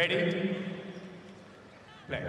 Ready? 0.00 0.56
Play. 2.08 2.22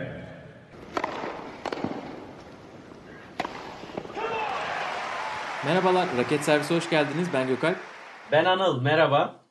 Merhabalar, 5.65 6.17
Raket 6.17 6.43
Servisi 6.43 6.75
hoş 6.75 6.89
geldiniz. 6.89 7.27
Ben 7.33 7.47
Gökalp. 7.47 7.77
Ben 8.31 8.45
Anıl, 8.45 8.81
merhaba. 8.81 9.45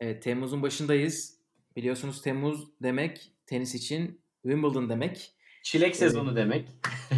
Evet, 0.00 0.22
Temmuz'un 0.22 0.62
başındayız. 0.62 1.40
Biliyorsunuz 1.76 2.22
Temmuz 2.22 2.68
demek 2.82 3.32
tenis 3.46 3.74
için 3.74 4.20
Wimbledon 4.42 4.88
demek. 4.88 5.32
Çilek 5.62 5.96
sezonu 5.96 6.36
demek. 6.36 6.68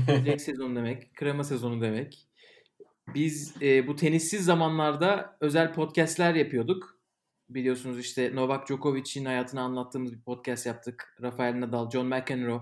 Çilek 0.07 0.41
sezonu 0.41 0.77
demek, 0.77 1.15
krema 1.15 1.45
sezonu 1.45 1.81
demek. 1.81 2.29
Biz 3.15 3.63
e, 3.63 3.87
bu 3.87 3.97
tenissiz 3.97 4.45
zamanlarda 4.45 5.37
özel 5.41 5.75
podcastler 5.75 6.35
yapıyorduk. 6.35 7.02
Biliyorsunuz 7.55 7.99
işte 7.99 8.35
Novak 8.35 8.69
Djokovic'in 8.69 9.25
hayatını 9.25 9.61
anlattığımız 9.61 10.13
bir 10.13 10.23
podcast 10.23 10.67
yaptık. 10.67 11.15
Rafael 11.23 11.61
Nadal, 11.61 11.91
John 11.91 12.07
McEnroe. 12.07 12.61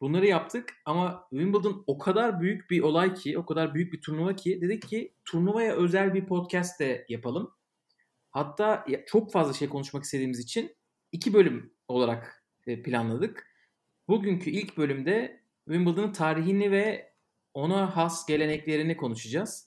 Bunları 0.00 0.26
yaptık 0.26 0.74
ama 0.84 1.26
Wimbledon 1.30 1.84
o 1.86 1.98
kadar 1.98 2.40
büyük 2.40 2.70
bir 2.70 2.80
olay 2.80 3.14
ki, 3.14 3.38
o 3.38 3.46
kadar 3.46 3.74
büyük 3.74 3.92
bir 3.92 4.00
turnuva 4.00 4.36
ki 4.36 4.60
dedik 4.60 4.88
ki 4.88 5.14
turnuvaya 5.24 5.74
özel 5.74 6.14
bir 6.14 6.26
podcast 6.26 6.80
de 6.80 7.06
yapalım. 7.08 7.54
Hatta 8.30 8.86
çok 9.06 9.32
fazla 9.32 9.52
şey 9.52 9.68
konuşmak 9.68 10.04
istediğimiz 10.04 10.40
için 10.40 10.76
iki 11.12 11.34
bölüm 11.34 11.74
olarak 11.88 12.44
e, 12.66 12.82
planladık. 12.82 13.46
Bugünkü 14.08 14.50
ilk 14.50 14.76
bölümde 14.76 15.42
Wimbledon'ın 15.64 16.12
tarihini 16.12 16.70
ve 16.70 17.12
ona 17.54 17.96
has 17.96 18.26
geleneklerini 18.26 18.96
konuşacağız. 18.96 19.65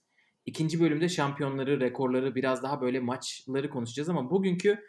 İkinci 0.50 0.80
bölümde 0.80 1.10
şampiyonları, 1.10 1.80
rekorları, 1.80 2.36
biraz 2.36 2.64
daha 2.64 2.82
böyle 2.82 3.00
maçları 3.00 3.70
konuşacağız 3.70 4.10
ama 4.10 4.32
bugünkü 4.32 4.84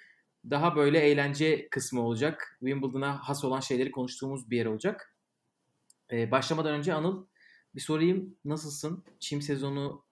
daha 0.50 0.76
böyle 0.76 0.98
eğlence 0.98 1.68
kısmı 1.70 2.00
olacak. 2.02 2.56
Wimbledon'a 2.60 3.18
has 3.18 3.44
olan 3.44 3.60
şeyleri 3.60 3.90
konuştuğumuz 3.90 4.50
bir 4.50 4.56
yer 4.56 4.66
olacak. 4.66 5.16
Ee, 6.12 6.30
başlamadan 6.30 6.74
önce 6.74 6.94
Anıl 6.94 7.26
bir 7.74 7.80
sorayım. 7.80 8.36
Nasılsın? 8.44 9.04
Çim 9.18 9.42
sezonu 9.42 10.04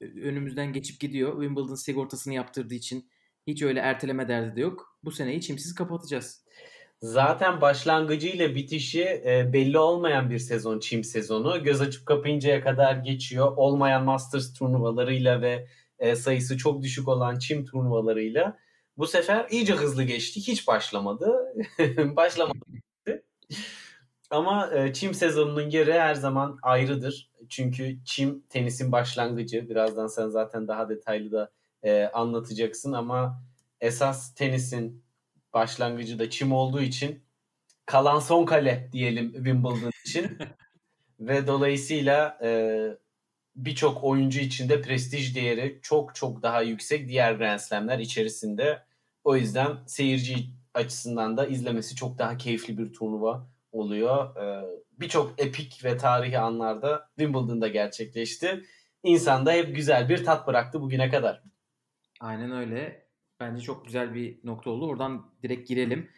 e, 0.00 0.04
önümüzden 0.04 0.72
geçip 0.72 1.00
gidiyor. 1.00 1.32
Wimbledon 1.32 1.74
sigortasını 1.74 2.34
yaptırdığı 2.34 2.74
için 2.74 3.10
hiç 3.46 3.62
öyle 3.62 3.80
erteleme 3.80 4.28
derdi 4.28 4.56
de 4.56 4.60
yok. 4.60 4.98
Bu 5.04 5.10
seneyi 5.10 5.40
çimsiz 5.40 5.74
kapatacağız. 5.74 6.44
Zaten 7.02 7.60
başlangıcıyla 7.60 8.54
bitişi 8.54 9.02
e, 9.02 9.52
belli 9.52 9.78
olmayan 9.78 10.30
bir 10.30 10.38
sezon, 10.38 10.78
çim 10.78 11.04
sezonu. 11.04 11.62
Göz 11.64 11.80
açıp 11.80 12.06
kapayıncaya 12.06 12.60
kadar 12.60 12.96
geçiyor. 12.96 13.52
Olmayan 13.56 14.04
Masters 14.04 14.52
turnuvalarıyla 14.52 15.42
ve 15.42 15.66
e, 15.98 16.16
sayısı 16.16 16.56
çok 16.56 16.82
düşük 16.82 17.08
olan 17.08 17.38
çim 17.38 17.64
turnuvalarıyla. 17.64 18.58
Bu 18.96 19.06
sefer 19.06 19.46
iyice 19.50 19.74
hızlı 19.74 20.02
geçti. 20.02 20.40
Hiç 20.40 20.68
başlamadı. 20.68 21.54
Başlamadı. 22.16 22.58
Ama 24.30 24.70
e, 24.74 24.92
çim 24.92 25.14
sezonunun 25.14 25.70
yeri 25.70 25.92
her 25.92 26.14
zaman 26.14 26.58
ayrıdır. 26.62 27.30
Çünkü 27.48 28.04
çim 28.04 28.40
tenisin 28.48 28.92
başlangıcı. 28.92 29.68
Birazdan 29.68 30.06
sen 30.06 30.28
zaten 30.28 30.68
daha 30.68 30.88
detaylı 30.88 31.32
da 31.32 31.50
e, 31.82 32.04
anlatacaksın 32.04 32.92
ama 32.92 33.42
esas 33.80 34.34
tenisin 34.34 35.04
başlangıcı 35.54 36.18
da 36.18 36.30
çim 36.30 36.52
olduğu 36.52 36.82
için 36.82 37.22
kalan 37.86 38.18
son 38.18 38.44
kale 38.44 38.88
diyelim 38.92 39.32
Wimbledon 39.32 39.90
için. 40.06 40.38
Ve 41.20 41.46
dolayısıyla 41.46 42.38
e, 42.42 42.50
birçok 43.56 44.04
oyuncu 44.04 44.40
için 44.40 44.68
de 44.68 44.82
prestij 44.82 45.34
değeri 45.34 45.78
çok 45.82 46.14
çok 46.14 46.42
daha 46.42 46.62
yüksek 46.62 47.08
diğer 47.08 47.32
Grand 47.32 47.58
Slam'ler 47.58 47.98
içerisinde. 47.98 48.82
O 49.24 49.36
yüzden 49.36 49.76
seyirci 49.86 50.36
açısından 50.74 51.36
da 51.36 51.46
izlemesi 51.46 51.96
çok 51.96 52.18
daha 52.18 52.36
keyifli 52.36 52.78
bir 52.78 52.92
turnuva 52.92 53.46
oluyor. 53.72 54.36
E, 54.36 54.64
birçok 55.00 55.34
epik 55.38 55.84
ve 55.84 55.96
tarihi 55.96 56.38
anlarda 56.38 57.08
Wimbledon'da 57.18 57.68
gerçekleşti. 57.68 58.62
İnsanda 59.02 59.52
hep 59.52 59.76
güzel 59.76 60.08
bir 60.08 60.24
tat 60.24 60.46
bıraktı 60.46 60.80
bugüne 60.80 61.10
kadar. 61.10 61.42
Aynen 62.20 62.50
öyle. 62.50 62.99
Bence 63.40 63.62
çok 63.62 63.84
güzel 63.84 64.14
bir 64.14 64.38
nokta 64.44 64.70
oldu. 64.70 64.86
Oradan 64.86 65.30
direkt 65.42 65.68
girelim. 65.68 66.10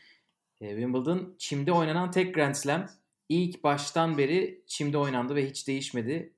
E, 0.60 0.68
Wimbledon 0.68 1.34
çimde 1.38 1.72
oynanan 1.72 2.10
tek 2.10 2.34
Grand 2.34 2.54
Slam. 2.54 2.88
İlk 3.28 3.64
baştan 3.64 4.18
beri 4.18 4.64
çimde 4.66 4.98
oynandı 4.98 5.34
ve 5.34 5.48
hiç 5.50 5.68
değişmedi. 5.68 6.34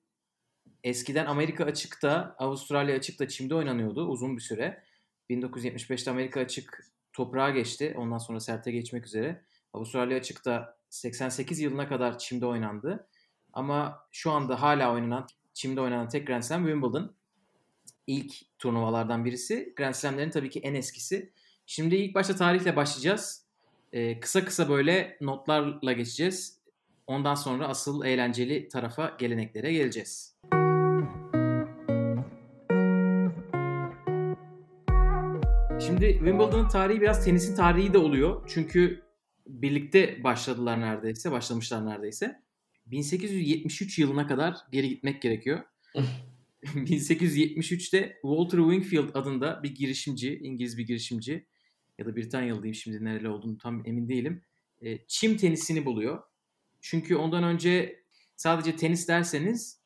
Eskiden 0.84 1.27
Amerika 1.27 1.65
açıkta, 1.65 2.37
Avustralya 2.39 2.97
açıkta 2.97 3.28
çimde 3.28 3.55
oynanıyordu 3.55 4.06
uzun 4.06 4.37
bir 4.37 4.43
süre. 4.43 4.83
1975'te 5.31 6.11
Amerika 6.11 6.41
açık 6.41 6.84
toprağa 7.12 7.51
geçti. 7.51 7.95
Ondan 7.97 8.19
sonra 8.19 8.41
serte 8.41 8.72
geçmek 8.72 9.06
üzere. 9.06 9.45
Avustralya 9.72 10.16
açıkta 10.19 10.78
88 10.91 11.61
yılına 11.61 11.89
kadar 11.89 12.19
çimde 12.19 12.47
oynandı. 12.47 13.09
Ama 13.53 14.06
şu 14.12 14.31
anda 14.31 14.62
hala 14.62 14.93
oynanan, 14.93 15.27
çimde 15.55 15.81
oynanan 15.81 16.09
tek 16.09 16.27
Grand 16.27 16.43
Slam 16.43 16.65
Wimbledon 16.65 17.16
ilk 18.06 18.34
turnuvalardan 18.59 19.25
birisi. 19.25 19.72
Grand 19.76 19.94
Slam'lerin 19.94 20.31
tabii 20.31 20.50
ki 20.50 20.60
en 20.60 20.75
eskisi. 20.75 21.32
Şimdi 21.66 21.97
ilk 21.97 22.15
başta 22.15 22.37
tarihle 22.37 22.76
başlayacağız. 22.76 23.44
Ee, 23.92 24.20
kısa 24.20 24.44
kısa 24.44 24.69
böyle 24.69 25.19
notlarla 25.20 25.92
geçeceğiz. 25.92 26.59
Ondan 27.06 27.34
sonra 27.34 27.69
asıl 27.69 28.04
eğlenceli 28.04 28.69
tarafa 28.69 29.16
geleneklere 29.19 29.72
geleceğiz. 29.72 30.37
Şimdi 35.86 36.12
Wimbledon'ın 36.12 36.69
tarihi 36.69 37.00
biraz 37.00 37.25
tenisin 37.25 37.56
tarihi 37.56 37.92
de 37.92 37.98
oluyor. 37.98 38.42
Çünkü 38.48 39.03
birlikte 39.47 40.25
başladılar 40.25 40.81
neredeyse, 40.81 41.32
başlamışlar 41.32 41.86
neredeyse. 41.86 42.42
1873 42.86 43.98
yılına 43.98 44.26
kadar 44.26 44.56
geri 44.72 44.88
gitmek 44.88 45.22
gerekiyor. 45.22 45.60
1873'te 46.75 48.19
Walter 48.23 48.59
Wingfield 48.59 49.15
adında 49.15 49.63
bir 49.63 49.75
girişimci, 49.75 50.39
İngiliz 50.39 50.79
bir 50.79 50.87
girişimci 50.87 51.47
ya 51.99 52.07
da 52.07 52.17
Britanyalı 52.17 52.63
diyeyim 52.63 52.75
şimdi 52.75 53.05
nereli 53.05 53.29
olduğunu 53.29 53.59
tam 53.59 53.87
emin 53.87 54.09
değilim. 54.09 54.43
E, 54.83 55.07
çim 55.07 55.37
tenisini 55.37 55.85
buluyor. 55.85 56.23
Çünkü 56.81 57.17
ondan 57.17 57.45
önce 57.45 58.05
sadece 58.37 58.77
tenis 58.77 59.09
derseniz 59.09 59.81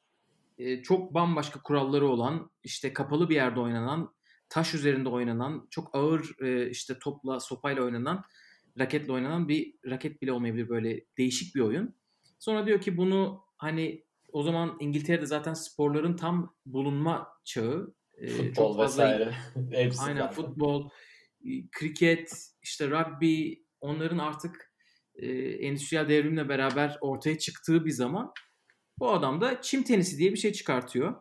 e, 0.58 0.82
çok 0.82 1.14
bambaşka 1.14 1.62
kuralları 1.62 2.06
olan, 2.06 2.50
işte 2.64 2.92
kapalı 2.92 3.28
bir 3.28 3.34
yerde 3.34 3.60
oynanan, 3.60 4.14
taş 4.48 4.74
üzerinde 4.74 5.08
oynanan, 5.08 5.66
çok 5.70 5.94
ağır 5.94 6.42
e, 6.42 6.70
işte 6.70 6.98
topla, 6.98 7.40
sopayla 7.40 7.82
oynanan, 7.82 8.24
raketle 8.78 9.12
oynanan 9.12 9.48
bir 9.48 9.74
raket 9.86 10.22
bile 10.22 10.32
olmayabilir 10.32 10.68
böyle 10.68 11.04
değişik 11.18 11.54
bir 11.54 11.60
oyun. 11.60 11.94
Sonra 12.38 12.66
diyor 12.66 12.80
ki 12.80 12.96
bunu 12.96 13.44
hani 13.56 14.04
o 14.32 14.42
zaman 14.42 14.76
İngiltere'de 14.80 15.26
zaten 15.26 15.54
sporların 15.54 16.16
tam 16.16 16.54
bulunma 16.66 17.28
çağı. 17.44 17.94
Ee, 18.18 18.28
Futbol 18.28 18.78
vesaire. 18.78 19.32
Hepsi 19.70 20.00
Aynen 20.00 20.20
zaten. 20.20 20.34
futbol, 20.34 20.90
e, 21.44 21.50
kriket, 21.72 22.32
işte 22.62 22.90
rugby 22.90 23.52
onların 23.80 24.18
artık 24.18 24.72
e, 25.14 25.28
endüstriyel 25.38 26.08
devrimle 26.08 26.48
beraber 26.48 26.98
ortaya 27.00 27.38
çıktığı 27.38 27.84
bir 27.84 27.90
zaman 27.90 28.32
bu 28.98 29.10
adam 29.12 29.40
da 29.40 29.62
çim 29.62 29.82
tenisi 29.82 30.18
diye 30.18 30.32
bir 30.32 30.38
şey 30.38 30.52
çıkartıyor. 30.52 31.14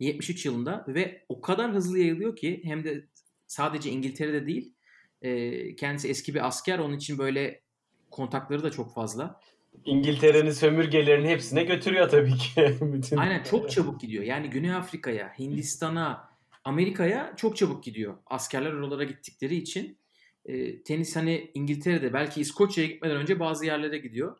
73 0.00 0.46
yılında 0.46 0.84
ve 0.88 1.24
o 1.28 1.40
kadar 1.40 1.72
hızlı 1.72 1.98
yayılıyor 1.98 2.36
ki 2.36 2.60
hem 2.64 2.84
de 2.84 3.08
sadece 3.46 3.90
İngiltere'de 3.90 4.46
değil 4.46 4.74
e, 5.22 5.76
kendisi 5.76 6.08
eski 6.08 6.34
bir 6.34 6.46
asker 6.46 6.78
onun 6.78 6.96
için 6.96 7.18
böyle 7.18 7.62
kontakları 8.10 8.62
da 8.62 8.70
çok 8.70 8.94
fazla. 8.94 9.40
İngiltere'nin 9.84 10.50
sömürgelerin 10.50 11.24
hepsine 11.24 11.64
götürüyor 11.64 12.08
tabii 12.08 12.36
ki. 12.36 12.76
Bütün 12.80 13.16
Aynen 13.16 13.42
çok 13.42 13.70
çabuk 13.70 14.00
gidiyor. 14.00 14.24
Yani 14.24 14.50
Güney 14.50 14.74
Afrika'ya, 14.74 15.38
Hindistan'a, 15.38 16.30
Amerika'ya 16.64 17.32
çok 17.36 17.56
çabuk 17.56 17.84
gidiyor. 17.84 18.16
Askerler 18.26 18.72
oralara 18.72 19.04
gittikleri 19.04 19.56
için 19.56 19.98
e, 20.44 20.82
tenis 20.82 21.16
hani 21.16 21.50
İngiltere'de 21.54 22.12
belki 22.12 22.40
İskoçya'ya 22.40 22.90
gitmeden 22.90 23.16
önce 23.16 23.40
bazı 23.40 23.66
yerlere 23.66 23.98
gidiyor. 23.98 24.36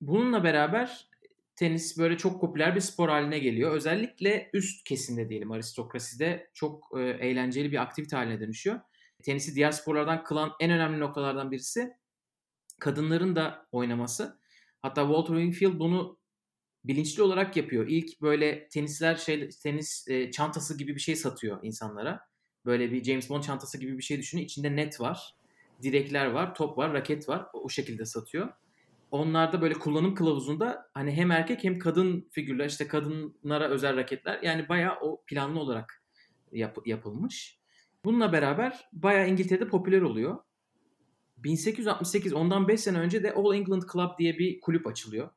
Bununla 0.00 0.44
beraber 0.44 1.08
tenis 1.56 1.98
böyle 1.98 2.16
çok 2.16 2.40
popüler 2.40 2.74
bir 2.74 2.80
spor 2.80 3.08
haline 3.08 3.38
geliyor. 3.38 3.72
Özellikle 3.72 4.50
üst 4.52 4.84
kesimde 4.84 5.28
diyelim 5.28 5.52
aristokraside 5.52 6.50
çok 6.54 6.90
e, 6.98 7.00
eğlenceli 7.00 7.72
bir 7.72 7.82
aktivite 7.82 8.16
haline 8.16 8.40
dönüşüyor. 8.40 8.80
Tenisi 9.22 9.54
diğer 9.54 9.70
sporlardan 9.70 10.24
kılan 10.24 10.52
en 10.60 10.70
önemli 10.70 11.00
noktalardan 11.00 11.50
birisi 11.50 11.92
kadınların 12.78 13.36
da 13.36 13.66
oynaması. 13.72 14.39
Hatta 14.82 15.02
Walter 15.02 15.34
Wingfield 15.34 15.78
bunu 15.78 16.18
bilinçli 16.84 17.22
olarak 17.22 17.56
yapıyor. 17.56 17.86
İlk 17.88 18.22
böyle 18.22 18.68
tenisler 18.68 19.16
şey 19.16 19.48
tenis 19.62 20.08
e, 20.08 20.30
çantası 20.30 20.78
gibi 20.78 20.94
bir 20.94 21.00
şey 21.00 21.16
satıyor 21.16 21.58
insanlara. 21.62 22.20
Böyle 22.64 22.92
bir 22.92 23.04
James 23.04 23.30
Bond 23.30 23.42
çantası 23.42 23.78
gibi 23.80 23.98
bir 23.98 24.02
şey 24.02 24.18
düşünün. 24.18 24.42
İçinde 24.42 24.76
net 24.76 25.00
var, 25.00 25.34
direkler 25.82 26.26
var, 26.26 26.54
top 26.54 26.78
var, 26.78 26.92
raket 26.92 27.28
var. 27.28 27.46
O 27.52 27.68
şekilde 27.68 28.04
satıyor. 28.04 28.48
Onlarda 29.10 29.62
böyle 29.62 29.74
kullanım 29.74 30.14
kılavuzunda 30.14 30.90
hani 30.94 31.12
hem 31.12 31.30
erkek 31.30 31.64
hem 31.64 31.78
kadın 31.78 32.28
figürler 32.30 32.68
işte 32.68 32.88
kadınlara 32.88 33.68
özel 33.68 33.96
raketler 33.96 34.42
yani 34.42 34.68
bayağı 34.68 34.96
o 35.00 35.22
planlı 35.26 35.60
olarak 35.60 36.04
yap- 36.52 36.86
yapılmış. 36.86 37.60
Bununla 38.04 38.32
beraber 38.32 38.88
bayağı 38.92 39.28
İngiltere'de 39.28 39.68
popüler 39.68 40.02
oluyor. 40.02 40.38
1868 41.44 42.32
ondan 42.32 42.68
5 42.68 42.80
sene 42.80 42.98
önce 42.98 43.22
de 43.22 43.34
All 43.34 43.54
England 43.54 43.82
Club 43.92 44.18
diye 44.18 44.38
bir 44.38 44.60
kulüp 44.60 44.86
açılıyor. 44.86 45.30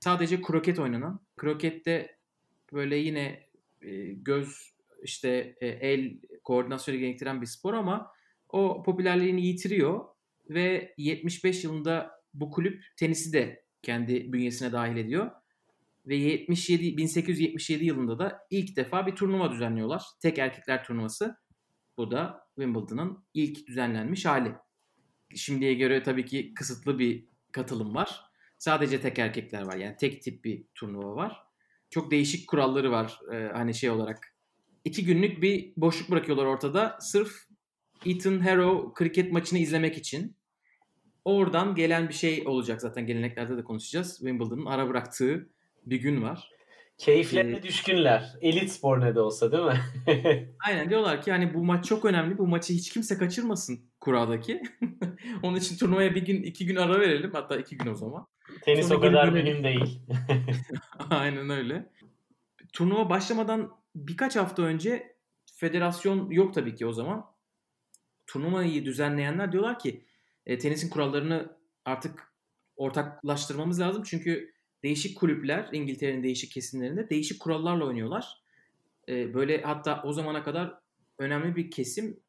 Sadece 0.00 0.42
kroket 0.42 0.78
oynanan. 0.78 1.20
Krokette 1.36 2.18
böyle 2.72 2.96
yine 2.96 3.46
e, 3.82 4.12
göz 4.12 4.74
işte 5.02 5.56
e, 5.60 5.66
el 5.68 6.20
koordinasyonu 6.44 6.98
gerektiren 6.98 7.40
bir 7.40 7.46
spor 7.46 7.74
ama 7.74 8.12
o 8.48 8.82
popülerliğini 8.82 9.46
yitiriyor 9.46 10.04
ve 10.50 10.94
75 10.96 11.64
yılında 11.64 12.10
bu 12.34 12.50
kulüp 12.50 12.84
tenisi 12.96 13.32
de 13.32 13.64
kendi 13.82 14.32
bünyesine 14.32 14.72
dahil 14.72 14.96
ediyor. 14.96 15.30
Ve 16.06 16.16
77 16.16 16.96
1877 16.96 17.84
yılında 17.84 18.18
da 18.18 18.46
ilk 18.50 18.76
defa 18.76 19.06
bir 19.06 19.16
turnuva 19.16 19.52
düzenliyorlar. 19.52 20.02
Tek 20.20 20.38
erkekler 20.38 20.84
turnuvası. 20.84 21.36
Bu 21.96 22.10
da 22.10 22.46
Wimbledon'ın 22.54 23.24
ilk 23.34 23.66
düzenlenmiş 23.66 24.26
hali. 24.26 24.52
Şimdiye 25.34 25.74
göre 25.74 26.02
tabii 26.02 26.24
ki 26.24 26.54
kısıtlı 26.54 26.98
bir 26.98 27.24
katılım 27.52 27.94
var. 27.94 28.20
Sadece 28.58 29.00
tek 29.00 29.18
erkekler 29.18 29.62
var. 29.62 29.76
Yani 29.76 29.96
tek 29.96 30.22
tip 30.22 30.44
bir 30.44 30.64
turnuva 30.74 31.16
var. 31.16 31.42
Çok 31.90 32.10
değişik 32.10 32.48
kuralları 32.48 32.90
var. 32.92 33.20
Ee, 33.32 33.48
hani 33.52 33.74
şey 33.74 33.90
olarak. 33.90 34.34
iki 34.84 35.04
günlük 35.04 35.42
bir 35.42 35.72
boşluk 35.76 36.10
bırakıyorlar 36.10 36.44
ortada. 36.44 36.96
Sırf 37.00 37.32
Ethan 38.06 38.40
Harrow 38.40 39.04
kriket 39.04 39.32
maçını 39.32 39.58
izlemek 39.58 39.98
için. 39.98 40.36
Oradan 41.24 41.74
gelen 41.74 42.08
bir 42.08 42.14
şey 42.14 42.42
olacak 42.46 42.80
zaten 42.80 43.06
geleneklerde 43.06 43.56
de 43.56 43.64
konuşacağız. 43.64 44.16
Wimbledon'ın 44.16 44.66
ara 44.66 44.88
bıraktığı 44.88 45.48
bir 45.86 45.96
gün 46.00 46.22
var. 46.22 46.50
Keyiflerine 46.98 47.56
Ee, 47.56 47.62
düşkünler. 47.62 48.32
Elit 48.40 48.70
spor 48.70 49.00
ne 49.00 49.14
de 49.14 49.20
olsa 49.20 49.52
değil 49.52 49.64
mi? 49.64 49.80
Aynen 50.66 50.90
diyorlar 50.90 51.22
ki 51.22 51.30
hani 51.30 51.54
bu 51.54 51.64
maç 51.64 51.84
çok 51.84 52.04
önemli. 52.04 52.38
Bu 52.38 52.46
maçı 52.46 52.72
hiç 52.72 52.92
kimse 52.92 53.18
kaçırmasın 53.18 53.89
kuradaki. 54.00 54.62
Onun 55.42 55.56
için 55.56 55.76
turnuvaya 55.76 56.14
bir 56.14 56.26
gün 56.26 56.42
iki 56.42 56.66
gün 56.66 56.76
ara 56.76 57.00
verelim. 57.00 57.30
Hatta 57.32 57.56
iki 57.56 57.76
gün 57.78 57.90
o 57.90 57.94
zaman. 57.94 58.26
Tenis 58.62 58.88
Sonra 58.88 58.98
o 58.98 59.00
kadar 59.00 59.28
mühim 59.28 59.64
değil. 59.64 60.00
Aynen 61.10 61.50
öyle. 61.50 61.90
Turnuva 62.72 63.10
başlamadan 63.10 63.72
birkaç 63.94 64.36
hafta 64.36 64.62
önce 64.62 65.16
federasyon 65.54 66.30
yok 66.30 66.54
tabii 66.54 66.74
ki 66.74 66.86
o 66.86 66.92
zaman. 66.92 67.26
Turnuvayı 68.26 68.84
düzenleyenler 68.84 69.52
diyorlar 69.52 69.78
ki 69.78 70.04
e, 70.46 70.58
tenisin 70.58 70.90
kurallarını 70.90 71.56
artık 71.84 72.32
ortaklaştırmamız 72.76 73.80
lazım. 73.80 74.02
Çünkü 74.06 74.52
değişik 74.82 75.18
kulüpler 75.18 75.68
İngiltere'nin 75.72 76.22
değişik 76.22 76.52
kesimlerinde 76.52 77.10
değişik 77.10 77.40
kurallarla 77.40 77.84
oynuyorlar. 77.84 78.42
E, 79.08 79.34
böyle 79.34 79.62
hatta 79.62 80.02
o 80.04 80.12
zamana 80.12 80.42
kadar 80.42 80.74
önemli 81.18 81.56
bir 81.56 81.70
kesim 81.70 82.20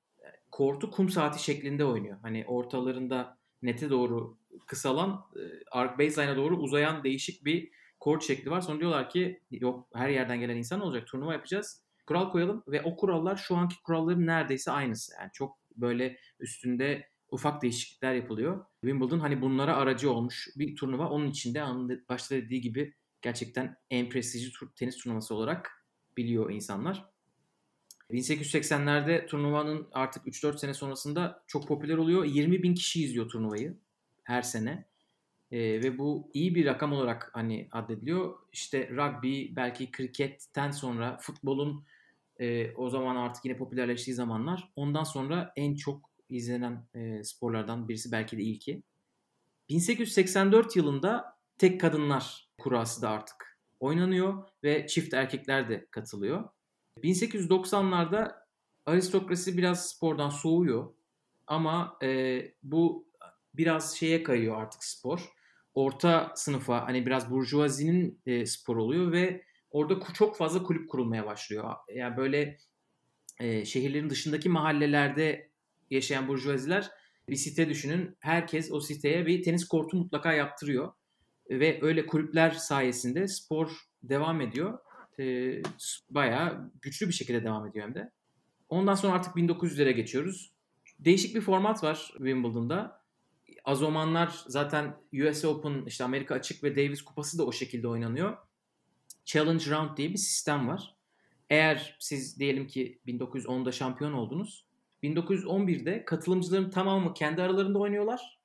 kortu 0.51 0.91
kum 0.91 1.09
saati 1.09 1.43
şeklinde 1.43 1.85
oynuyor. 1.85 2.17
Hani 2.21 2.45
ortalarında 2.47 3.37
nete 3.61 3.89
doğru 3.89 4.37
kısalan, 4.67 5.25
e, 5.35 5.41
arc 5.71 5.99
baseline'a 5.99 6.35
doğru 6.35 6.57
uzayan 6.57 7.03
değişik 7.03 7.45
bir 7.45 7.71
kort 7.99 8.23
şekli 8.23 8.51
var. 8.51 8.61
Sonra 8.61 8.79
diyorlar 8.79 9.09
ki 9.09 9.41
yok 9.51 9.87
her 9.93 10.09
yerden 10.09 10.39
gelen 10.39 10.57
insan 10.57 10.81
olacak. 10.81 11.07
Turnuva 11.07 11.33
yapacağız. 11.33 11.81
Kural 12.07 12.31
koyalım 12.31 12.63
ve 12.67 12.81
o 12.81 12.95
kurallar 12.95 13.35
şu 13.35 13.55
anki 13.55 13.75
kuralların 13.83 14.25
neredeyse 14.25 14.71
aynısı. 14.71 15.13
Yani 15.19 15.29
çok 15.33 15.57
böyle 15.75 16.17
üstünde 16.39 17.07
ufak 17.31 17.61
değişiklikler 17.61 18.13
yapılıyor. 18.13 18.65
Wimbledon 18.81 19.19
hani 19.19 19.41
bunlara 19.41 19.75
aracı 19.75 20.11
olmuş 20.11 20.49
bir 20.55 20.75
turnuva. 20.75 21.09
Onun 21.09 21.27
içinde 21.27 21.63
başta 22.09 22.35
dediği 22.35 22.61
gibi 22.61 22.93
gerçekten 23.21 23.75
en 23.89 24.09
prestijli 24.09 24.51
tenis 24.75 24.97
turnuvası 24.97 25.35
olarak 25.35 25.85
biliyor 26.17 26.51
insanlar. 26.51 27.10
1880'lerde 28.13 29.25
turnuvanın 29.27 29.87
artık 29.91 30.27
3-4 30.27 30.57
sene 30.57 30.73
sonrasında 30.73 31.43
çok 31.47 31.67
popüler 31.67 31.97
oluyor. 31.97 32.25
20 32.25 32.63
bin 32.63 32.73
kişi 32.73 33.03
izliyor 33.03 33.29
turnuvayı 33.29 33.77
her 34.23 34.41
sene. 34.41 34.85
Ee, 35.51 35.59
ve 35.59 35.97
bu 35.97 36.29
iyi 36.33 36.55
bir 36.55 36.65
rakam 36.65 36.93
olarak 36.93 37.29
hani 37.33 37.67
addediliyor. 37.71 38.33
İşte 38.53 38.89
rugby, 38.89 39.55
belki 39.55 39.91
kriketten 39.91 40.71
sonra 40.71 41.17
futbolun 41.21 41.85
e, 42.39 42.71
o 42.75 42.89
zaman 42.89 43.15
artık 43.15 43.45
yine 43.45 43.57
popülerleştiği 43.57 44.15
zamanlar. 44.15 44.71
Ondan 44.75 45.03
sonra 45.03 45.53
en 45.55 45.75
çok 45.75 46.09
izlenen 46.29 46.87
e, 46.95 47.23
sporlardan 47.23 47.89
birisi 47.89 48.11
belki 48.11 48.37
de 48.37 48.41
ilki. 48.43 48.83
1884 49.69 50.75
yılında 50.75 51.37
tek 51.57 51.81
kadınlar 51.81 52.49
kurası 52.57 53.01
da 53.01 53.09
artık 53.09 53.59
oynanıyor 53.79 54.43
ve 54.63 54.87
çift 54.87 55.13
erkekler 55.13 55.69
de 55.69 55.87
katılıyor. 55.91 56.49
1890'larda 56.97 58.35
aristokrasi 58.85 59.57
biraz 59.57 59.89
spordan 59.89 60.29
soğuyor 60.29 60.93
ama 61.47 61.97
e, 62.03 62.41
bu 62.63 63.07
biraz 63.53 63.97
şeye 63.97 64.23
kayıyor 64.23 64.61
artık 64.61 64.83
spor. 64.83 65.29
Orta 65.73 66.31
sınıfa 66.35 66.87
hani 66.87 67.05
biraz 67.05 67.31
burjuvazinin 67.31 68.21
e, 68.25 68.45
spor 68.45 68.77
oluyor 68.77 69.11
ve 69.11 69.43
orada 69.71 70.13
çok 70.13 70.37
fazla 70.37 70.63
kulüp 70.63 70.89
kurulmaya 70.89 71.25
başlıyor. 71.25 71.75
Yani 71.95 72.17
böyle 72.17 72.57
e, 73.39 73.65
şehirlerin 73.65 74.09
dışındaki 74.09 74.49
mahallelerde 74.49 75.51
yaşayan 75.89 76.27
burjuvaziler 76.27 76.91
bir 77.29 77.35
site 77.35 77.69
düşünün. 77.69 78.17
Herkes 78.19 78.71
o 78.71 78.79
siteye 78.79 79.25
bir 79.25 79.43
tenis 79.43 79.67
kortu 79.67 79.97
mutlaka 79.97 80.33
yaptırıyor. 80.33 80.93
Ve 81.49 81.79
öyle 81.81 82.05
kulüpler 82.05 82.51
sayesinde 82.51 83.27
spor 83.27 83.71
devam 84.03 84.41
ediyor. 84.41 84.79
E, 85.21 85.61
bayağı 86.09 86.71
güçlü 86.81 87.07
bir 87.07 87.13
şekilde 87.13 87.43
devam 87.43 87.67
ediyor 87.67 87.85
hem 87.85 87.95
de. 87.95 88.11
Ondan 88.69 88.95
sonra 88.95 89.13
artık 89.13 89.35
1900'lere 89.35 89.91
geçiyoruz. 89.91 90.51
Değişik 90.99 91.35
bir 91.35 91.41
format 91.41 91.83
var 91.83 92.11
Wimbledon'da. 92.17 93.01
Azomanlar 93.63 94.43
zaten 94.47 94.97
US 95.13 95.45
Open, 95.45 95.83
işte 95.85 96.03
Amerika 96.03 96.35
Açık 96.35 96.63
ve 96.63 96.75
Davis 96.75 97.01
Kupası 97.01 97.37
da 97.37 97.45
o 97.45 97.51
şekilde 97.51 97.87
oynanıyor. 97.87 98.37
Challenge 99.25 99.65
Round 99.71 99.97
diye 99.97 100.09
bir 100.09 100.17
sistem 100.17 100.67
var. 100.67 100.95
Eğer 101.49 101.97
siz 101.99 102.39
diyelim 102.39 102.67
ki 102.67 102.99
1910'da 103.07 103.71
şampiyon 103.71 104.13
oldunuz. 104.13 104.65
1911'de 105.03 106.05
katılımcıların 106.05 106.69
tamamı 106.69 107.13
kendi 107.13 107.41
aralarında 107.41 107.79
oynuyorlar. 107.79 108.39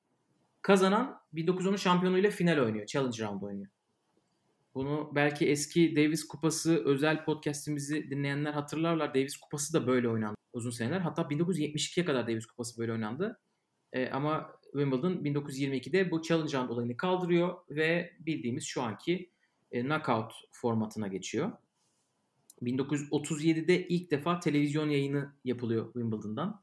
Kazanan 0.62 1.20
1910'un 1.34 1.76
şampiyonuyla 1.76 2.30
final 2.30 2.58
oynuyor. 2.58 2.86
Challenge 2.86 3.24
Round 3.24 3.42
oynuyor. 3.42 3.68
Bunu 4.76 5.12
belki 5.14 5.48
eski 5.48 5.96
Davis 5.96 6.26
Kupası 6.26 6.84
özel 6.84 7.24
podcast'imizi 7.24 8.10
dinleyenler 8.10 8.52
hatırlarlar. 8.52 9.14
Davis 9.14 9.36
Kupası 9.36 9.72
da 9.72 9.86
böyle 9.86 10.08
oynandı 10.08 10.36
uzun 10.52 10.70
seneler. 10.70 11.00
Hatta 11.00 11.22
1972'ye 11.22 12.06
kadar 12.06 12.26
Davis 12.26 12.46
Kupası 12.46 12.78
böyle 12.78 12.92
oynandı. 12.92 13.40
E, 13.92 14.10
ama 14.10 14.52
Wimbledon 14.62 15.12
1922'de 15.12 16.10
bu 16.10 16.22
Challenge 16.22 16.58
Round 16.58 16.68
olayını 16.68 16.96
kaldırıyor 16.96 17.56
ve 17.70 18.12
bildiğimiz 18.20 18.64
şu 18.64 18.82
anki 18.82 19.30
e, 19.70 19.82
knockout 19.82 20.32
formatına 20.52 21.08
geçiyor. 21.08 21.52
1937'de 22.62 23.88
ilk 23.88 24.10
defa 24.10 24.40
televizyon 24.40 24.90
yayını 24.90 25.32
yapılıyor 25.44 25.92
Wimbledon'dan. 25.92 26.62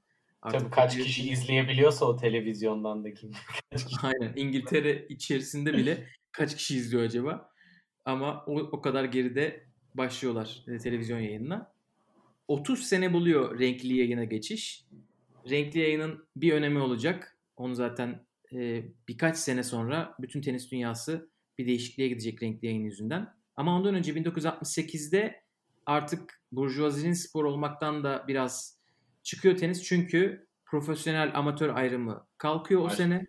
Tabii 0.52 0.70
kaç 0.70 0.98
kişi 0.98 1.30
izleyebiliyorsa 1.30 2.06
o 2.06 2.16
televizyondan 2.16 3.04
da 3.04 3.14
kim. 3.14 3.32
Aynen. 4.02 4.34
İngiltere 4.36 5.08
içerisinde 5.08 5.74
bile 5.74 6.08
kaç 6.32 6.56
kişi 6.56 6.76
izliyor 6.76 7.04
acaba? 7.04 7.53
Ama 8.06 8.46
o, 8.48 8.60
o 8.60 8.82
kadar 8.82 9.04
geride 9.06 9.68
başlıyorlar 9.96 10.64
e, 10.68 10.78
televizyon 10.78 11.20
yayınına. 11.20 11.74
30 12.48 12.80
sene 12.84 13.14
buluyor 13.14 13.60
renkli 13.60 13.98
yayına 13.98 14.24
geçiş. 14.24 14.86
Renkli 15.50 15.80
yayının 15.80 16.28
bir 16.36 16.54
önemi 16.54 16.80
olacak. 16.80 17.38
Onu 17.58 17.76
zaten 17.76 18.26
e, 18.54 18.84
birkaç 19.08 19.38
sene 19.38 19.64
sonra 19.64 20.16
bütün 20.20 20.42
tenis 20.42 20.72
dünyası 20.72 21.30
bir 21.58 21.68
değişikliğe 21.68 22.10
gidecek 22.10 22.44
renkli 22.44 22.66
yayın 22.66 22.84
yüzünden. 22.84 23.34
Ama 23.56 23.76
ondan 23.76 23.96
önce 23.96 24.14
1968'de 24.14 25.44
artık 25.86 26.42
burjuvazinin 26.52 27.14
spor 27.14 27.46
olmaktan 27.46 28.04
da 28.04 28.26
biraz 28.28 28.80
çıkıyor 29.24 29.58
tenis. 29.58 29.84
Çünkü 29.84 30.48
profesyonel 30.66 31.32
amatör 31.36 31.70
ayrımı 31.70 32.28
kalkıyor 32.38 32.82
o 32.82 32.88
Evet. 32.88 32.98
sene. 32.98 33.26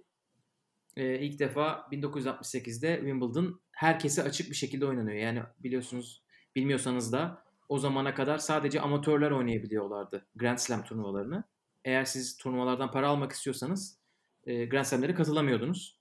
Ee, 0.97 1.19
ilk 1.19 1.39
defa 1.39 1.89
1968'de 1.93 2.97
Wimbledon 2.97 3.61
herkese 3.75 4.23
açık 4.23 4.51
bir 4.51 4.57
şekilde 4.57 4.87
oynanıyor. 4.87 5.17
Yani 5.17 5.43
biliyorsunuz 5.59 6.23
bilmiyorsanız 6.57 7.13
da 7.13 7.45
o 7.69 7.79
zamana 7.79 8.15
kadar 8.15 8.39
sadece 8.39 8.81
amatörler 8.81 9.31
oynayabiliyorlardı 9.31 10.27
Grand 10.37 10.59
Slam 10.59 10.85
turnuvalarını. 10.85 11.45
Eğer 11.85 12.05
siz 12.05 12.37
turnuvalardan 12.37 12.91
para 12.91 13.09
almak 13.09 13.33
istiyorsanız 13.33 13.99
e, 14.47 14.65
Grand 14.65 14.85
Slam'lere 14.85 15.15
katılamıyordunuz. 15.15 15.99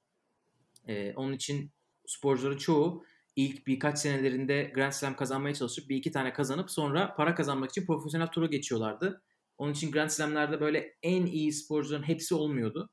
E, 0.88 1.14
onun 1.14 1.34
için 1.34 1.72
sporcuların 2.06 2.58
çoğu 2.58 3.06
ilk 3.36 3.68
birkaç 3.68 4.00
senelerinde 4.00 4.72
Grand 4.76 4.92
Slam 4.92 5.16
kazanmaya 5.16 5.56
çalışıp 5.56 5.90
bir 5.90 5.96
iki 5.96 6.12
tane 6.12 6.34
kazanıp 6.34 6.72
sonra 6.72 7.16
para 7.16 7.36
kazanmak 7.36 7.70
için 7.70 7.86
profesyonel 7.86 8.28
tura 8.28 8.46
geçiyorlardı. 8.46 9.22
Onun 9.58 9.74
için 9.74 9.92
Grand 9.92 10.10
Slam'lerde 10.10 10.62
böyle 10.62 10.96
en 11.04 11.26
iyi 11.26 11.54
sporcuların 11.54 12.04
hepsi 12.04 12.36
olmuyordu. 12.36 12.90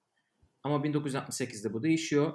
Ama 0.63 0.77
1968'de 0.77 1.73
bu 1.73 1.83
değişiyor. 1.83 2.33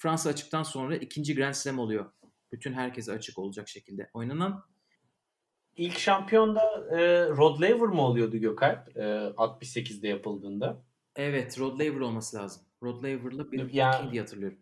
Fransa 0.00 0.30
açıktan 0.30 0.62
sonra 0.62 0.96
ikinci 0.96 1.34
Grand 1.34 1.54
Slam 1.54 1.78
oluyor. 1.78 2.06
Bütün 2.52 2.72
herkese 2.72 3.12
açık 3.12 3.38
olacak 3.38 3.68
şekilde 3.68 4.10
oynanan. 4.14 4.64
İlk 5.76 5.98
şampiyon 5.98 6.54
da 6.56 6.62
e, 6.90 7.28
Rod 7.28 7.60
Laver 7.60 7.88
mı 7.88 8.02
oluyordu 8.02 8.36
Gökalp? 8.36 8.96
E, 8.96 9.00
68'de 9.36 10.08
yapıldığında. 10.08 10.82
Evet 11.16 11.58
Rod 11.58 11.80
Laver 11.80 12.00
olması 12.00 12.36
lazım. 12.36 12.62
Rod 12.82 13.02
Laver'la 13.04 13.52
bir 13.52 13.74
Ya- 13.74 13.90
King 13.90 14.12
diye 14.12 14.22
hatırlıyorum. 14.22 14.58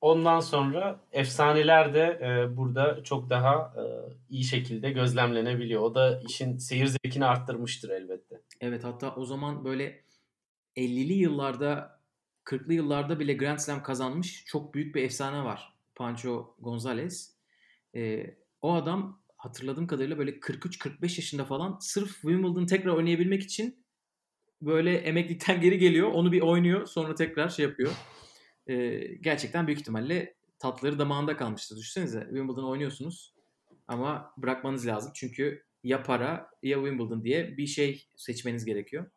Ondan 0.00 0.40
sonra 0.40 1.00
efsaneler 1.12 1.94
de 1.94 2.00
e, 2.22 2.56
burada 2.56 3.04
çok 3.04 3.30
daha 3.30 3.74
e, 3.76 3.82
iyi 4.30 4.44
şekilde 4.44 4.90
gözlemlenebiliyor. 4.90 5.82
O 5.82 5.94
da 5.94 6.20
işin 6.28 6.58
seyir 6.58 6.86
zevkini 6.86 7.24
arttırmıştır 7.24 7.90
elbette. 7.90 8.40
Evet 8.60 8.84
hatta 8.84 9.14
o 9.14 9.24
zaman 9.24 9.64
böyle 9.64 10.04
50'li 10.76 11.12
yıllarda 11.12 12.01
40'lı 12.44 12.74
yıllarda 12.74 13.20
bile 13.20 13.34
Grand 13.34 13.58
Slam 13.58 13.82
kazanmış 13.82 14.44
çok 14.46 14.74
büyük 14.74 14.94
bir 14.94 15.02
efsane 15.02 15.44
var. 15.44 15.72
Pancho 15.94 16.56
Gonzalez. 16.58 17.36
Ee, 17.94 18.36
o 18.62 18.74
adam 18.74 19.22
hatırladığım 19.36 19.86
kadarıyla 19.86 20.18
böyle 20.18 20.30
43-45 20.30 21.02
yaşında 21.02 21.44
falan 21.44 21.78
sırf 21.80 22.12
Wimbledon 22.12 22.66
tekrar 22.66 22.90
oynayabilmek 22.90 23.42
için 23.42 23.84
böyle 24.62 24.96
emeklilikten 24.96 25.60
geri 25.60 25.78
geliyor. 25.78 26.10
Onu 26.12 26.32
bir 26.32 26.40
oynuyor 26.40 26.86
sonra 26.86 27.14
tekrar 27.14 27.48
şey 27.48 27.64
yapıyor. 27.64 27.92
Ee, 28.66 28.98
gerçekten 29.20 29.66
büyük 29.66 29.80
ihtimalle 29.80 30.34
tatları 30.58 30.98
damağında 30.98 31.36
kalmıştır. 31.36 31.76
Düşünsenize 31.76 32.20
Wimbledon 32.20 32.64
oynuyorsunuz 32.64 33.34
ama 33.88 34.32
bırakmanız 34.36 34.86
lazım. 34.86 35.12
Çünkü 35.14 35.64
ya 35.84 36.02
para 36.02 36.50
ya 36.62 36.78
Wimbledon 36.78 37.24
diye 37.24 37.56
bir 37.56 37.66
şey 37.66 38.08
seçmeniz 38.16 38.64
gerekiyor. 38.64 39.10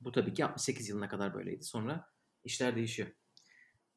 Bu 0.00 0.12
tabii 0.12 0.34
ki 0.34 0.44
68 0.44 0.88
yılına 0.88 1.08
kadar 1.08 1.34
böyleydi. 1.34 1.64
Sonra 1.64 2.13
işler 2.44 2.76
değişiyor. 2.76 3.08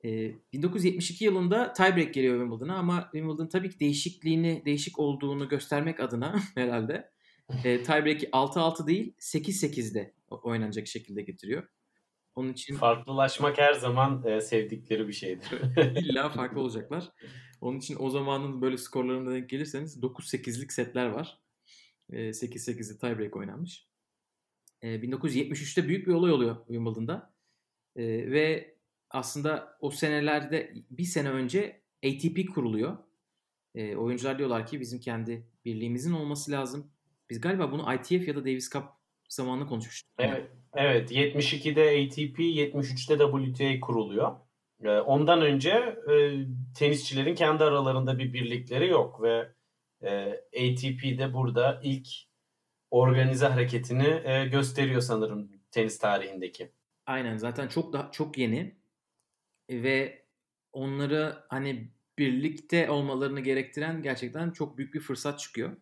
Ee, 0.06 0.32
1972 0.54 1.26
yılında 1.26 1.74
tiebreak 1.74 2.14
geliyor 2.14 2.40
Wimbledon'a 2.40 2.76
ama 2.76 3.10
Wimbledon 3.14 3.48
tabii 3.48 3.70
ki 3.70 3.80
değişikliğini, 3.80 4.64
değişik 4.66 5.00
olduğunu 5.00 5.50
göstermek 5.50 6.00
adına 6.00 6.40
herhalde 6.56 7.12
e, 7.64 7.84
tiebreak'i 7.84 8.30
6-6 8.30 8.88
değil 8.88 9.14
8-8'de 9.20 10.14
oynanacak 10.30 10.88
şekilde 10.88 11.22
getiriyor. 11.22 11.68
Onun 12.36 12.54
için 12.54 12.76
Farklılaşmak 12.76 13.58
her 13.58 13.74
zaman 13.74 14.24
e, 14.28 14.42
sevdikleri 14.42 15.08
bir 15.08 15.14
şeydir. 15.14 15.48
illa 15.96 16.30
farklı 16.30 16.62
olacaklar. 16.62 17.12
Onun 17.62 17.78
için 17.78 17.98
o 18.00 18.10
zamanın 18.10 18.62
böyle 18.62 18.78
skorlarına 18.78 19.32
denk 19.32 19.50
gelirseniz 19.50 19.98
9-8'lik 20.04 20.72
setler 20.72 21.06
var. 21.06 21.40
E, 22.10 22.18
8-8'de 22.18 22.98
tiebreak 22.98 23.36
oynanmış. 23.36 23.88
E, 24.82 24.88
1973'te 24.88 25.88
büyük 25.88 26.08
bir 26.08 26.14
olay 26.14 26.32
oluyor 26.32 26.58
Wimbledon'da. 26.68 27.37
E, 27.98 28.32
ve 28.32 28.76
aslında 29.10 29.78
o 29.82 29.92
senelerde 29.92 30.74
bir 30.92 31.04
sene 31.04 31.30
önce 31.30 31.82
ATP 32.06 32.54
kuruluyor. 32.54 32.98
E, 33.76 33.96
oyuncular 33.96 34.38
diyorlar 34.38 34.66
ki 34.66 34.80
bizim 34.80 35.00
kendi 35.00 35.48
birliğimizin 35.66 36.14
olması 36.14 36.52
lazım. 36.52 36.92
Biz 37.30 37.42
galiba 37.42 37.72
bunu 37.72 37.94
ITF 37.94 38.28
ya 38.28 38.36
da 38.36 38.42
Davis 38.42 38.72
Cup 38.72 38.84
zamanında 39.30 39.66
konuşmuştuk. 39.66 40.12
Evet, 40.20 40.52
evet 40.74 41.12
72'de 41.12 41.82
ATP, 41.82 42.40
73'te 42.40 43.18
WTA 43.18 43.80
kuruluyor. 43.80 44.36
E, 44.84 44.90
ondan 44.90 45.42
önce 45.42 45.70
e, 46.12 46.46
tenisçilerin 46.76 47.36
kendi 47.36 47.64
aralarında 47.64 48.20
bir 48.20 48.34
birlikleri 48.34 48.88
yok 48.88 49.22
ve 49.22 49.52
e, 50.02 50.30
ATP 50.54 51.20
de 51.20 51.34
burada 51.34 51.82
ilk 51.84 52.08
organize 52.92 53.48
hareketini 53.48 54.22
e, 54.24 54.46
gösteriyor 54.46 55.02
sanırım 55.02 55.52
tenis 55.72 56.00
tarihindeki. 56.00 56.72
Aynen 57.08 57.38
zaten 57.38 57.68
çok 57.68 57.94
daha 57.94 58.12
çok 58.12 58.38
yeni 58.38 58.78
ve 59.70 60.26
onları 60.74 61.36
hani 61.50 61.92
birlikte 62.20 62.90
olmalarını 62.90 63.40
gerektiren 63.40 64.04
gerçekten 64.04 64.52
çok 64.52 64.78
büyük 64.78 64.94
bir 64.94 65.00
fırsat 65.00 65.40
çıkıyor. 65.40 65.78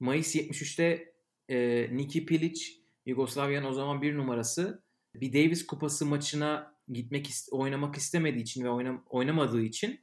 Mayıs 0.00 0.36
73'te 0.36 1.14
e, 1.50 1.88
Niki 1.92 2.26
Pilic 2.26 2.62
Yugoslavya'nın 3.06 3.66
o 3.66 3.72
zaman 3.72 4.02
bir 4.02 4.16
numarası 4.16 4.82
bir 5.14 5.32
Davis 5.32 5.66
Kupası 5.66 6.06
maçına 6.06 6.76
gitmek 6.88 7.26
ist- 7.30 7.50
oynamak 7.52 7.96
istemediği 7.96 8.42
için 8.42 8.64
ve 8.64 8.68
oynam- 8.68 9.04
oynamadığı 9.10 9.62
için 9.62 10.00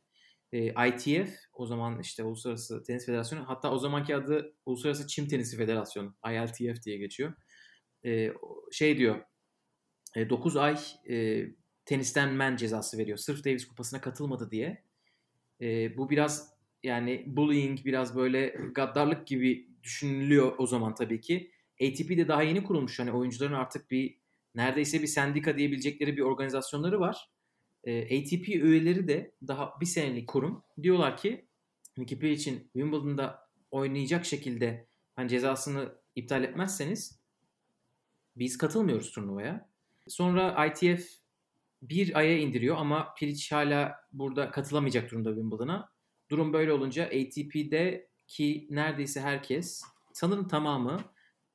e, 0.53 0.88
ITF 0.89 1.36
o 1.53 1.65
zaman 1.65 2.00
işte 2.00 2.24
Uluslararası 2.24 2.84
Tenis 2.84 3.05
Federasyonu 3.05 3.50
hatta 3.50 3.72
o 3.72 3.79
zamanki 3.79 4.15
adı 4.15 4.55
Uluslararası 4.65 5.08
Çim 5.08 5.27
Tenisi 5.27 5.58
Federasyonu 5.58 6.15
ILTF 6.32 6.84
diye 6.86 6.98
geçiyor. 6.98 7.34
E, 8.05 8.34
şey 8.72 8.98
diyor 8.98 9.22
9 10.15 10.58
ay 10.58 10.77
e, 11.10 11.46
tenisten 11.86 12.34
men 12.34 12.55
cezası 12.55 12.98
veriyor. 12.98 13.17
Sırf 13.17 13.46
Davis 13.46 13.67
Kupası'na 13.67 14.01
katılmadı 14.01 14.51
diye. 14.51 14.84
E, 15.62 15.98
bu 15.98 16.10
biraz 16.10 16.53
yani 16.84 17.24
bullying, 17.27 17.86
biraz 17.86 18.15
böyle 18.15 18.55
gaddarlık 18.75 19.27
gibi 19.27 19.70
düşünülüyor 19.84 20.53
o 20.58 20.67
zaman 20.67 20.96
tabii 20.96 21.22
ki. 21.22 21.51
ATP 21.82 22.10
de 22.10 22.27
daha 22.27 22.43
yeni 22.43 22.63
kurulmuş. 22.63 23.00
Hani 23.00 23.12
oyuncuların 23.12 23.53
artık 23.53 23.91
bir 23.91 24.17
neredeyse 24.55 25.01
bir 25.01 25.08
sendika 25.08 25.58
diyebilecekleri 25.58 26.17
bir 26.17 26.22
organizasyonları 26.22 27.00
var. 27.00 27.29
E, 27.84 28.03
ATP 28.03 28.50
üyeleri 28.50 29.08
de 29.08 29.36
daha 29.48 29.74
bir 29.82 29.86
senelik 29.86 30.29
kurum. 30.29 30.63
Diyorlar 30.84 31.17
ki 31.17 31.48
Niki 31.98 32.32
için 32.32 32.70
Wimbledon'da 32.74 33.50
oynayacak 33.72 34.25
şekilde 34.25 34.88
hani 35.15 35.29
cezasını 35.29 35.96
iptal 36.15 36.43
etmezseniz 36.43 37.20
biz 38.36 38.58
katılmıyoruz 38.58 39.12
turnuvaya. 39.12 39.73
Sonra 40.07 40.65
ITF 40.65 41.10
bir 41.81 42.17
aya 42.17 42.38
indiriyor 42.38 42.77
ama 42.77 43.13
Pilic 43.13 43.55
hala 43.55 43.95
burada 44.12 44.51
katılamayacak 44.51 45.12
durumda 45.12 45.29
Wimbledon'a. 45.29 45.89
Durum 46.29 46.53
böyle 46.53 46.74
olunca 46.74 47.05
ATP'de 47.05 48.10
ki 48.27 48.67
neredeyse 48.69 49.22
herkes 49.22 49.81
sanırım 50.13 50.48
tamamı 50.48 51.00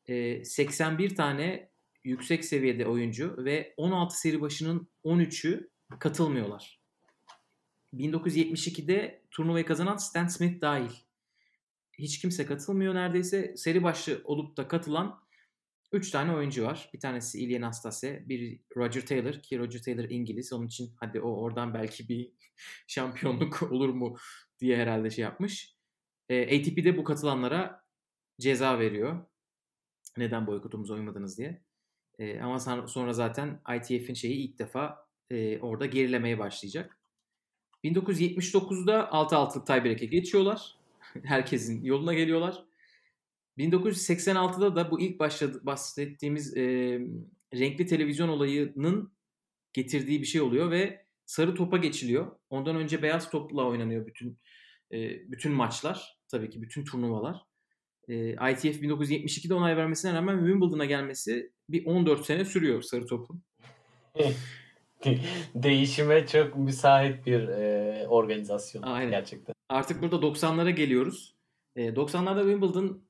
e, 0.07 0.45
81 0.45 1.14
tane 1.14 1.71
yüksek 2.05 2.45
seviyede 2.45 2.87
oyuncu 2.87 3.37
ve 3.38 3.75
16 3.76 4.21
seri 4.21 4.40
başının 4.40 4.88
13'ü 5.05 5.71
katılmıyorlar. 5.99 6.81
1972'de 7.95 9.23
turnuvayı 9.31 9.67
kazanan 9.67 9.97
Stan 9.97 10.26
Smith 10.26 10.61
dahil. 10.61 10.90
Hiç 11.99 12.21
kimse 12.21 12.47
katılmıyor 12.47 12.95
neredeyse. 12.95 13.57
Seri 13.57 13.83
başı 13.83 14.23
olup 14.25 14.57
da 14.57 14.69
katılan 14.69 15.21
3 15.92 16.11
tane 16.11 16.33
oyuncu 16.33 16.64
var. 16.64 16.90
Bir 16.95 17.00
tanesi 17.00 17.40
Ilya 17.40 17.61
Nastase, 17.61 18.28
bir 18.28 18.61
Roger 18.76 19.07
Taylor 19.07 19.33
ki 19.33 19.59
Roger 19.59 19.83
Taylor 19.83 20.04
İngiliz. 20.04 20.52
Onun 20.52 20.66
için 20.66 20.92
hadi 21.00 21.21
o 21.21 21.30
oradan 21.30 21.75
belki 21.75 22.09
bir 22.09 22.33
şampiyonluk 22.87 23.62
olur 23.73 23.88
mu 23.88 24.16
diye 24.61 24.76
herhalde 24.76 25.11
şey 25.11 25.23
yapmış. 25.23 25.76
E, 26.28 26.59
ATP 26.61 26.85
de 26.85 26.97
bu 26.97 27.04
katılanlara 27.04 27.85
ceza 28.40 28.78
veriyor. 28.78 29.26
Neden 30.16 30.47
boykotumuza 30.47 30.95
uymadınız 30.95 31.38
diye. 31.38 31.62
E, 32.18 32.40
ama 32.40 32.59
sonra 32.88 33.12
zaten 33.12 33.61
ITF'in 33.76 34.14
şeyi 34.14 34.35
ilk 34.35 34.59
defa 34.59 35.07
e, 35.30 35.59
orada 35.59 35.87
gerilemeye 35.87 36.38
başlayacak. 36.38 36.99
1979'da 37.85 39.00
6-6'lık 39.00 39.66
tiebreak'e 39.66 40.07
geçiyorlar. 40.07 40.76
Herkesin 41.25 41.85
yoluna 41.85 42.14
geliyorlar. 42.14 42.68
1986'da 43.59 44.77
da 44.77 44.91
bu 44.91 45.00
ilk 45.00 45.19
başladı, 45.21 45.61
bahsettiğimiz 45.62 46.57
e, 46.57 46.62
renkli 47.55 47.87
televizyon 47.87 48.29
olayının 48.29 49.12
getirdiği 49.73 50.21
bir 50.21 50.27
şey 50.27 50.41
oluyor 50.41 50.71
ve 50.71 51.05
sarı 51.27 51.55
topa 51.55 51.77
geçiliyor. 51.77 52.33
Ondan 52.50 52.77
önce 52.77 53.03
beyaz 53.03 53.31
topla 53.31 53.65
oynanıyor 53.65 54.07
bütün 54.07 54.38
e, 54.93 55.31
bütün 55.31 55.53
maçlar. 55.53 56.19
Tabii 56.29 56.50
ki 56.50 56.62
bütün 56.62 56.85
turnuvalar. 56.85 57.37
E, 58.09 58.31
ITF 58.31 58.83
1972'de 58.83 59.55
onay 59.55 59.77
vermesine 59.77 60.15
rağmen 60.15 60.38
Wimbledon'a 60.38 60.85
gelmesi 60.85 61.53
bir 61.69 61.87
14 61.87 62.27
sene 62.27 62.45
sürüyor 62.45 62.83
sarı 62.83 63.07
topun. 63.07 63.43
Değişime 65.55 66.27
çok 66.27 66.57
müsait 66.57 67.27
bir 67.27 67.49
e, 67.49 68.07
organizasyon 68.09 68.83
Aynen. 68.83 69.11
gerçekten. 69.11 69.55
Artık 69.69 70.03
burada 70.03 70.17
90'lara 70.17 70.71
geliyoruz. 70.71 71.37
E, 71.77 71.88
90'larda 71.88 72.41
Wimbledon 72.41 73.08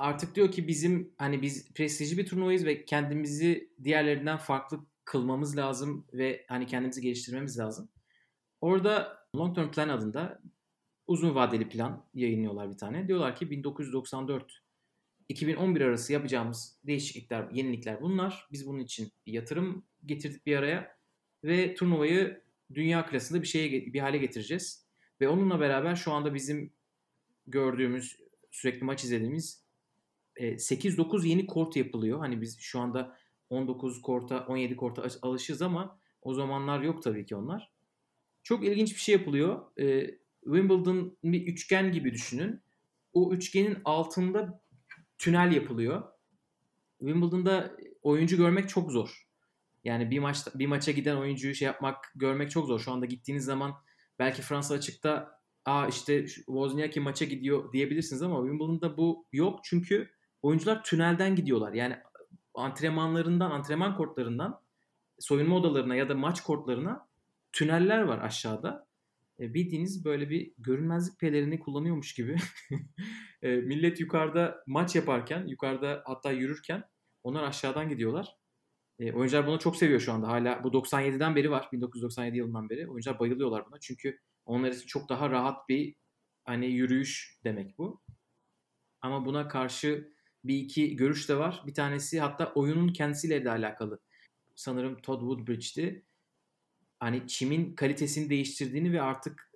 artık 0.00 0.34
diyor 0.34 0.52
ki 0.52 0.68
bizim 0.68 1.14
hani 1.18 1.42
biz 1.42 1.72
prestijli 1.72 2.18
bir 2.18 2.26
turnuvayız 2.26 2.64
ve 2.64 2.84
kendimizi 2.84 3.70
diğerlerinden 3.84 4.36
farklı 4.36 4.80
kılmamız 5.04 5.56
lazım 5.56 6.06
ve 6.12 6.44
hani 6.48 6.66
kendimizi 6.66 7.00
geliştirmemiz 7.00 7.58
lazım. 7.58 7.88
Orada 8.60 9.18
Long 9.36 9.54
Term 9.54 9.70
Plan 9.70 9.88
adında 9.88 10.42
uzun 11.06 11.34
vadeli 11.34 11.68
plan 11.68 12.06
yayınlıyorlar 12.14 12.70
bir 12.70 12.78
tane. 12.78 13.08
Diyorlar 13.08 13.36
ki 13.36 13.50
1994 13.50 14.62
2011 15.28 15.80
arası 15.80 16.12
yapacağımız 16.12 16.80
değişiklikler, 16.86 17.50
yenilikler 17.50 18.00
bunlar. 18.00 18.46
Biz 18.52 18.66
bunun 18.66 18.78
için 18.78 19.12
bir 19.26 19.32
yatırım 19.32 19.84
getirdik 20.06 20.46
bir 20.46 20.56
araya 20.56 20.96
ve 21.44 21.74
turnuvayı 21.74 22.42
dünya 22.74 23.06
klasında 23.06 23.42
bir 23.42 23.46
şeye 23.46 23.70
bir 23.70 24.00
hale 24.00 24.18
getireceğiz. 24.18 24.86
Ve 25.20 25.28
onunla 25.28 25.60
beraber 25.60 25.96
şu 25.96 26.12
anda 26.12 26.34
bizim 26.34 26.72
gördüğümüz 27.46 28.16
sürekli 28.50 28.84
maç 28.84 29.04
izlediğimiz 29.04 29.69
8-9 30.40 31.26
yeni 31.26 31.46
kort 31.46 31.76
yapılıyor. 31.76 32.18
Hani 32.18 32.40
biz 32.40 32.60
şu 32.60 32.80
anda 32.80 33.16
19 33.50 34.02
korta 34.02 34.46
17 34.48 34.76
korta 34.76 35.04
alışız 35.22 35.62
ama 35.62 35.98
o 36.22 36.34
zamanlar 36.34 36.80
yok 36.80 37.02
tabii 37.02 37.26
ki 37.26 37.36
onlar. 37.36 37.70
Çok 38.42 38.64
ilginç 38.64 38.94
bir 38.94 39.00
şey 39.00 39.12
yapılıyor. 39.12 39.62
Wimbledon 40.44 41.16
bir 41.24 41.46
üçgen 41.46 41.92
gibi 41.92 42.12
düşünün. 42.12 42.60
O 43.12 43.32
üçgenin 43.32 43.78
altında 43.84 44.62
tünel 45.18 45.52
yapılıyor. 45.52 46.02
Wimbledon'da 46.98 47.76
oyuncu 48.02 48.36
görmek 48.36 48.68
çok 48.68 48.92
zor. 48.92 49.26
Yani 49.84 50.10
bir 50.10 50.18
maçta 50.18 50.50
bir 50.58 50.66
maça 50.66 50.92
giden 50.92 51.16
oyuncuyu 51.16 51.54
şey 51.54 51.66
yapmak, 51.66 52.12
görmek 52.14 52.50
çok 52.50 52.66
zor. 52.66 52.80
Şu 52.80 52.92
anda 52.92 53.06
gittiğiniz 53.06 53.44
zaman 53.44 53.74
belki 54.18 54.42
Fransa 54.42 54.74
açıkta 54.74 55.40
aa 55.64 55.86
işte 55.86 56.26
Wozniacki 56.26 57.00
maça 57.00 57.24
gidiyor 57.24 57.72
diyebilirsiniz 57.72 58.22
ama 58.22 58.36
Wimbledon'da 58.36 58.96
bu 58.96 59.26
yok 59.32 59.60
çünkü 59.64 60.10
oyuncular 60.42 60.84
tünelden 60.84 61.36
gidiyorlar. 61.36 61.72
Yani 61.72 61.96
antrenmanlarından, 62.54 63.50
antrenman 63.50 63.96
kortlarından 63.96 64.60
soyunma 65.18 65.56
odalarına 65.56 65.94
ya 65.94 66.08
da 66.08 66.14
maç 66.14 66.40
kortlarına 66.40 67.08
tüneller 67.52 68.02
var 68.02 68.18
aşağıda. 68.18 68.86
E, 69.40 69.54
bildiğiniz 69.54 70.04
böyle 70.04 70.30
bir 70.30 70.52
görünmezlik 70.58 71.20
pelerini 71.20 71.60
kullanıyormuş 71.60 72.14
gibi. 72.14 72.36
e, 73.42 73.56
millet 73.56 74.00
yukarıda 74.00 74.64
maç 74.66 74.96
yaparken, 74.96 75.46
yukarıda 75.46 76.02
hatta 76.06 76.32
yürürken 76.32 76.84
onlar 77.22 77.42
aşağıdan 77.42 77.88
gidiyorlar. 77.88 78.36
E, 78.98 79.12
oyuncular 79.12 79.46
bunu 79.46 79.58
çok 79.58 79.76
seviyor 79.76 80.00
şu 80.00 80.12
anda. 80.12 80.28
Hala 80.28 80.64
bu 80.64 80.68
97'den 80.68 81.36
beri 81.36 81.50
var. 81.50 81.68
1997 81.72 82.36
yılından 82.36 82.70
beri. 82.70 82.88
Oyuncular 82.90 83.18
bayılıyorlar 83.18 83.66
buna. 83.66 83.80
Çünkü 83.80 84.18
onlar 84.46 84.70
için 84.70 84.86
çok 84.86 85.08
daha 85.08 85.30
rahat 85.30 85.68
bir 85.68 85.94
hani 86.44 86.66
yürüyüş 86.66 87.38
demek 87.44 87.78
bu. 87.78 88.00
Ama 89.00 89.24
buna 89.26 89.48
karşı 89.48 90.12
bir 90.44 90.56
iki 90.58 90.96
görüş 90.96 91.28
de 91.28 91.38
var. 91.38 91.62
Bir 91.66 91.74
tanesi 91.74 92.20
hatta 92.20 92.52
oyunun 92.54 92.88
kendisiyle 92.88 93.44
de 93.44 93.50
alakalı. 93.50 94.00
Sanırım 94.54 94.96
Todd 95.02 95.20
Woodbridge'ti. 95.20 96.04
Hani 97.00 97.26
çimin 97.26 97.74
kalitesini 97.74 98.30
değiştirdiğini 98.30 98.92
ve 98.92 99.02
artık 99.02 99.52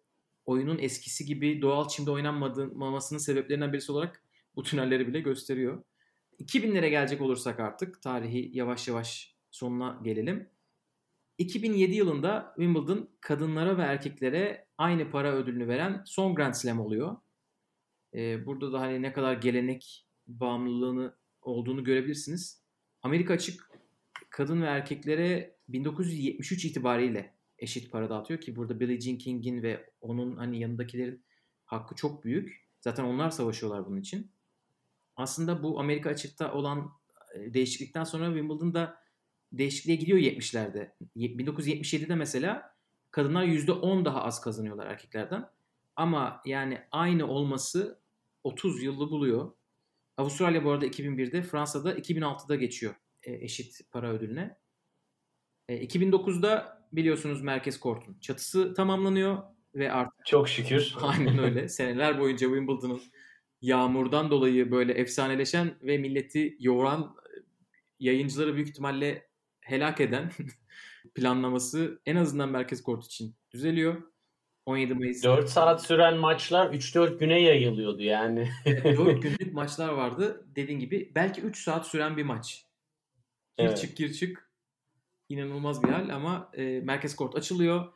oyunun 0.46 0.78
eskisi 0.78 1.24
gibi 1.26 1.62
doğal 1.62 1.88
çimde 1.88 2.10
oynanmamasının 2.10 3.18
sebeplerinden 3.18 3.72
birisi 3.72 3.92
olarak 3.92 4.22
bu 4.56 4.62
tünelleri 4.62 5.08
bile 5.08 5.20
gösteriyor. 5.20 5.84
2000'lere 6.40 6.88
gelecek 6.88 7.20
olursak 7.20 7.60
artık 7.60 8.02
tarihi 8.02 8.50
yavaş 8.52 8.88
yavaş 8.88 9.36
sonuna 9.50 10.00
gelelim. 10.04 10.48
2007 11.38 11.94
yılında 11.94 12.54
Wimbledon 12.56 13.10
kadınlara 13.20 13.78
ve 13.78 13.82
erkeklere 13.82 14.66
aynı 14.78 15.10
para 15.10 15.32
ödülünü 15.32 15.68
veren 15.68 16.02
son 16.06 16.34
Grand 16.34 16.54
Slam 16.54 16.80
oluyor. 16.80 17.16
Ee, 18.14 18.46
burada 18.46 18.72
da 18.72 18.80
hani 18.80 19.02
ne 19.02 19.12
kadar 19.12 19.34
gelenek 19.34 20.03
bağımlılığını 20.26 21.14
olduğunu 21.42 21.84
görebilirsiniz. 21.84 22.62
Amerika 23.02 23.34
açık 23.34 23.70
kadın 24.30 24.62
ve 24.62 24.66
erkeklere 24.66 25.56
1973 25.68 26.64
itibariyle 26.64 27.34
eşit 27.58 27.92
para 27.92 28.10
dağıtıyor 28.10 28.40
ki 28.40 28.56
burada 28.56 28.80
Billie 28.80 29.00
Jean 29.00 29.18
King'in 29.18 29.62
ve 29.62 29.90
onun 30.00 30.36
hani 30.36 30.60
yanındakilerin 30.60 31.24
hakkı 31.64 31.94
çok 31.94 32.24
büyük. 32.24 32.64
Zaten 32.80 33.04
onlar 33.04 33.30
savaşıyorlar 33.30 33.86
bunun 33.86 34.00
için. 34.00 34.30
Aslında 35.16 35.62
bu 35.62 35.80
Amerika 35.80 36.10
açıkta 36.10 36.52
olan 36.52 36.92
e, 37.34 37.54
değişiklikten 37.54 38.04
sonra 38.04 38.26
Wimbledon'da 38.26 39.04
değişikliğe 39.52 39.96
gidiyor 39.96 40.18
70'lerde. 40.18 40.90
1977'de 41.16 42.14
mesela 42.14 42.74
kadınlar 43.10 43.44
%10 43.44 44.04
daha 44.04 44.22
az 44.22 44.40
kazanıyorlar 44.40 44.86
erkeklerden. 44.86 45.48
Ama 45.96 46.42
yani 46.44 46.80
aynı 46.90 47.26
olması 47.26 48.00
30 48.44 48.82
yılı 48.82 49.10
buluyor. 49.10 49.52
Avustralya 50.16 50.64
bu 50.64 50.70
arada 50.70 50.86
2001'de, 50.86 51.42
Fransa'da 51.42 51.94
2006'da 51.94 52.54
geçiyor 52.54 52.94
e, 53.22 53.32
eşit 53.32 53.80
para 53.90 54.10
ödülüne. 54.10 54.58
2009'da 55.68 56.80
e, 56.92 56.96
biliyorsunuz 56.96 57.42
Merkez 57.42 57.80
Kort'un 57.80 58.18
çatısı 58.20 58.74
tamamlanıyor 58.74 59.42
ve 59.74 59.92
artık 59.92 60.26
çok 60.26 60.48
şükür. 60.48 60.94
Aynen 61.02 61.38
öyle. 61.38 61.68
Seneler 61.68 62.20
boyunca 62.20 62.46
Wimbledon'ın 62.46 63.00
yağmurdan 63.62 64.30
dolayı 64.30 64.70
böyle 64.70 64.92
efsaneleşen 64.92 65.78
ve 65.82 65.98
milleti 65.98 66.56
yoğuran 66.60 67.16
yayıncıları 67.98 68.54
büyük 68.54 68.68
ihtimalle 68.68 69.28
helak 69.60 70.00
eden 70.00 70.30
planlaması 71.14 72.00
en 72.06 72.16
azından 72.16 72.48
Merkez 72.48 72.82
Kort 72.82 73.04
için 73.04 73.34
düzeliyor. 73.50 74.13
17 74.66 74.94
Mayıs. 74.94 75.24
4 75.24 75.48
saat 75.48 75.86
süren 75.86 76.16
maçlar 76.16 76.72
3-4 76.72 77.18
güne 77.18 77.40
yayılıyordu 77.42 78.02
yani. 78.02 78.48
4 78.66 79.22
günlük 79.22 79.52
maçlar 79.52 79.88
vardı. 79.88 80.46
Dediğin 80.56 80.78
gibi 80.78 81.12
belki 81.14 81.40
3 81.40 81.62
saat 81.62 81.86
süren 81.86 82.16
bir 82.16 82.22
maç. 82.22 82.66
Gir 83.58 83.64
evet. 83.64 83.78
çık 83.78 83.96
gir 83.96 84.12
çık. 84.12 84.50
İnanılmaz 85.28 85.82
bir 85.82 85.88
hal 85.88 86.08
ama 86.08 86.50
e, 86.54 86.80
Merkez 86.80 87.16
Kort 87.16 87.34
açılıyor. 87.34 87.92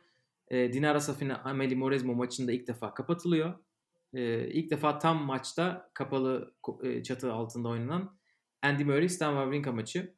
E, 0.47 0.73
Dinara 0.73 0.99
Safina 0.99 1.41
Ameli 1.43 1.75
Moresmo 1.75 2.13
maçında 2.13 2.51
ilk 2.51 2.67
defa 2.67 2.93
kapatılıyor. 2.93 3.53
E, 4.13 4.47
ilk 4.47 4.71
defa 4.71 4.99
tam 4.99 5.23
maçta 5.23 5.91
kapalı 5.93 6.53
e, 6.83 7.03
çatı 7.03 7.33
altında 7.33 7.67
oynanan 7.69 8.17
Andy 8.61 8.83
Murray 8.83 9.09
Stan 9.09 9.33
Wawrinka 9.33 9.71
maçı. 9.71 10.15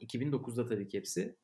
2009'da 0.00 0.66
tabii 0.66 0.88
ki 0.88 0.98
hepsi. 0.98 1.36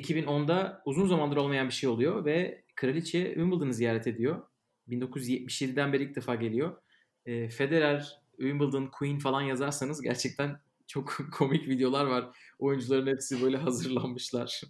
2010'da 0.00 0.82
uzun 0.84 1.06
zamandır 1.06 1.36
olmayan 1.36 1.68
bir 1.68 1.72
şey 1.72 1.88
oluyor 1.88 2.24
ve 2.24 2.64
Kraliçe 2.76 3.24
Wimbledon'ı 3.24 3.74
ziyaret 3.74 4.06
ediyor. 4.06 4.42
1977'den 4.88 5.92
beri 5.92 6.02
ilk 6.02 6.16
defa 6.16 6.34
geliyor. 6.34 6.76
E, 7.26 7.48
Federer, 7.48 8.20
Wimbledon, 8.36 8.86
Queen 8.86 9.18
falan 9.18 9.42
yazarsanız 9.42 10.02
gerçekten 10.02 10.60
çok 10.86 11.18
komik 11.32 11.68
videolar 11.68 12.04
var. 12.04 12.36
Oyuncuların 12.58 13.06
hepsi 13.06 13.42
böyle 13.42 13.56
hazırlanmışlar. 13.66 14.62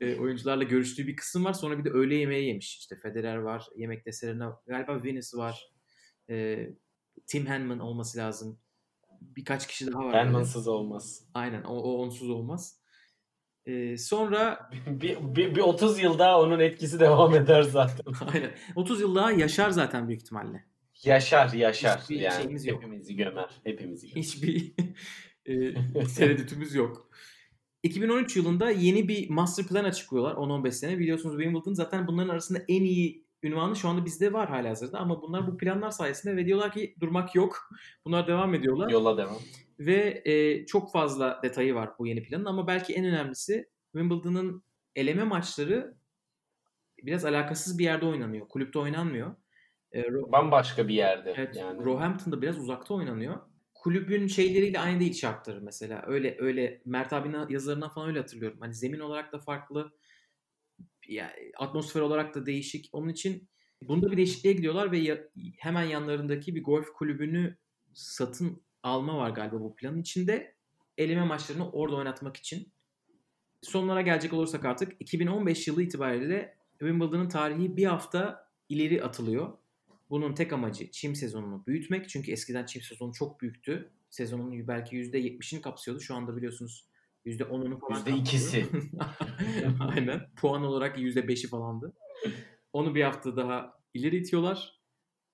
E, 0.00 0.16
oyuncularla 0.16 0.64
görüştüğü 0.64 1.06
bir 1.06 1.16
kısım 1.16 1.44
var. 1.44 1.52
Sonra 1.52 1.78
bir 1.78 1.84
de 1.84 1.90
öğle 1.90 2.14
yemeği 2.14 2.48
yemiş. 2.48 2.78
İşte 2.78 2.96
Federer 2.96 3.36
var, 3.36 3.66
yemekte 3.76 4.12
Serena, 4.12 4.60
galiba 4.66 5.04
Venus 5.04 5.34
var. 5.34 5.72
E, 6.30 6.68
Tim 7.26 7.46
Henman 7.46 7.78
olması 7.78 8.18
lazım. 8.18 8.58
Birkaç 9.20 9.66
kişi 9.66 9.92
daha 9.92 10.04
var. 10.04 10.26
Henman'sız 10.26 10.68
olmaz. 10.68 11.28
Aynen, 11.34 11.62
o, 11.62 11.74
o 11.74 12.02
onsuz 12.02 12.30
olmaz. 12.30 12.83
Ee, 13.66 13.96
sonra 13.96 14.70
bir, 14.86 15.16
bir, 15.20 15.54
bir 15.54 15.60
30 15.60 15.98
yıl 15.98 16.18
daha 16.18 16.40
onun 16.40 16.60
etkisi 16.60 17.00
devam 17.00 17.34
eder 17.34 17.62
zaten. 17.62 18.12
Aynen. 18.34 18.50
30 18.74 19.00
yıl 19.00 19.14
daha 19.14 19.32
yaşar 19.32 19.70
zaten 19.70 20.08
büyük 20.08 20.22
ihtimalle. 20.22 20.64
Yaşar 21.04 21.52
yaşar. 21.52 22.00
Hiçbir 22.00 22.20
yani 22.20 22.36
şeyimiz 22.36 22.66
yok. 22.66 22.82
Hepimizi 22.82 23.16
gömer. 23.16 23.50
Hepimizi 23.64 24.08
gömer. 24.08 24.22
Hiçbir 24.22 24.72
e, 25.46 25.74
tereddütümüz 26.16 26.74
yok. 26.74 27.10
2013 27.82 28.36
yılında 28.36 28.70
yeni 28.70 29.08
bir 29.08 29.30
master 29.30 29.66
plan 29.66 29.84
açıklıyorlar 29.84 30.34
10-15 30.34 30.72
sene. 30.72 30.98
Biliyorsunuz 30.98 31.36
Wimbledon 31.36 31.72
zaten 31.72 32.06
bunların 32.06 32.28
arasında 32.28 32.58
en 32.68 32.82
iyi 32.82 33.24
ünvanı 33.42 33.76
şu 33.76 33.88
anda 33.88 34.04
bizde 34.04 34.32
var 34.32 34.48
hala 34.48 34.70
hazırda 34.70 34.98
ama 34.98 35.22
bunlar 35.22 35.46
bu 35.46 35.56
planlar 35.56 35.90
sayesinde 35.90 36.36
ve 36.36 36.46
diyorlar 36.46 36.72
ki 36.72 36.94
durmak 37.00 37.34
yok. 37.34 37.70
Bunlar 38.04 38.26
devam 38.26 38.54
ediyorlar. 38.54 38.90
Yola 38.90 39.18
devam. 39.18 39.38
Ve 39.78 40.22
e, 40.24 40.66
çok 40.66 40.92
fazla 40.92 41.40
detayı 41.42 41.74
var 41.74 41.90
bu 41.98 42.06
yeni 42.06 42.22
planın 42.22 42.44
ama 42.44 42.66
belki 42.66 42.94
en 42.94 43.04
önemlisi 43.04 43.68
Wimbledon'ın 43.92 44.64
eleme 44.96 45.24
maçları 45.24 45.94
biraz 47.02 47.24
alakasız 47.24 47.78
bir 47.78 47.84
yerde 47.84 48.06
oynanıyor. 48.06 48.48
Kulüpte 48.48 48.78
oynanmıyor. 48.78 49.36
E, 49.94 50.04
Bambaşka 50.32 50.88
bir 50.88 50.94
yerde. 50.94 51.34
Evet, 51.36 51.56
yani. 51.56 51.84
Roehampton'da 51.84 52.42
biraz 52.42 52.58
uzakta 52.58 52.94
oynanıyor. 52.94 53.40
Kulübün 53.74 54.26
şeyleriyle 54.26 54.80
aynı 54.80 55.00
değil 55.00 55.14
şartları 55.14 55.60
mesela. 55.62 56.04
Öyle 56.06 56.36
öyle 56.38 56.82
Mert 56.84 57.12
abinin 57.12 57.48
yazılarından 57.48 57.88
falan 57.88 58.08
öyle 58.08 58.18
hatırlıyorum. 58.18 58.58
Hani 58.60 58.74
zemin 58.74 59.00
olarak 59.00 59.32
da 59.32 59.38
farklı. 59.38 59.92
Yani 61.08 61.52
atmosfer 61.56 62.00
olarak 62.00 62.34
da 62.34 62.46
değişik. 62.46 62.88
Onun 62.92 63.08
için 63.08 63.48
bunda 63.82 64.10
bir 64.10 64.16
değişikliğe 64.16 64.52
gidiyorlar 64.52 64.92
ve 64.92 64.98
ya, 64.98 65.18
hemen 65.58 65.82
yanlarındaki 65.82 66.54
bir 66.54 66.64
golf 66.64 66.92
kulübünü 66.92 67.56
satın 67.94 68.62
alma 68.84 69.16
var 69.16 69.30
galiba 69.30 69.60
bu 69.60 69.76
planın 69.76 70.00
içinde. 70.00 70.54
Eleme 70.98 71.24
maçlarını 71.24 71.70
orada 71.70 71.96
oynatmak 71.96 72.36
için. 72.36 72.72
Sonlara 73.62 74.02
gelecek 74.02 74.32
olursak 74.32 74.64
artık 74.64 74.92
2015 75.00 75.68
yılı 75.68 75.82
itibariyle 75.82 76.56
Wimbledon'ın 76.78 77.28
tarihi 77.28 77.76
bir 77.76 77.84
hafta 77.84 78.48
ileri 78.68 79.04
atılıyor. 79.04 79.58
Bunun 80.10 80.34
tek 80.34 80.52
amacı 80.52 80.90
çim 80.90 81.14
sezonunu 81.14 81.66
büyütmek. 81.66 82.08
Çünkü 82.08 82.32
eskiden 82.32 82.66
çim 82.66 82.82
sezonu 82.82 83.12
çok 83.12 83.40
büyüktü. 83.40 83.90
Sezonun 84.10 84.68
belki 84.68 84.96
%70'ini 84.96 85.60
kapsıyordu. 85.60 86.00
Şu 86.00 86.14
anda 86.14 86.36
biliyorsunuz 86.36 86.88
%10'unu 87.26 87.80
falan 87.80 88.02
%2'si. 88.06 88.66
Aynen. 89.94 90.30
Puan 90.36 90.64
olarak 90.64 90.98
%5'i 90.98 91.48
falandı. 91.48 91.92
Onu 92.72 92.94
bir 92.94 93.02
hafta 93.02 93.36
daha 93.36 93.78
ileri 93.94 94.16
itiyorlar. 94.16 94.80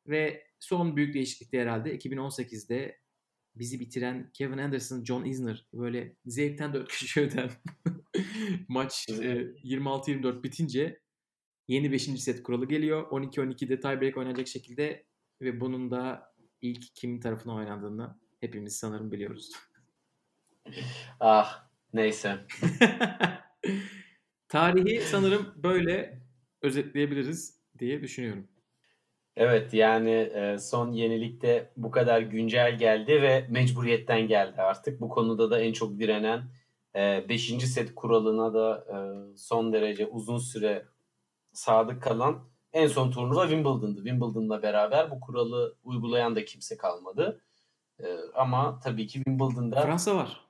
Ve 0.07 0.47
son 0.59 0.97
büyük 0.97 1.15
değişiklik 1.15 1.53
de 1.53 1.61
herhalde 1.61 1.97
2018'de 1.97 3.01
bizi 3.55 3.81
bitiren 3.81 4.31
Kevin 4.33 4.59
Anderson, 4.59 5.05
John 5.05 5.25
Isner 5.25 5.67
böyle 5.73 6.17
zevkten 6.27 6.73
dört 6.75 6.89
kişi 6.93 7.21
öden 7.21 7.51
maç 8.69 9.09
e, 9.09 9.13
26-24 9.13 10.43
bitince 10.43 11.01
yeni 11.69 11.93
5. 11.93 12.03
set 12.03 12.43
kuralı 12.43 12.69
geliyor. 12.69 13.11
12-12'de 13.11 13.81
tiebreak 13.81 14.17
oynanacak 14.17 14.49
şekilde 14.49 15.05
ve 15.41 15.61
bunun 15.61 15.91
da 15.91 16.33
ilk 16.61 16.95
kimin 16.95 17.21
tarafına 17.21 17.55
oynandığını 17.55 18.19
hepimiz 18.41 18.77
sanırım 18.77 19.13
biliyoruz. 19.13 19.53
ah 21.21 21.69
neyse. 21.93 22.47
Tarihi 24.49 25.01
sanırım 25.01 25.55
böyle 25.57 26.23
özetleyebiliriz 26.63 27.61
diye 27.79 28.03
düşünüyorum. 28.03 28.49
Evet 29.41 29.75
yani 29.75 30.11
e, 30.11 30.59
son 30.59 30.93
yenilikte 30.93 31.71
bu 31.77 31.91
kadar 31.91 32.21
güncel 32.21 32.79
geldi 32.79 33.23
ve 33.23 33.47
mecburiyetten 33.49 34.29
geldi 34.29 34.63
artık. 34.63 35.01
Bu 35.01 35.09
konuda 35.09 35.51
da 35.51 35.61
en 35.61 35.73
çok 35.73 35.99
direnen 35.99 36.43
5. 36.95 37.47
set 37.49 37.95
kuralına 37.95 38.55
da 38.55 38.85
e, 38.89 38.97
son 39.37 39.73
derece 39.73 40.07
uzun 40.07 40.39
süre 40.39 40.85
sadık 41.53 42.03
kalan 42.03 42.45
en 42.73 42.87
son 42.87 43.11
turnuva 43.11 43.43
Wimbledon'dı. 43.43 43.97
Wimbledon'la 43.97 44.63
beraber 44.63 45.11
bu 45.11 45.21
kuralı 45.21 45.77
uygulayan 45.85 46.37
da 46.37 46.45
kimse 46.45 46.77
kalmadı. 46.77 47.41
E, 48.01 48.17
ama 48.35 48.81
tabii 48.85 49.07
ki 49.07 49.15
Wimbledon'da 49.15 49.83
Fransa 49.83 50.17
var. 50.17 50.49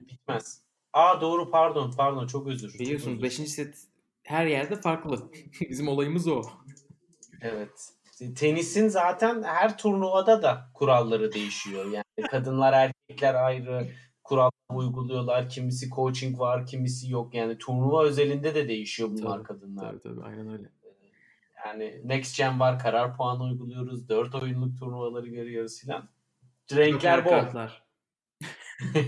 bitmez. 0.00 0.62
Aa 0.92 1.20
doğru 1.20 1.50
pardon 1.50 1.92
pardon 1.96 2.26
çok 2.26 2.46
özür. 2.46 2.78
Biliyorsunuz 2.78 3.22
özür. 3.22 3.44
5. 3.44 3.50
set 3.50 3.74
her 4.22 4.46
yerde 4.46 4.76
farklı. 4.80 5.18
Bizim 5.70 5.88
olayımız 5.88 6.28
o. 6.28 6.42
Evet. 7.40 7.95
Tenisin 8.36 8.88
zaten 8.88 9.42
her 9.42 9.78
turnuvada 9.78 10.42
da 10.42 10.70
kuralları 10.74 11.32
değişiyor. 11.32 11.84
Yani 11.84 12.28
kadınlar 12.30 12.72
erkekler 12.72 13.34
ayrı 13.34 13.88
kural 14.24 14.50
uyguluyorlar. 14.70 15.48
Kimisi 15.48 15.90
coaching 15.90 16.38
var, 16.38 16.66
kimisi 16.66 17.10
yok. 17.10 17.34
Yani 17.34 17.58
turnuva 17.58 18.04
özelinde 18.04 18.54
de 18.54 18.68
değişiyor 18.68 19.08
bunlar 19.12 19.36
Tabii, 19.36 19.42
kadınlar. 19.46 19.90
Tabii 19.90 20.00
tabii 20.00 20.22
aynen 20.22 20.48
öyle. 20.48 20.70
Yani 21.66 22.00
next 22.04 22.38
gen 22.38 22.60
var, 22.60 22.78
karar 22.78 23.16
puanı 23.16 23.42
uyguluyoruz. 23.42 24.08
4 24.08 24.34
oyunluk 24.34 24.78
turnuvaları 24.78 25.26
görüyoruz 25.26 25.80
filan. 25.80 26.08
Renkler 26.74 27.24
bol. 27.24 27.30
Kartlar. 27.30 27.86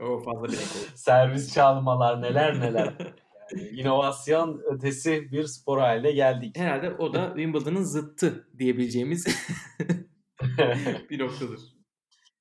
O 0.00 0.18
fazla 0.18 0.44
bir 0.44 0.52
renk 0.52 0.76
oldu. 0.76 0.92
Servis 0.94 1.54
çalmalar 1.54 2.22
neler 2.22 2.60
neler. 2.60 2.94
Yani 3.52 3.68
inovasyon 3.68 4.62
ötesi 4.64 5.32
bir 5.32 5.44
spor 5.44 5.78
haline 5.78 6.12
geldik. 6.12 6.58
Herhalde 6.58 6.90
o 6.90 7.14
da 7.14 7.26
Wimbledon'ın 7.36 7.82
zıttı 7.82 8.48
diyebileceğimiz 8.58 9.26
bir 11.10 11.18
noktadır. 11.18 11.60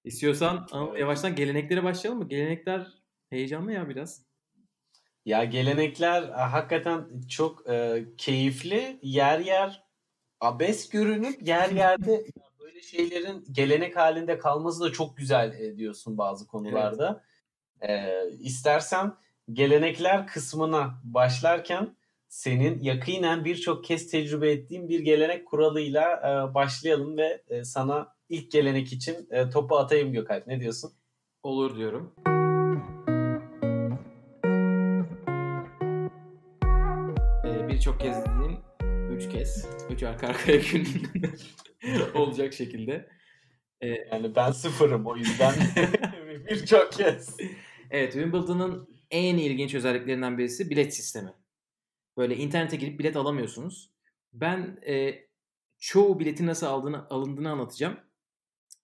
İstiyorsan 0.03 0.67
Evet. 0.75 0.99
yavaştan 0.99 1.35
geleneklere 1.35 1.83
başlayalım 1.83 2.19
mı? 2.19 2.27
Gelenekler 2.27 2.87
heyecanlı 3.29 3.73
ya 3.73 3.89
biraz. 3.89 4.25
Ya 5.25 5.43
gelenekler 5.43 6.23
e, 6.23 6.31
hakikaten 6.31 7.21
çok 7.29 7.69
e, 7.69 8.05
keyifli. 8.17 8.99
Yer 9.01 9.39
yer 9.39 9.83
abes 10.39 10.89
görünüp 10.89 11.47
yer 11.47 11.69
yerde 11.69 12.25
böyle 12.59 12.81
şeylerin 12.81 13.45
gelenek 13.51 13.95
halinde 13.95 14.37
kalması 14.37 14.83
da 14.83 14.91
çok 14.91 15.17
güzel 15.17 15.53
e, 15.59 15.77
diyorsun 15.77 16.17
bazı 16.17 16.47
konularda. 16.47 17.23
E, 17.81 18.13
istersen 18.39 19.13
gelenekler 19.53 20.27
kısmına 20.27 21.01
başlarken 21.03 21.95
senin 22.27 22.81
yakinen 22.83 23.45
birçok 23.45 23.83
kez 23.83 24.07
tecrübe 24.07 24.51
ettiğin 24.51 24.89
bir 24.89 24.99
gelenek 24.99 25.45
kuralıyla 25.47 26.01
e, 26.01 26.53
başlayalım 26.53 27.17
ve 27.17 27.41
e, 27.47 27.63
sana 27.63 28.15
ilk 28.29 28.51
gelenek 28.51 28.93
için 28.93 29.27
e, 29.31 29.49
topu 29.49 29.77
atayım 29.77 30.13
Gökalp. 30.13 30.47
Ne 30.47 30.59
diyorsun? 30.59 30.91
Olur 31.43 31.77
diyorum. 31.77 32.15
Ee, 37.45 37.67
Birçok 37.67 37.99
kez 37.99 38.17
dediğim 38.25 38.57
3 39.11 39.29
kez. 39.29 39.67
3 39.89 40.03
arka 40.03 40.27
arkaya 40.27 40.57
gün 40.57 40.87
olacak 42.13 42.53
şekilde. 42.53 43.09
Yani 44.11 44.35
ben 44.35 44.51
sıfırım 44.51 45.05
o 45.05 45.15
yüzden 45.15 45.53
birçok 46.49 46.91
kez. 46.91 47.37
Evet 47.91 48.13
Wimbledon'ın 48.13 48.94
en 49.15 49.37
ilginç 49.37 49.75
özelliklerinden 49.75 50.37
birisi 50.37 50.69
bilet 50.69 50.95
sistemi. 50.95 51.33
Böyle 52.17 52.37
internete 52.37 52.77
girip 52.77 52.99
bilet 52.99 53.15
alamıyorsunuz. 53.15 53.91
Ben 54.33 54.79
e, 54.87 55.25
çoğu 55.79 56.19
biletin 56.19 56.47
nasıl 56.47 56.67
aldığını, 56.67 57.09
alındığını 57.09 57.49
anlatacağım. 57.51 57.99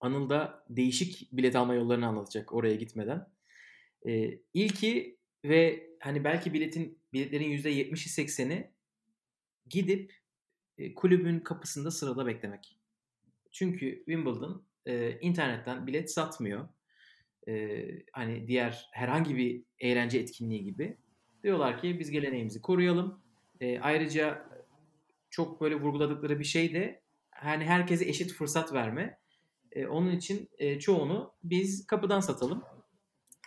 Anıl 0.00 0.30
da 0.30 0.64
değişik 0.68 1.28
bilet 1.32 1.56
alma 1.56 1.74
yollarını 1.74 2.06
anlatacak 2.06 2.52
oraya 2.52 2.74
gitmeden. 2.74 3.26
E, 4.06 4.38
ilki 4.54 5.18
ve 5.44 5.90
hani 6.00 6.24
belki 6.24 6.54
biletin 6.54 6.98
biletlerin 7.12 7.50
%70'i 7.50 8.26
80'i 8.26 8.70
gidip 9.66 10.12
e, 10.78 10.94
kulübün 10.94 11.40
kapısında 11.40 11.90
sırada 11.90 12.26
beklemek. 12.26 12.78
Çünkü 13.52 13.96
Wimbledon 13.96 14.66
e, 14.86 15.18
internetten 15.20 15.86
bilet 15.86 16.12
satmıyor. 16.12 16.68
E, 17.48 17.84
hani 18.12 18.48
diğer 18.48 18.88
herhangi 18.92 19.36
bir 19.36 19.62
eğlence 19.78 20.18
etkinliği 20.18 20.64
gibi. 20.64 20.96
Diyorlar 21.42 21.80
ki 21.80 21.98
biz 21.98 22.10
geleneğimizi 22.10 22.62
koruyalım. 22.62 23.20
E, 23.60 23.80
ayrıca 23.80 24.48
çok 25.30 25.60
böyle 25.60 25.74
vurguladıkları 25.74 26.38
bir 26.38 26.44
şey 26.44 26.74
de 26.74 27.02
hani 27.30 27.64
herkese 27.64 28.08
eşit 28.08 28.32
fırsat 28.32 28.72
verme. 28.72 29.18
E, 29.72 29.86
onun 29.86 30.10
için 30.10 30.48
e, 30.58 30.78
çoğunu 30.78 31.32
biz 31.44 31.86
kapıdan 31.86 32.20
satalım. 32.20 32.62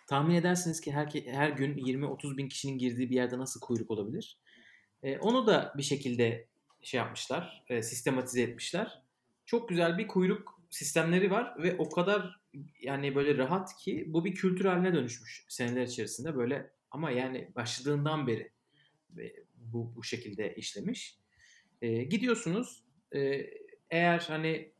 Tahmin 0.08 0.36
edersiniz 0.36 0.82
ki 0.82 0.92
her, 0.92 1.08
her 1.26 1.50
gün 1.50 1.78
20-30 1.78 2.38
bin 2.38 2.48
kişinin 2.48 2.78
girdiği 2.78 3.10
bir 3.10 3.16
yerde 3.16 3.38
nasıl 3.38 3.60
kuyruk 3.60 3.92
olabilir? 3.92 4.40
E, 5.04 5.18
onu 5.18 5.48
da 5.48 5.74
bir 5.78 5.84
şekilde 5.84 6.48
şey 6.82 6.98
yapmışlar, 6.98 7.64
e, 7.70 7.84
sistematize 7.84 8.42
etmişler. 8.42 9.02
Çok 9.46 9.70
güzel 9.70 9.98
bir 9.98 10.08
kuyruk 10.08 10.62
sistemleri 10.70 11.32
var 11.32 11.64
ve 11.64 11.76
o 11.78 11.90
kadar 11.90 12.40
yani 12.82 13.16
böyle 13.16 13.38
rahat 13.38 13.78
ki 13.78 14.06
bu 14.08 14.26
bir 14.26 14.36
kültür 14.36 14.66
haline 14.66 14.94
dönüşmüş 14.94 15.46
seneler 15.50 15.88
içerisinde 15.88 16.36
böyle 16.36 16.72
ama 16.92 17.12
yani 17.12 17.52
başladığından 17.56 18.28
beri 18.28 18.52
bu 19.56 19.96
bu 19.96 20.04
şekilde 20.04 20.56
işlemiş. 20.56 21.20
E, 21.82 22.04
gidiyorsunuz 22.04 22.84
e, 23.16 23.50
eğer 23.90 24.26
hani 24.28 24.76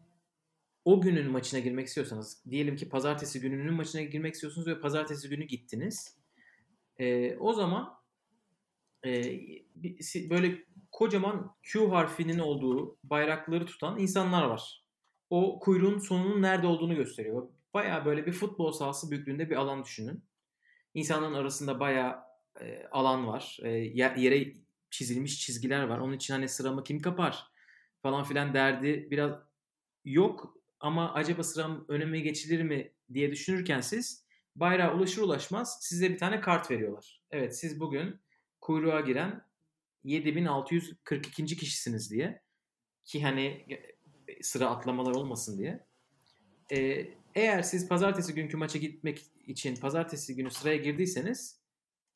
o 0.86 1.02
günün 1.02 1.32
maçına 1.32 1.60
girmek 1.60 1.88
istiyorsanız 1.88 2.44
diyelim 2.50 2.76
ki 2.76 2.90
pazartesi 2.90 3.40
gününün 3.40 3.74
maçına 3.74 4.02
girmek 4.02 4.34
istiyorsunuz 4.34 4.68
ve 4.68 4.80
pazartesi 4.80 5.30
günü 5.30 5.44
gittiniz. 5.44 6.18
E, 7.00 7.36
o 7.38 7.54
zaman 7.54 7.94
e, 9.06 9.40
böyle 10.30 10.64
kocaman 10.92 11.56
Q 11.64 11.90
harfinin 11.90 12.40
olduğu 12.40 12.98
bayrakları 13.04 13.66
tutan 13.66 14.00
insanlar 14.00 14.44
var. 14.44 14.86
O 15.30 15.60
kuyruğun 15.60 16.00
sonunun 16.00 16.42
nerede 16.42 16.68
olduğunu 16.68 16.96
gösteriyor. 16.96 17.50
Baya 17.76 18.06
böyle 18.06 18.26
bir 18.26 18.32
futbol 18.32 18.72
sahası 18.72 19.12
büyüklüğünde 19.12 19.50
bir 19.50 19.56
alan 19.56 19.84
düşünün. 19.84 20.24
İnsanların 20.94 21.34
arasında 21.34 21.80
baya 21.80 22.28
e, 22.62 22.88
alan 22.92 23.28
var. 23.28 23.58
E, 23.64 23.70
yer- 23.70 24.16
yere 24.16 24.54
çizilmiş 24.90 25.40
çizgiler 25.40 25.84
var. 25.84 26.00
Onun 26.00 26.14
için 26.14 26.34
hani 26.34 26.50
sıramı 26.50 26.84
kim 26.84 27.02
kapar 27.02 27.48
falan 28.02 28.24
filan 28.24 28.54
derdi 28.54 29.08
biraz 29.12 29.32
yok 30.06 30.58
ama 30.80 31.14
acaba 31.14 31.44
sıram 31.44 31.86
önüme 31.88 32.20
geçilir 32.20 32.64
mi 32.64 32.92
diye 33.14 33.32
düşünürken 33.32 33.82
siz 33.82 34.26
bayrağa 34.56 34.96
ulaşır 34.96 35.22
ulaşmaz 35.22 35.78
size 35.82 36.10
bir 36.10 36.18
tane 36.18 36.42
kart 36.42 36.72
veriyorlar. 36.72 37.22
Evet 37.32 37.58
siz 37.58 37.80
bugün 37.80 38.20
kuyruğa 38.62 39.02
giren 39.02 39.46
7642. 40.04 41.46
kişisiniz 41.46 42.12
diye 42.12 42.42
ki 43.06 43.24
hani 43.24 43.46
e, 44.28 44.44
sıra 44.44 44.70
atlamalar 44.70 45.12
olmasın 45.16 45.58
diye. 45.58 45.86
Ee, 46.72 47.08
eğer 47.36 47.62
siz 47.62 47.88
pazartesi 47.90 48.34
günkü 48.34 48.58
maça 48.58 48.80
gitmek 48.80 49.22
için 49.48 49.76
pazartesi 49.76 50.36
günü 50.36 50.52
sıraya 50.52 50.78
girdiyseniz 50.78 51.62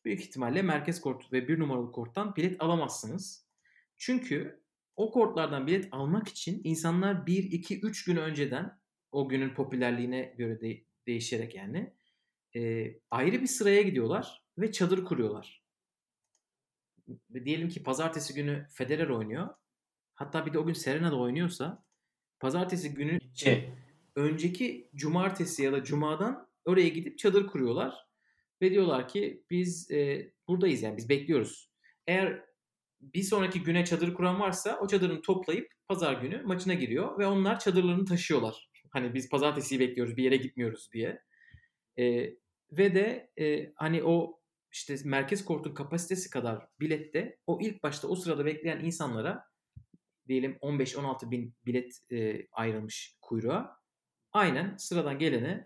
büyük 0.05 0.21
ihtimalle 0.21 0.61
merkez 0.61 1.01
kort 1.01 1.33
ve 1.33 1.47
bir 1.47 1.59
numaralı 1.59 1.91
korttan 1.91 2.35
bilet 2.35 2.61
alamazsınız. 2.63 3.45
Çünkü 3.97 4.63
o 4.95 5.11
kortlardan 5.11 5.67
bilet 5.67 5.87
almak 5.91 6.27
için 6.27 6.61
insanlar 6.63 7.27
1, 7.27 7.43
2, 7.51 7.79
3 7.79 8.03
gün 8.05 8.15
önceden 8.15 8.79
o 9.11 9.29
günün 9.29 9.53
popülerliğine 9.53 10.35
göre 10.37 10.61
de- 10.61 10.83
değişerek 11.07 11.55
yani 11.55 11.93
e, 12.55 12.93
ayrı 13.11 13.41
bir 13.41 13.47
sıraya 13.47 13.81
gidiyorlar 13.81 14.43
ve 14.57 14.71
çadır 14.71 15.05
kuruyorlar. 15.05 15.63
Diyelim 17.45 17.69
ki 17.69 17.83
pazartesi 17.83 18.33
günü 18.33 18.67
Federer 18.73 19.09
oynuyor. 19.09 19.49
Hatta 20.13 20.45
bir 20.45 20.53
de 20.53 20.59
o 20.59 20.65
gün 20.65 20.73
Serena 20.73 21.11
da 21.11 21.19
oynuyorsa 21.19 21.85
pazartesi 22.39 22.93
günü 22.93 23.19
Şey, 23.35 23.69
önceki 24.15 24.89
cumartesi 24.95 25.63
ya 25.63 25.71
da 25.71 25.83
cumadan 25.83 26.47
oraya 26.65 26.87
gidip 26.87 27.17
çadır 27.17 27.47
kuruyorlar 27.47 27.93
ve 28.61 28.71
diyorlar 28.71 29.07
ki 29.07 29.43
biz 29.49 29.91
e, 29.91 30.31
buradayız 30.47 30.81
yani 30.81 30.97
biz 30.97 31.09
bekliyoruz. 31.09 31.71
Eğer 32.07 32.45
bir 33.01 33.23
sonraki 33.23 33.63
güne 33.63 33.85
çadır 33.85 34.13
kuran 34.13 34.39
varsa 34.39 34.79
o 34.81 34.87
çadırını 34.87 35.21
toplayıp 35.21 35.71
pazar 35.87 36.21
günü 36.21 36.41
maçına 36.41 36.73
giriyor 36.73 37.19
ve 37.19 37.27
onlar 37.27 37.59
çadırlarını 37.59 38.05
taşıyorlar. 38.05 38.69
Hani 38.89 39.13
biz 39.13 39.29
pazartesiyi 39.29 39.79
bekliyoruz 39.79 40.17
bir 40.17 40.23
yere 40.23 40.37
gitmiyoruz 40.37 40.89
diye. 40.93 41.21
E, 41.99 42.33
ve 42.71 42.95
de 42.95 43.29
e, 43.39 43.73
hani 43.75 44.03
o 44.03 44.39
işte 44.71 44.95
merkez 45.05 45.45
kortun 45.45 45.73
kapasitesi 45.73 46.29
kadar 46.29 46.67
bilette 46.79 47.37
o 47.47 47.59
ilk 47.61 47.83
başta 47.83 48.07
o 48.07 48.15
sırada 48.15 48.45
bekleyen 48.45 48.79
insanlara 48.79 49.43
diyelim 50.27 50.57
15-16 50.61 51.31
bin 51.31 51.55
bilet 51.65 51.99
e, 52.11 52.47
ayrılmış 52.51 53.17
kuyruğa 53.21 53.78
aynen 54.33 54.75
sıradan 54.77 55.19
gelene 55.19 55.65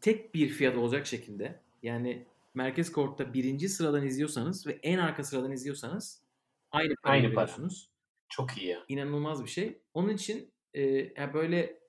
tek 0.00 0.34
bir 0.34 0.48
fiyat 0.48 0.76
olacak 0.76 1.06
şekilde 1.06 1.60
yani 1.82 2.26
merkez 2.54 2.92
kortta 2.92 3.34
birinci 3.34 3.68
sıradan 3.68 4.06
izliyorsanız 4.06 4.66
ve 4.66 4.78
en 4.82 4.98
arka 4.98 5.24
sıradan 5.24 5.52
izliyorsanız 5.52 6.22
aynı 6.70 6.94
parayı 7.02 7.22
Aynı 7.22 7.34
para. 7.34 7.44
veriyorsunuz. 7.44 7.90
çok 8.28 8.58
iyi. 8.58 8.78
İnanılmaz 8.88 9.44
bir 9.44 9.50
şey. 9.50 9.82
Onun 9.94 10.08
için 10.08 10.52
e, 10.74 10.82
yani 11.16 11.34
böyle 11.34 11.80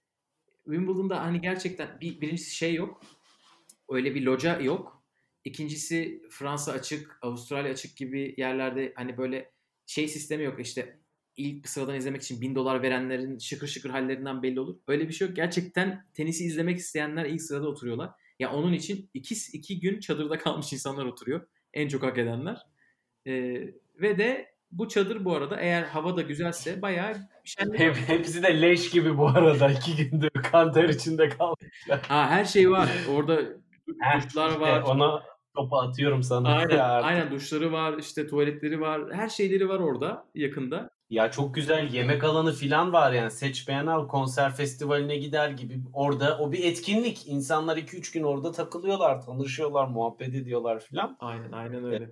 Wimbledon'da 0.65 1.21
hani 1.23 1.41
gerçekten 1.41 1.99
bir 2.01 2.21
birincisi 2.21 2.56
şey 2.56 2.73
yok. 2.75 3.01
Öyle 3.89 4.15
bir 4.15 4.21
loca 4.21 4.60
yok. 4.60 5.03
İkincisi 5.43 6.23
Fransa 6.30 6.71
açık, 6.71 7.17
Avustralya 7.21 7.71
açık 7.71 7.97
gibi 7.97 8.36
yerlerde 8.38 8.93
hani 8.95 9.17
böyle 9.17 9.51
şey 9.86 10.08
sistemi 10.08 10.43
yok 10.43 10.60
işte 10.60 10.99
ilk 11.38 11.69
sıradan 11.69 11.95
izlemek 11.95 12.21
için 12.21 12.41
bin 12.41 12.56
dolar 12.56 12.82
verenlerin 12.82 13.38
şıkır 13.38 13.67
şıkır 13.67 13.89
hallerinden 13.89 14.43
belli 14.43 14.60
olur. 14.60 14.76
Öyle 14.88 15.08
bir 15.08 15.13
şey 15.13 15.28
yok. 15.28 15.36
Gerçekten 15.36 16.06
tenisi 16.13 16.45
izlemek 16.45 16.78
isteyenler 16.78 17.26
ilk 17.26 17.41
sırada 17.41 17.67
oturuyorlar. 17.67 18.10
Ya 18.39 18.52
onun 18.52 18.73
için 18.73 19.10
iki, 19.13 19.36
iki 19.54 19.80
gün 19.80 20.00
çadırda 20.00 20.38
kalmış 20.38 20.73
insanlar 20.73 21.06
oturuyor. 21.06 21.47
En 21.73 21.88
çok 21.88 22.04
hak 22.04 22.17
edenler. 22.17 22.58
Ee, 23.28 23.34
ve 24.02 24.17
de 24.17 24.58
bu 24.71 24.88
çadır 24.88 25.26
bu 25.26 25.36
arada 25.36 25.60
eğer 25.60 25.84
hava 25.84 26.17
da 26.17 26.21
güzelse 26.21 26.82
bayağı 26.82 27.13
şenlik. 27.43 27.80
Hep, 27.80 27.95
hepsi 27.95 28.43
de 28.43 28.62
leş 28.62 28.89
gibi 28.89 29.17
bu 29.17 29.28
arada. 29.28 29.71
iki 29.71 29.95
gündür 29.95 30.30
kanter 30.52 30.89
içinde 30.89 31.30
kalmışlar. 31.30 32.00
Ha, 32.08 32.30
her 32.30 32.45
şey 32.45 32.71
var. 32.71 32.89
Orada 33.12 33.41
duşlar 33.88 34.17
İşte 34.50 34.60
var. 34.60 34.82
ona 34.82 35.23
topu 35.57 35.77
atıyorum 35.77 36.23
sana. 36.23 36.49
Aynen, 36.55 36.79
aynen 36.79 37.31
duşları 37.31 37.71
var, 37.71 37.97
işte 37.97 38.27
tuvaletleri 38.27 38.81
var. 38.81 39.01
Her 39.13 39.29
şeyleri 39.29 39.69
var 39.69 39.79
orada 39.79 40.25
yakında. 40.35 40.89
Ya 41.09 41.31
çok 41.31 41.55
güzel 41.55 41.93
yemek 41.93 42.23
alanı 42.23 42.53
filan 42.53 42.93
var 42.93 43.11
yani. 43.11 43.31
Seç 43.31 43.67
beğen 43.67 43.85
al 43.87 44.07
konser 44.07 44.55
festivaline 44.55 45.17
gider 45.17 45.49
gibi. 45.49 45.79
Orada 45.93 46.37
o 46.37 46.51
bir 46.51 46.63
etkinlik. 46.63 47.27
İnsanlar 47.27 47.77
2-3 47.77 48.13
gün 48.13 48.23
orada 48.23 48.51
takılıyorlar, 48.51 49.21
tanışıyorlar, 49.21 49.87
muhabbet 49.87 50.35
ediyorlar 50.35 50.79
filan. 50.79 51.17
Aynen, 51.19 51.51
aynen 51.51 51.85
öyle. 51.85 52.11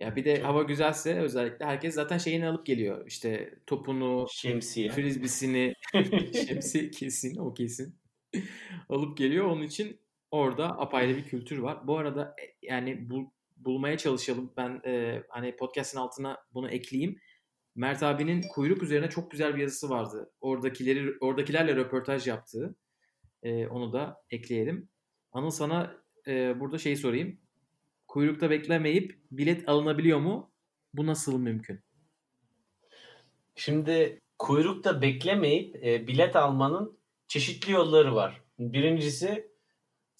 Ya 0.00 0.16
bir 0.16 0.24
de 0.24 0.42
hava 0.42 0.62
güzelse 0.62 1.20
özellikle 1.20 1.64
herkes 1.64 1.94
zaten 1.94 2.18
şeyini 2.18 2.48
alıp 2.48 2.66
geliyor. 2.66 3.06
İşte 3.06 3.58
topunu, 3.66 4.26
Şemsiye. 4.30 4.90
frisbisini, 4.90 5.74
şemsiye 6.46 6.90
kesin, 6.90 7.36
o 7.36 7.54
kesin. 7.54 7.98
alıp 8.88 9.16
geliyor. 9.16 9.46
Onun 9.46 9.62
için 9.62 10.00
orada 10.32 10.78
apayrı 10.78 11.16
bir 11.16 11.24
kültür 11.24 11.58
var. 11.58 11.86
Bu 11.86 11.98
arada 11.98 12.34
e, 12.42 12.66
yani 12.66 13.10
bul, 13.10 13.26
bulmaya 13.56 13.98
çalışalım. 13.98 14.52
Ben 14.56 14.80
e, 14.86 15.22
hani 15.28 15.56
podcast'in 15.56 15.98
altına 15.98 16.38
bunu 16.54 16.70
ekleyeyim. 16.70 17.18
Mert 17.74 18.02
abinin 18.02 18.42
kuyruk 18.54 18.82
üzerine 18.82 19.10
çok 19.10 19.30
güzel 19.30 19.56
bir 19.56 19.60
yazısı 19.60 19.90
vardı. 19.90 20.30
Oradakileri 20.40 21.18
oradakilerle 21.20 21.76
röportaj 21.76 22.26
yaptığı. 22.26 22.74
E, 23.42 23.66
onu 23.66 23.92
da 23.92 24.22
ekleyelim. 24.30 24.88
Anıl 25.32 25.50
sana 25.50 25.96
e, 26.26 26.60
burada 26.60 26.78
şey 26.78 26.96
sorayım. 26.96 27.38
Kuyrukta 28.08 28.50
beklemeyip 28.50 29.18
bilet 29.30 29.68
alınabiliyor 29.68 30.18
mu? 30.18 30.52
Bu 30.94 31.06
nasıl 31.06 31.38
mümkün? 31.38 31.80
Şimdi 33.54 34.20
kuyrukta 34.38 35.02
beklemeyip 35.02 35.76
e, 35.86 36.06
bilet 36.06 36.36
almanın 36.36 36.98
çeşitli 37.28 37.72
yolları 37.72 38.14
var. 38.14 38.42
Birincisi 38.58 39.51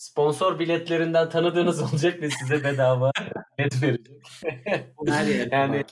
sponsor 0.02 0.58
biletlerinden 0.58 1.28
tanıdığınız 1.28 1.82
olacak 1.92 2.22
ve 2.22 2.30
size 2.30 2.64
bedava 2.64 3.10
bilet 3.58 3.82
verecek. 3.82 4.22
Her 5.06 5.26
yerde 5.26 5.54
Yani-. 5.54 5.84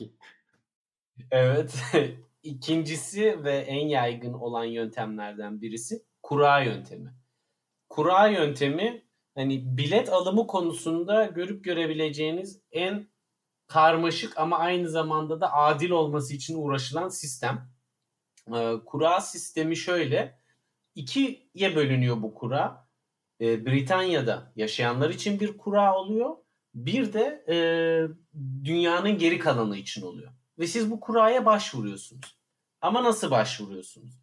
Evet. 1.30 1.74
İkincisi 2.42 3.44
ve 3.44 3.56
en 3.56 3.88
yaygın 3.88 4.32
olan 4.32 4.64
yöntemlerden 4.64 5.60
birisi 5.60 6.04
kura 6.22 6.60
yöntemi. 6.60 7.14
Kura 7.88 8.26
yöntemi 8.26 9.04
hani 9.34 9.76
bilet 9.78 10.08
alımı 10.08 10.46
konusunda 10.46 11.24
görüp 11.24 11.64
görebileceğiniz 11.64 12.62
en 12.72 13.08
karmaşık 13.66 14.38
ama 14.38 14.58
aynı 14.58 14.88
zamanda 14.88 15.40
da 15.40 15.52
adil 15.52 15.90
olması 15.90 16.34
için 16.34 16.62
uğraşılan 16.62 17.08
sistem. 17.08 17.70
Ee, 18.54 18.74
Kura 18.86 19.20
sistemi 19.20 19.76
şöyle. 19.76 20.40
ikiye 20.94 21.76
bölünüyor 21.76 22.22
bu 22.22 22.34
kura. 22.34 22.89
Ee, 23.40 23.66
Britanya'da 23.66 24.52
yaşayanlar 24.56 25.10
için 25.10 25.40
bir 25.40 25.58
kura 25.58 25.94
oluyor. 25.98 26.36
Bir 26.74 27.12
de 27.12 27.44
e, 27.48 27.56
dünyanın 28.64 29.18
geri 29.18 29.38
kalanı 29.38 29.76
için 29.76 30.02
oluyor. 30.02 30.32
Ve 30.58 30.66
siz 30.66 30.90
bu 30.90 31.00
kuraya 31.00 31.46
başvuruyorsunuz. 31.46 32.36
Ama 32.80 33.04
nasıl 33.04 33.30
başvuruyorsunuz? 33.30 34.14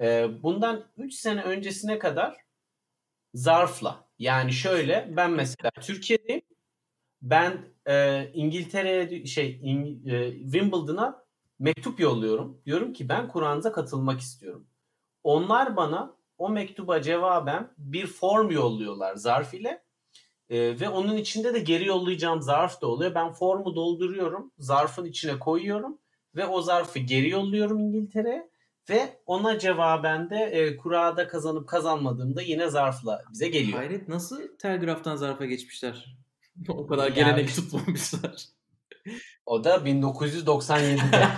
Ee, 0.00 0.28
bundan 0.42 0.84
3 0.96 1.14
sene 1.14 1.42
öncesine 1.42 1.98
kadar 1.98 2.36
zarfla. 3.34 4.08
Yani 4.18 4.52
şöyle 4.52 5.08
ben 5.16 5.30
mesela 5.30 5.70
Türkiye'deyim. 5.80 6.42
Ben 7.22 7.64
e, 7.86 8.26
İngiltere'ye 8.34 9.26
şey 9.26 9.60
İng- 9.62 10.10
e, 10.14 10.32
Wimbledon'a 10.42 11.24
mektup 11.58 12.00
yolluyorum. 12.00 12.62
Diyorum 12.66 12.92
ki 12.92 13.08
ben 13.08 13.28
Kur'an'ıza 13.28 13.72
katılmak 13.72 14.20
istiyorum. 14.20 14.66
Onlar 15.24 15.76
bana 15.76 16.16
o 16.42 16.48
mektuba 16.48 17.02
cevaben 17.02 17.70
bir 17.78 18.06
form 18.06 18.50
yolluyorlar 18.50 19.16
zarf 19.16 19.54
ile. 19.54 19.82
E, 20.50 20.80
ve 20.80 20.88
onun 20.88 21.16
içinde 21.16 21.54
de 21.54 21.58
geri 21.58 21.86
yollayacağım 21.86 22.42
zarf 22.42 22.80
da 22.82 22.86
oluyor. 22.86 23.14
Ben 23.14 23.32
formu 23.32 23.74
dolduruyorum, 23.74 24.52
zarfın 24.58 25.04
içine 25.04 25.38
koyuyorum 25.38 25.98
ve 26.36 26.46
o 26.46 26.62
zarfı 26.62 26.98
geri 26.98 27.28
yolluyorum 27.28 27.78
İngiltere'ye 27.80 28.50
ve 28.90 29.20
ona 29.26 29.58
cevaben 29.58 30.30
de 30.30 30.36
e, 30.36 30.76
kurada 30.76 31.28
kazanıp 31.28 31.68
kazanmadığımda 31.68 32.42
yine 32.42 32.70
zarfla 32.70 33.22
bize 33.32 33.48
geliyor. 33.48 33.78
Hayret 33.78 34.08
nasıl 34.08 34.56
telgraftan 34.58 35.16
zarfa 35.16 35.44
geçmişler? 35.44 36.16
o 36.68 36.86
kadar 36.86 37.04
Yani- 37.04 37.14
gelenek 37.14 37.54
tutmamışlar. 37.54 38.44
O 39.46 39.64
da 39.64 39.76
1997'de. 39.76 41.28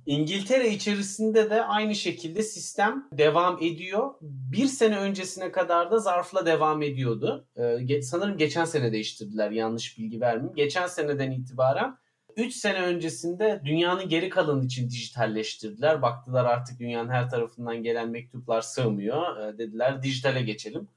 İngiltere 0.05 0.69
içerisinde 0.69 1.49
de 1.49 1.63
aynı 1.63 1.95
şekilde 1.95 2.43
sistem 2.43 3.07
devam 3.11 3.57
ediyor. 3.61 4.13
Bir 4.21 4.65
sene 4.65 4.97
öncesine 4.97 5.51
kadar 5.51 5.91
da 5.91 5.99
zarfla 5.99 6.45
devam 6.45 6.81
ediyordu. 6.81 7.47
Ee, 7.89 8.01
sanırım 8.01 8.37
geçen 8.37 8.65
sene 8.65 8.91
değiştirdiler 8.91 9.51
yanlış 9.51 9.97
bilgi 9.97 10.21
vermeyeyim. 10.21 10.55
Geçen 10.55 10.87
seneden 10.87 11.31
itibaren 11.31 11.97
3 12.37 12.55
sene 12.55 12.81
öncesinde 12.81 13.61
dünyanın 13.65 14.09
geri 14.09 14.29
kalanı 14.29 14.65
için 14.65 14.89
dijitalleştirdiler. 14.89 16.01
Baktılar 16.01 16.45
artık 16.45 16.79
dünyanın 16.79 17.09
her 17.09 17.29
tarafından 17.29 17.83
gelen 17.83 18.09
mektuplar 18.09 18.61
sığmıyor. 18.61 19.37
Ee, 19.37 19.57
dediler 19.57 20.03
dijitale 20.03 20.41
geçelim. 20.41 20.87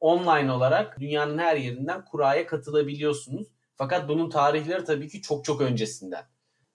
Online 0.00 0.52
olarak 0.52 1.00
dünyanın 1.00 1.38
her 1.38 1.56
yerinden 1.56 2.04
kuraya 2.04 2.46
katılabiliyorsunuz. 2.46 3.46
Fakat 3.76 4.08
bunun 4.08 4.30
tarihleri 4.30 4.84
tabii 4.84 5.08
ki 5.08 5.22
çok 5.22 5.44
çok 5.44 5.60
öncesinden 5.60 6.24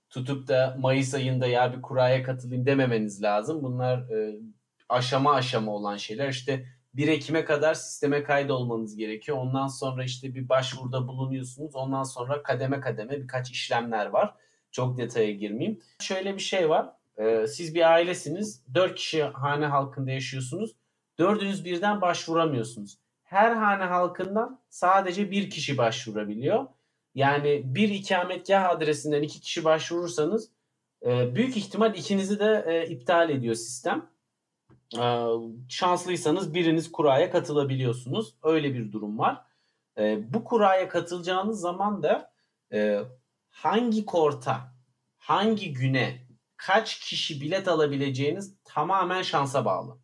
tutup 0.10 0.48
da 0.48 0.76
Mayıs 0.80 1.14
ayında 1.14 1.48
ya 1.48 1.74
bir 1.74 1.82
kuraya 1.82 2.24
katılayım 2.24 2.66
dememeniz 2.66 3.24
lazım. 3.24 3.64
Bunlar 3.64 4.10
e, 4.10 4.40
aşama 4.90 5.34
aşama 5.34 5.72
olan 5.72 5.98
şeyler. 5.98 6.30
İşte 6.30 6.66
1 6.94 7.08
Ekim'e 7.08 7.46
kadar 7.46 7.74
sisteme 7.74 8.24
kaydolmanız 8.24 8.96
gerekiyor. 8.96 9.38
Ondan 9.38 9.68
sonra 9.68 10.04
işte 10.04 10.36
bir 10.36 10.50
başvuruda 10.50 11.08
bulunuyorsunuz. 11.08 11.76
Ondan 11.76 12.04
sonra 12.04 12.44
kademe 12.44 12.80
kademe 12.80 13.22
birkaç 13.22 13.52
işlemler 13.52 14.06
var. 14.06 14.36
Çok 14.72 14.98
detaya 14.98 15.32
girmeyeyim. 15.32 15.80
Şöyle 16.00 16.36
bir 16.36 16.42
şey 16.42 16.70
var. 16.70 16.90
E, 17.18 17.48
siz 17.48 17.76
bir 17.76 17.92
ailesiniz. 17.92 18.64
4 18.74 18.96
kişi 18.96 19.24
hane 19.24 19.66
halkında 19.66 20.12
yaşıyorsunuz. 20.12 20.76
Dördünüz 21.20 21.66
birden 21.66 22.02
başvuramıyorsunuz. 22.02 22.98
Her 23.24 23.52
hane 23.52 23.84
halkından 23.84 24.60
sadece 24.70 25.32
bir 25.32 25.50
kişi 25.50 25.78
başvurabiliyor. 25.78 26.66
Yani 27.16 27.62
bir 27.66 27.90
ikametgah 27.90 28.70
adresinden 28.70 29.22
iki 29.22 29.40
kişi 29.42 29.64
başvurursanız 29.64 30.52
e, 31.06 31.36
büyük 31.36 31.58
ihtimal 31.58 31.96
ikinizi 31.96 32.40
de 32.40 32.66
e, 32.68 32.90
iptal 32.90 33.30
ediyor 33.30 33.56
sistem. 33.56 34.10
E, 34.98 35.26
şanslıysanız 35.70 36.54
biriniz 36.54 36.92
kuraya 36.92 37.32
katılabiliyorsunuz. 37.32 38.36
Öyle 38.44 38.74
bir 38.74 38.92
durum 38.92 39.20
var. 39.20 39.42
Bu 40.18 40.44
kuraya 40.44 40.90
katılacağınız 40.90 41.60
zaman 41.60 42.04
da 42.04 42.32
hangi 43.50 44.06
korta, 44.06 44.74
hangi 45.18 45.74
güne, 45.74 46.28
kaç 46.58 47.00
kişi 47.00 47.42
bilet 47.42 47.68
alabileceğiniz 47.68 48.56
tamamen 48.64 49.22
şansa 49.22 49.66
bağlı. 49.66 49.98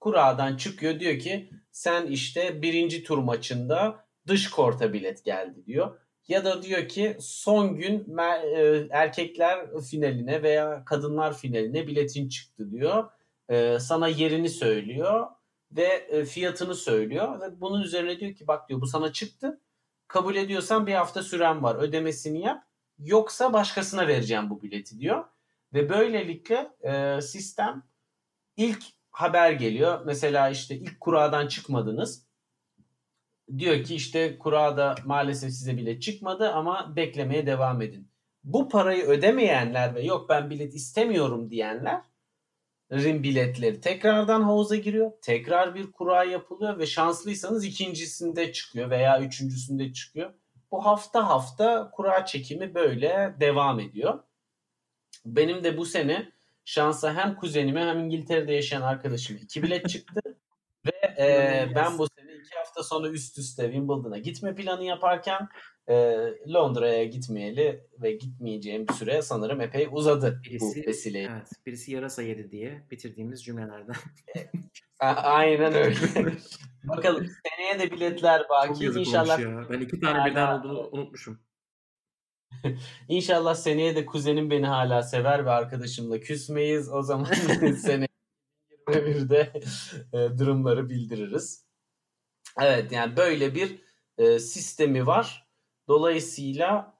Kuradan 0.00 0.56
çıkıyor 0.56 1.00
diyor 1.00 1.18
ki 1.18 1.50
sen 1.70 2.06
işte 2.06 2.62
birinci 2.62 3.04
tur 3.04 3.18
maçında 3.18 4.06
dış 4.26 4.50
korta 4.50 4.92
bilet 4.92 5.24
geldi 5.24 5.66
diyor. 5.66 5.98
Ya 6.28 6.44
da 6.44 6.62
diyor 6.62 6.88
ki 6.88 7.16
son 7.20 7.76
gün 7.76 8.18
e, 8.18 8.86
erkekler 8.90 9.80
finaline 9.90 10.42
veya 10.42 10.84
kadınlar 10.84 11.36
finaline 11.38 11.86
biletin 11.86 12.28
çıktı 12.28 12.70
diyor. 12.70 13.10
E, 13.48 13.78
sana 13.78 14.08
yerini 14.08 14.48
söylüyor 14.48 15.26
ve 15.72 15.84
e, 15.84 16.24
fiyatını 16.24 16.74
söylüyor 16.74 17.40
ve 17.40 17.60
bunun 17.60 17.82
üzerine 17.82 18.20
diyor 18.20 18.34
ki 18.34 18.46
bak 18.46 18.68
diyor 18.68 18.80
bu 18.80 18.86
sana 18.86 19.12
çıktı. 19.12 19.60
Kabul 20.08 20.36
ediyorsan 20.36 20.86
bir 20.86 20.94
hafta 20.94 21.22
süren 21.22 21.62
var 21.62 21.76
ödemesini 21.76 22.40
yap. 22.40 22.64
Yoksa 22.98 23.52
başkasına 23.52 24.08
vereceğim 24.08 24.50
bu 24.50 24.62
bileti 24.62 25.00
diyor. 25.00 25.24
Ve 25.74 25.88
böylelikle 25.88 26.70
sistem 27.22 27.82
ilk 28.56 28.82
haber 29.10 29.52
geliyor. 29.52 30.00
Mesela 30.06 30.50
işte 30.50 30.76
ilk 30.76 31.00
kuradan 31.00 31.48
çıkmadınız 31.48 32.27
diyor 33.58 33.84
ki 33.84 33.94
işte 33.94 34.38
kurada 34.38 34.94
maalesef 35.04 35.50
size 35.50 35.76
bilet 35.76 36.02
çıkmadı 36.02 36.50
ama 36.50 36.96
beklemeye 36.96 37.46
devam 37.46 37.82
edin. 37.82 38.08
Bu 38.44 38.68
parayı 38.68 39.04
ödemeyenler 39.04 39.94
ve 39.94 40.02
yok 40.02 40.28
ben 40.28 40.50
bilet 40.50 40.74
istemiyorum 40.74 41.50
diyenler 41.50 42.02
rin 42.92 43.22
biletleri 43.22 43.80
tekrardan 43.80 44.42
havuza 44.42 44.76
giriyor. 44.76 45.12
Tekrar 45.22 45.74
bir 45.74 45.92
kura 45.92 46.24
yapılıyor 46.24 46.78
ve 46.78 46.86
şanslıysanız 46.86 47.64
ikincisinde 47.64 48.52
çıkıyor 48.52 48.90
veya 48.90 49.20
üçüncüsünde 49.20 49.92
çıkıyor. 49.92 50.32
Bu 50.70 50.86
hafta 50.86 51.28
hafta 51.28 51.90
kura 51.90 52.26
çekimi 52.26 52.74
böyle 52.74 53.34
devam 53.40 53.80
ediyor. 53.80 54.18
Benim 55.26 55.64
de 55.64 55.76
bu 55.76 55.84
sene 55.84 56.32
şansa 56.64 57.14
hem 57.14 57.36
kuzenime 57.36 57.80
hem 57.80 57.98
İngiltere'de 57.98 58.52
yaşayan 58.52 58.82
arkadaşım 58.82 59.36
iki 59.36 59.62
bilet 59.62 59.88
çıktı. 59.88 60.20
ve 60.86 61.22
e, 61.24 61.68
ben 61.74 61.98
bu 61.98 62.08
iki 62.38 62.56
hafta 62.56 62.82
sonra 62.82 63.08
üst 63.08 63.38
üste 63.38 63.62
Wimbledon'a 63.62 64.18
gitme 64.18 64.54
planı 64.54 64.84
yaparken 64.84 65.48
e, 65.88 65.94
Londra'ya 66.54 67.04
gitmeyeli 67.04 67.84
ve 68.02 68.12
gitmeyeceğim 68.12 68.88
bir 68.88 68.92
süre 68.92 69.22
sanırım 69.22 69.60
epey 69.60 69.88
uzadı 69.92 70.40
Birisi, 70.44 70.82
bu 70.82 70.88
vesileyle. 70.88 71.32
evet, 71.32 71.48
birisi 71.66 71.92
yarasa 71.92 72.22
yedi 72.22 72.50
diye 72.50 72.86
bitirdiğimiz 72.90 73.44
cümlelerden. 73.44 73.94
A- 75.00 75.06
aynen 75.06 75.74
öyle. 75.74 75.96
Bakalım 76.84 77.26
seneye 77.48 77.78
de 77.78 77.90
biletler 77.92 78.42
baki. 78.48 78.84
İnşallah 78.84 79.38
ya. 79.38 79.66
Ben 79.70 79.80
iki 79.80 80.00
tane 80.00 80.30
birden 80.30 80.58
olduğunu 80.58 80.88
unutmuşum. 80.92 81.40
İnşallah 83.08 83.54
seneye 83.54 83.96
de 83.96 84.06
kuzenim 84.06 84.50
beni 84.50 84.66
hala 84.66 85.02
sever 85.02 85.44
ve 85.46 85.50
arkadaşımla 85.50 86.20
küsmeyiz. 86.20 86.92
O 86.92 87.02
zaman 87.02 87.24
seneye 87.82 88.08
2021'de 88.88 89.52
e, 90.12 90.38
durumları 90.38 90.88
bildiririz. 90.90 91.67
Evet 92.60 92.92
yani 92.92 93.16
böyle 93.16 93.54
bir 93.54 93.78
e, 94.18 94.38
sistemi 94.38 95.06
var. 95.06 95.46
Dolayısıyla 95.88 96.98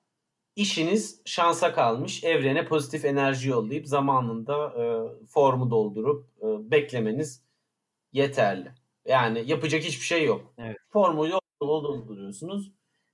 işiniz 0.57 1.23
şansa 1.25 1.75
kalmış. 1.75 2.25
Evrene 2.25 2.65
pozitif 2.65 3.05
enerji 3.05 3.49
yollayıp 3.49 3.87
zamanında 3.87 4.67
e, 4.67 4.85
formu 5.27 5.71
doldurup 5.71 6.29
e, 6.43 6.71
beklemeniz 6.71 7.43
yeterli. 8.13 8.73
Yani 9.07 9.43
yapacak 9.47 9.83
hiçbir 9.83 10.05
şey 10.05 10.25
yok. 10.25 10.55
Evet. 10.59 10.77
Formu 10.93 11.29
dolduruyorsunuz, 11.63 12.73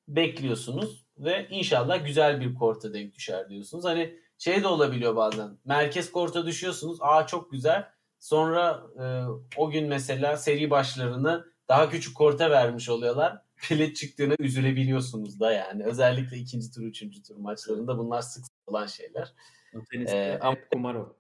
bekliyorsunuz 0.09 1.07
ve 1.19 1.49
inşallah 1.51 2.07
güzel 2.07 2.41
bir 2.41 2.55
korta 2.55 2.95
denk 2.95 3.15
düşer 3.15 3.49
diyorsunuz. 3.49 3.85
Hani 3.85 4.19
şey 4.39 4.63
de 4.63 4.69
olabiliyor 4.69 5.17
bazen. 5.17 5.59
Merkez 5.65 6.13
korta 6.13 6.47
düşüyorsunuz. 6.47 6.99
Aa 7.01 7.27
çok 7.27 7.51
güzel. 7.51 7.89
Sonra 8.19 8.87
e, 8.99 9.05
o 9.57 9.71
gün 9.71 9.89
mesela 9.89 10.37
seri 10.37 10.71
başlarını 10.71 11.54
daha 11.69 11.91
küçük 11.91 12.17
korta 12.17 12.51
vermiş 12.51 12.89
oluyorlar. 12.89 13.43
Bilet 13.71 13.97
çıktığına 13.97 14.35
üzülebiliyorsunuz 14.39 15.41
da 15.41 15.53
yani. 15.53 15.85
Özellikle 15.85 16.37
ikinci 16.37 16.71
tur, 16.71 16.83
üçüncü 16.83 17.23
tur 17.23 17.37
maçlarında 17.37 17.99
bunlar 17.99 18.23
sık 18.23 18.45
olan 18.67 18.87
şeyler. 18.87 19.33
Ee, 20.07 20.39
ama- 20.41 20.57
kumar 20.73 20.95
o. 20.95 21.17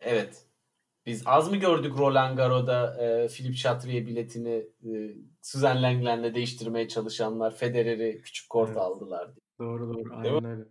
Evet. 0.00 0.42
Biz 1.06 1.22
az 1.26 1.50
mı 1.50 1.56
gördük 1.56 1.98
Roland 1.98 2.36
Garros'da 2.36 3.04
e, 3.04 3.28
Philip 3.28 3.56
Chatrier 3.56 4.06
biletini 4.06 4.66
e, 4.84 5.14
Suzanne 5.42 5.82
Lenglen'le 5.82 6.34
değiştirmeye 6.34 6.88
çalışanlar 6.88 7.56
Federer'i 7.56 8.20
küçük 8.22 8.50
kort 8.50 8.68
Evet. 8.68 8.78
aldılar 8.78 9.26
diye. 9.34 9.40
Doğru 9.58 9.88
doğru. 9.88 10.22
Değil 10.24 10.34
Aynen 10.34 10.44
öyle. 10.44 10.64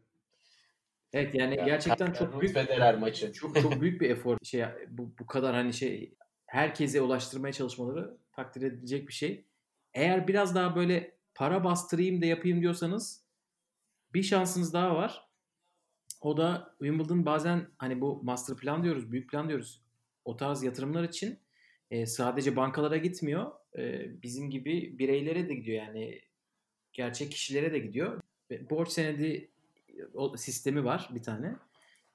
Evet 1.13 1.35
yani 1.35 1.55
Yani 1.57 1.65
gerçekten 1.65 2.13
çok 2.13 2.41
büyük 2.41 2.53
Federer 2.53 2.97
maçı. 2.97 3.33
çok 3.33 3.61
çok 3.61 3.81
büyük 3.81 4.01
bir 4.01 4.09
efor 4.09 4.37
şey 4.43 4.65
bu 4.89 5.13
bu 5.19 5.25
kadar 5.25 5.55
hani 5.55 5.73
şey 5.73 6.15
herkese 6.45 7.01
ulaştırmaya 7.01 7.53
çalışmaları 7.53 8.17
takdir 8.31 8.61
edilecek 8.61 9.07
bir 9.07 9.13
şey. 9.13 9.45
Eğer 9.93 10.27
biraz 10.27 10.55
daha 10.55 10.75
böyle 10.75 11.17
para 11.35 11.63
bastırayım 11.63 12.21
da 12.21 12.25
yapayım 12.25 12.61
diyorsanız 12.61 13.25
bir 14.13 14.23
şansınız 14.23 14.73
daha 14.73 14.95
var. 14.95 15.25
O 16.21 16.37
da 16.37 16.75
Wimbledon 16.79 17.25
bazen 17.25 17.67
hani 17.77 18.01
bu 18.01 18.23
master 18.23 18.57
plan 18.57 18.83
diyoruz, 18.83 19.11
büyük 19.11 19.29
plan 19.29 19.49
diyoruz. 19.49 19.81
O 20.25 20.37
tarz 20.37 20.63
yatırımlar 20.63 21.03
için 21.03 21.39
e, 21.91 22.05
sadece 22.05 22.55
bankalara 22.55 22.97
gitmiyor. 22.97 23.51
E, 23.77 24.05
bizim 24.23 24.49
gibi 24.49 24.99
bireylere 24.99 25.49
de 25.49 25.53
gidiyor 25.53 25.83
yani 25.83 26.21
gerçek 26.93 27.31
kişilere 27.31 27.73
de 27.73 27.79
gidiyor. 27.79 28.21
Borç 28.69 28.89
senedi 28.89 29.51
o 30.13 30.37
sistemi 30.37 30.85
var 30.85 31.09
bir 31.15 31.23
tane. 31.23 31.55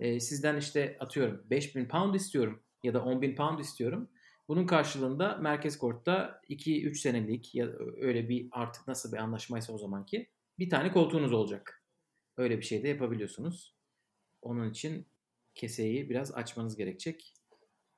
E, 0.00 0.20
sizden 0.20 0.56
işte 0.56 0.96
atıyorum 1.00 1.44
5000 1.50 1.84
pound 1.84 2.14
istiyorum 2.14 2.62
ya 2.82 2.94
da 2.94 2.98
10.000 2.98 3.34
pound 3.34 3.58
istiyorum. 3.58 4.08
Bunun 4.50 4.66
karşılığında 4.66 5.36
Merkez 5.36 5.78
Kort'ta 5.78 6.40
2-3 6.48 6.94
senelik 6.94 7.54
ya 7.54 7.66
öyle 8.00 8.28
bir 8.28 8.48
artık 8.52 8.88
nasıl 8.88 9.12
bir 9.12 9.16
anlaşmaysa 9.16 9.72
o 9.72 9.78
zamanki 9.78 10.30
bir 10.58 10.70
tane 10.70 10.92
koltuğunuz 10.92 11.32
olacak. 11.32 11.84
Öyle 12.36 12.58
bir 12.58 12.62
şey 12.62 12.82
de 12.82 12.88
yapabiliyorsunuz. 12.88 13.74
Onun 14.42 14.70
için 14.70 15.06
keseyi 15.54 16.10
biraz 16.10 16.34
açmanız 16.34 16.76
gerekecek. 16.76 17.34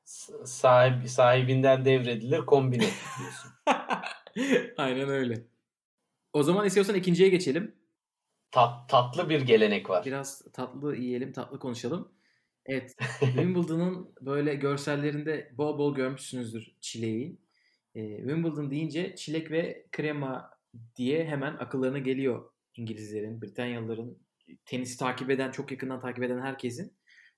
S- 0.04 0.46
Sahip, 0.46 1.10
sahibinden 1.10 1.84
devredilir 1.84 2.46
kombine 2.46 2.86
diyorsun. 3.18 3.52
Aynen 4.76 5.08
öyle. 5.08 5.46
O 6.32 6.42
zaman 6.42 6.66
istiyorsan 6.66 6.96
ikinciye 6.96 7.28
geçelim. 7.28 7.74
Tat, 8.50 8.88
tatlı 8.88 9.28
bir 9.28 9.40
gelenek 9.40 9.90
var. 9.90 10.04
Biraz 10.04 10.42
tatlı 10.52 10.96
yiyelim, 10.96 11.32
tatlı 11.32 11.58
konuşalım. 11.58 12.12
Evet, 12.66 12.94
Wimbledon'ın 13.20 14.14
böyle 14.20 14.54
görsellerinde 14.54 15.52
bol 15.58 15.78
bol 15.78 15.94
görmüşsünüzdür 15.94 16.76
çileği. 16.80 17.38
Ee, 17.94 18.16
Wimbledon 18.16 18.70
deyince 18.70 19.16
çilek 19.16 19.50
ve 19.50 19.86
krema 19.92 20.50
diye 20.96 21.24
hemen 21.24 21.52
akıllarına 21.52 21.98
geliyor 21.98 22.50
İngilizlerin, 22.76 23.42
Britanyalıların, 23.42 24.18
tenisi 24.64 24.98
takip 24.98 25.30
eden, 25.30 25.50
çok 25.50 25.70
yakından 25.70 26.00
takip 26.00 26.24
eden 26.24 26.40
herkesin. 26.40 26.92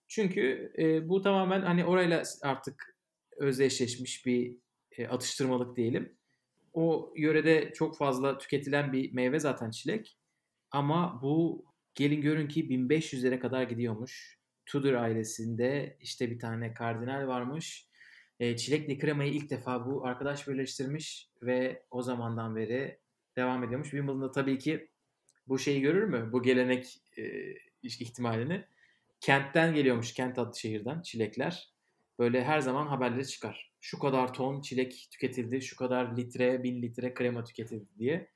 Çünkü 0.09 0.73
e, 0.79 1.09
bu 1.09 1.23
tamamen 1.23 1.63
hani 1.63 1.85
orayla 1.85 2.23
artık 2.43 2.97
özdeşleşmiş 3.37 4.27
bir 4.27 4.57
e, 4.99 5.07
atıştırmalık 5.07 5.77
diyelim. 5.77 6.17
O 6.73 7.13
yörede 7.17 7.73
çok 7.73 7.97
fazla 7.99 8.39
tüketilen 8.39 8.93
bir 8.93 9.13
meyve 9.13 9.41
zaten 9.41 9.71
çilek. 9.71 10.19
Ama 10.71 11.21
bu 11.23 11.65
gelin 11.95 12.21
görün 12.21 12.49
ki 12.49 12.69
1500'lere 12.69 13.39
kadar 13.39 13.63
gidiyormuş. 13.63 14.34
Tudor 14.67 14.93
ailesinde 14.93 15.97
işte 16.01 16.31
bir 16.31 16.39
tane 16.39 16.75
kardinal 16.75 17.27
varmış. 17.27 17.89
E, 18.41 18.57
çilekli 18.57 18.99
kremayı 18.99 19.33
ilk 19.33 19.51
defa 19.51 19.87
bu 19.87 20.07
arkadaş 20.07 20.49
birleştirmiş 20.49 21.29
ve 21.43 21.83
o 21.91 22.03
zamandan 22.03 22.57
beri 22.57 22.99
devam 23.37 23.65
ediyormuş. 23.65 23.91
Wimbledon'da 23.91 24.33
tabii 24.33 24.59
ki 24.59 24.89
bu 25.49 25.59
şeyi 25.59 25.81
görür 25.81 26.05
mü? 26.05 26.29
Bu 26.33 26.43
gelenek 26.43 27.03
e, 27.19 27.23
ihtimalini. 27.83 28.65
Kentten 29.21 29.75
geliyormuş, 29.75 30.15
Kent 30.15 30.39
adlı 30.39 30.59
şehirden 30.59 31.03
çilekler. 31.03 31.75
Böyle 32.19 32.45
her 32.45 32.61
zaman 32.61 32.87
haberleri 32.87 33.27
çıkar. 33.27 33.73
Şu 33.81 33.99
kadar 33.99 34.35
ton 34.35 34.61
çilek 34.61 35.09
tüketildi, 35.11 35.63
şu 35.63 35.77
kadar 35.77 36.17
litre, 36.17 36.63
bin 36.63 36.83
litre 36.83 37.15
krema 37.15 37.45
tüketildi 37.45 37.99
diye. 37.99 38.31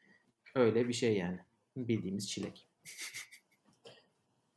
Öyle 0.54 0.88
bir 0.88 0.92
şey 0.92 1.16
yani. 1.16 1.38
Bildiğimiz 1.76 2.30
çilek. 2.30 2.68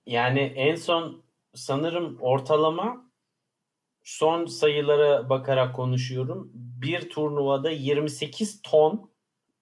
Yani 0.06 0.40
en 0.40 0.76
son 0.76 1.24
sanırım 1.54 2.18
ortalama 2.22 3.12
son 4.04 4.46
sayılara 4.46 5.30
bakarak 5.30 5.76
konuşuyorum. 5.76 6.52
Bir 6.54 7.10
turnuvada 7.10 7.70
28 7.72 8.62
ton 8.62 9.12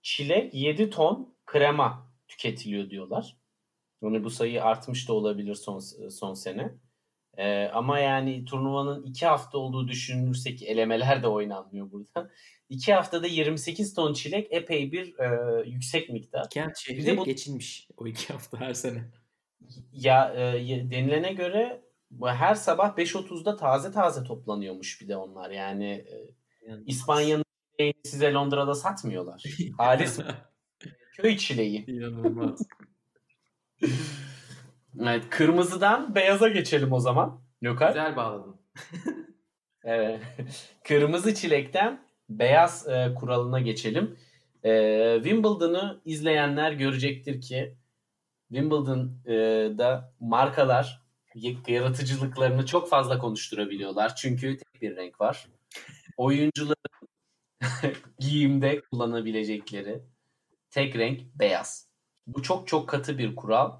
çilek, 0.01 0.53
7 0.53 0.89
ton 0.89 1.33
krema 1.45 2.07
tüketiliyor 2.27 2.89
diyorlar. 2.89 3.37
Yani 4.03 4.23
bu 4.23 4.29
sayı 4.29 4.63
artmış 4.63 5.07
da 5.07 5.13
olabilir 5.13 5.55
son 5.55 5.79
son 6.09 6.33
sene. 6.33 6.73
Ee, 7.37 7.67
ama 7.73 7.99
yani 7.99 8.45
turnuvanın 8.45 9.03
iki 9.03 9.25
hafta 9.25 9.57
olduğu 9.57 9.87
düşünülürse 9.87 10.55
ki 10.55 10.65
elemeler 10.65 11.23
de 11.23 11.27
oynanmıyor 11.27 11.91
burada. 11.91 12.29
İki 12.69 12.93
haftada 12.93 13.27
28 13.27 13.93
ton 13.93 14.13
çilek 14.13 14.47
epey 14.53 14.91
bir 14.91 15.19
e, 15.19 15.29
yüksek 15.69 16.09
miktar. 16.09 16.49
Kent 16.49 16.69
Bir 16.75 16.79
şehri 16.79 17.05
de 17.05 17.17
bu- 17.17 17.25
geçinmiş 17.25 17.87
o 17.97 18.07
iki 18.07 18.33
hafta 18.33 18.59
her 18.59 18.73
sene. 18.73 19.03
Ya 19.91 20.33
e, 20.35 20.67
denilene 20.91 21.33
göre 21.33 21.81
her 22.25 22.55
sabah 22.55 22.97
5.30'da 22.97 23.55
taze 23.55 23.91
taze 23.91 24.23
toplanıyormuş 24.23 25.01
bir 25.01 25.07
de 25.07 25.15
onlar. 25.17 25.51
Yani 25.51 25.85
e, 25.91 26.15
Yani- 26.67 26.83
İspanya'nın 26.85 27.45
size 28.03 28.33
Londra'da 28.33 28.75
satmıyorlar. 28.75 29.43
Halis 29.77 30.19
köy 31.15 31.37
çileği. 31.37 31.85
İnanılmaz. 31.85 32.61
Evet, 35.01 35.23
kırmızıdan 35.29 36.15
beyaza 36.15 36.47
geçelim 36.47 36.93
o 36.93 36.99
zaman. 36.99 37.41
Gökhan. 37.61 37.87
Güzel 37.87 38.15
bağladın. 38.15 38.55
Evet. 39.83 40.19
Kırmızı 40.87 41.33
çilekten 41.33 42.05
beyaz 42.29 42.87
e, 42.87 43.13
kuralına 43.15 43.59
geçelim. 43.59 44.17
E, 44.63 44.71
Wimbledon'ı 45.23 46.01
izleyenler 46.05 46.71
görecektir 46.71 47.41
ki 47.41 47.75
Wimbledon'da 48.49 50.13
markalar 50.19 51.01
y- 51.35 51.57
yaratıcılıklarını 51.67 52.65
çok 52.65 52.89
fazla 52.89 53.17
konuşturabiliyorlar. 53.19 54.15
Çünkü 54.15 54.57
tek 54.57 54.81
bir 54.81 54.95
renk 54.95 55.21
var. 55.21 55.47
Oyuncuların 56.17 56.75
giyimde 58.19 58.81
kullanabilecekleri 58.81 60.03
tek 60.71 60.95
renk 60.95 61.21
beyaz. 61.39 61.89
Bu 62.27 62.41
çok 62.41 62.67
çok 62.67 62.89
katı 62.89 63.17
bir 63.17 63.35
kural. 63.35 63.71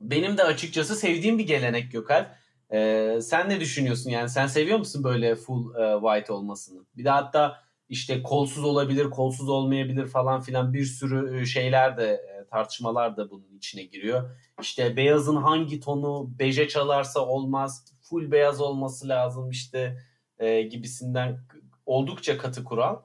Benim 0.00 0.36
de 0.36 0.44
açıkçası 0.44 0.96
sevdiğim 0.96 1.38
bir 1.38 1.46
gelenek 1.46 1.92
Gökalp. 1.92 2.28
Ee, 2.72 3.18
sen 3.22 3.48
ne 3.48 3.60
düşünüyorsun 3.60 4.10
yani 4.10 4.28
sen 4.28 4.46
seviyor 4.46 4.78
musun 4.78 5.04
böyle 5.04 5.36
full 5.36 5.74
e, 5.74 6.00
white 6.00 6.32
olmasını? 6.32 6.86
Bir 6.96 7.04
de 7.04 7.10
hatta 7.10 7.62
işte 7.88 8.22
kolsuz 8.22 8.64
olabilir, 8.64 9.10
kolsuz 9.10 9.48
olmayabilir 9.48 10.06
falan 10.06 10.40
filan 10.40 10.72
bir 10.72 10.84
sürü 10.84 11.40
e, 11.40 11.46
şeyler 11.46 11.96
de 11.96 12.10
e, 12.10 12.35
tartışmalar 12.56 13.16
da 13.16 13.30
bunun 13.30 13.56
içine 13.56 13.82
giriyor. 13.82 14.30
İşte 14.60 14.96
beyazın 14.96 15.36
hangi 15.36 15.80
tonu 15.80 16.30
beje 16.38 16.68
çalarsa 16.68 17.26
olmaz, 17.26 17.84
full 18.02 18.30
beyaz 18.30 18.60
olması 18.60 19.08
lazım 19.08 19.50
işte 19.50 20.02
e, 20.38 20.62
gibisinden 20.62 21.40
oldukça 21.86 22.38
katı 22.38 22.64
kural. 22.64 23.02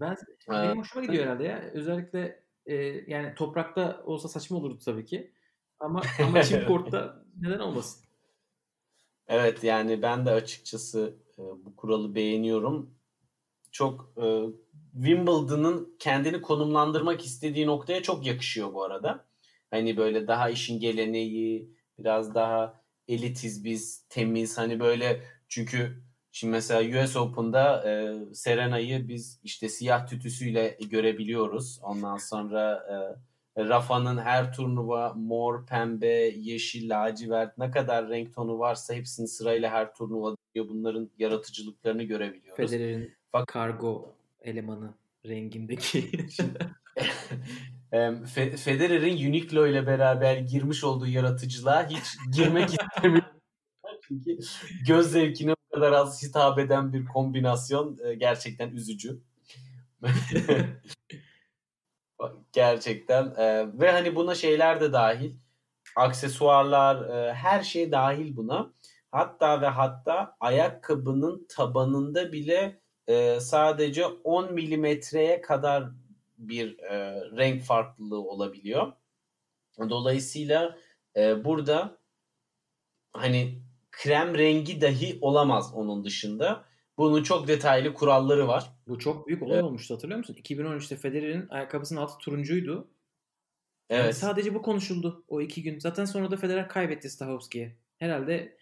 Ben 0.00 0.16
benim 0.48 0.78
hoşuma 0.78 1.04
gidiyor 1.04 1.24
herhalde 1.24 1.44
ya. 1.44 1.58
Özellikle 1.58 2.44
e, 2.66 2.74
yani 3.06 3.34
toprakta 3.34 4.02
olsa 4.04 4.28
saçma 4.28 4.56
olurdu 4.56 4.78
tabii 4.84 5.04
ki. 5.04 5.32
Ama 5.80 6.02
ama 6.22 6.42
çim 6.42 6.66
kortta 6.66 7.24
neden 7.40 7.58
olmasın? 7.58 8.04
Evet 9.28 9.64
yani 9.64 10.02
ben 10.02 10.26
de 10.26 10.30
açıkçası 10.30 11.16
e, 11.38 11.42
bu 11.42 11.76
kuralı 11.76 12.14
beğeniyorum. 12.14 12.94
Çok 13.72 14.12
e, 14.22 14.24
Wimbledon'ın 14.94 15.96
kendini 15.98 16.42
konumlandırmak 16.42 17.24
istediği 17.24 17.66
noktaya 17.66 18.02
çok 18.02 18.26
yakışıyor 18.26 18.74
bu 18.74 18.84
arada. 18.84 19.24
Hani 19.70 19.96
böyle 19.96 20.26
daha 20.28 20.50
işin 20.50 20.80
geleneği, 20.80 21.74
biraz 21.98 22.34
daha 22.34 22.80
elitiz 23.08 23.64
biz, 23.64 24.04
temiz 24.08 24.58
hani 24.58 24.80
böyle 24.80 25.22
çünkü 25.48 26.02
şimdi 26.32 26.50
mesela 26.50 27.04
US 27.04 27.16
Open'da 27.16 27.90
e, 27.90 28.14
Serena'yı 28.34 29.08
biz 29.08 29.40
işte 29.44 29.68
siyah 29.68 30.06
tütüsüyle 30.06 30.78
görebiliyoruz. 30.90 31.80
Ondan 31.82 32.16
sonra 32.16 32.86
e, 33.56 33.64
Rafa'nın 33.68 34.18
her 34.18 34.52
turnuva 34.52 35.12
mor, 35.12 35.66
pembe, 35.66 36.32
yeşil, 36.36 36.90
lacivert 36.90 37.58
ne 37.58 37.70
kadar 37.70 38.08
renk 38.08 38.34
tonu 38.34 38.58
varsa 38.58 38.94
hepsini 38.94 39.28
sırayla 39.28 39.70
her 39.70 39.94
turnuva 39.94 40.36
diyor. 40.54 40.68
Bunların 40.68 41.10
yaratıcılıklarını 41.18 42.02
görebiliyoruz. 42.02 42.70
Federer'in 42.70 43.14
Bak- 43.32 43.46
kargo 43.46 44.14
elemanı 44.44 44.94
rengindeki. 45.26 46.10
Fe- 47.92 48.56
Federer'in 48.56 49.28
Uniqlo 49.28 49.66
ile 49.66 49.86
beraber 49.86 50.36
girmiş 50.36 50.84
olduğu 50.84 51.06
yaratıcılığa 51.06 51.88
hiç 51.88 52.16
girmek 52.32 52.68
istemiyorum. 52.80 53.28
Çünkü 54.08 54.38
göz 54.86 55.12
zevkine 55.12 55.50
bu 55.50 55.74
kadar 55.74 55.92
az 55.92 56.22
hitap 56.22 56.58
eden 56.58 56.92
bir 56.92 57.04
kombinasyon 57.04 57.98
e, 58.04 58.14
gerçekten 58.14 58.70
üzücü. 58.70 59.20
gerçekten 62.52 63.34
e, 63.36 63.66
ve 63.80 63.90
hani 63.90 64.16
buna 64.16 64.34
şeyler 64.34 64.80
de 64.80 64.92
dahil 64.92 65.34
aksesuarlar 65.96 67.08
e, 67.08 67.34
her 67.34 67.62
şey 67.62 67.92
dahil 67.92 68.36
buna 68.36 68.72
hatta 69.12 69.60
ve 69.60 69.66
hatta 69.66 70.36
ayakkabının 70.40 71.46
tabanında 71.48 72.32
bile 72.32 72.80
e, 73.08 73.40
sadece 73.40 74.06
10 74.06 74.52
milimetreye 74.54 75.40
kadar 75.40 75.84
bir 76.38 76.78
e, 76.78 77.20
renk 77.36 77.62
farklılığı 77.62 78.20
olabiliyor. 78.20 78.92
Dolayısıyla 79.78 80.78
e, 81.16 81.44
burada 81.44 81.98
hani 83.12 83.62
krem 83.92 84.38
rengi 84.38 84.80
dahi 84.80 85.18
olamaz 85.20 85.74
onun 85.74 86.04
dışında. 86.04 86.64
Bunun 86.98 87.22
çok 87.22 87.48
detaylı 87.48 87.94
kuralları 87.94 88.48
var. 88.48 88.72
Bu 88.88 88.98
çok 88.98 89.26
büyük 89.26 89.42
olay 89.42 89.62
olmuştu 89.62 89.94
hatırlıyor 89.94 90.18
musun? 90.18 90.36
2013'te 90.42 90.96
Federer'in 90.96 91.48
ayakkabısının 91.48 92.00
altı 92.00 92.18
turuncuydu. 92.18 92.90
Yani 93.90 94.02
Evet. 94.02 94.16
sadece 94.16 94.54
bu 94.54 94.62
konuşuldu 94.62 95.24
o 95.28 95.40
iki 95.40 95.62
gün. 95.62 95.78
Zaten 95.78 96.04
sonra 96.04 96.30
da 96.30 96.36
Federer 96.36 96.68
kaybetti 96.68 97.10
Stahovski'ye. 97.10 97.76
Herhalde 97.98 98.58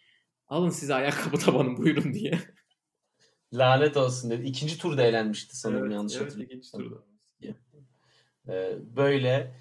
alın 0.49 0.71
size 0.71 0.95
ayakkabı 0.95 1.37
tabanı 1.37 1.77
buyurun 1.77 2.15
diye. 2.15 2.33
Lanet 3.53 3.97
olsun 3.97 4.31
dedi. 4.31 4.43
İkinci 4.47 4.79
turda 4.79 5.03
eğlenmişti 5.03 5.57
sanırım 5.57 5.85
Evet, 5.85 5.95
yanlış 5.95 6.17
evet, 6.17 6.25
hatırlamıyorsam. 6.27 6.81
ikinci 6.81 6.91
turda. 6.91 7.03
Ee, 8.49 8.73
böyle 8.97 9.55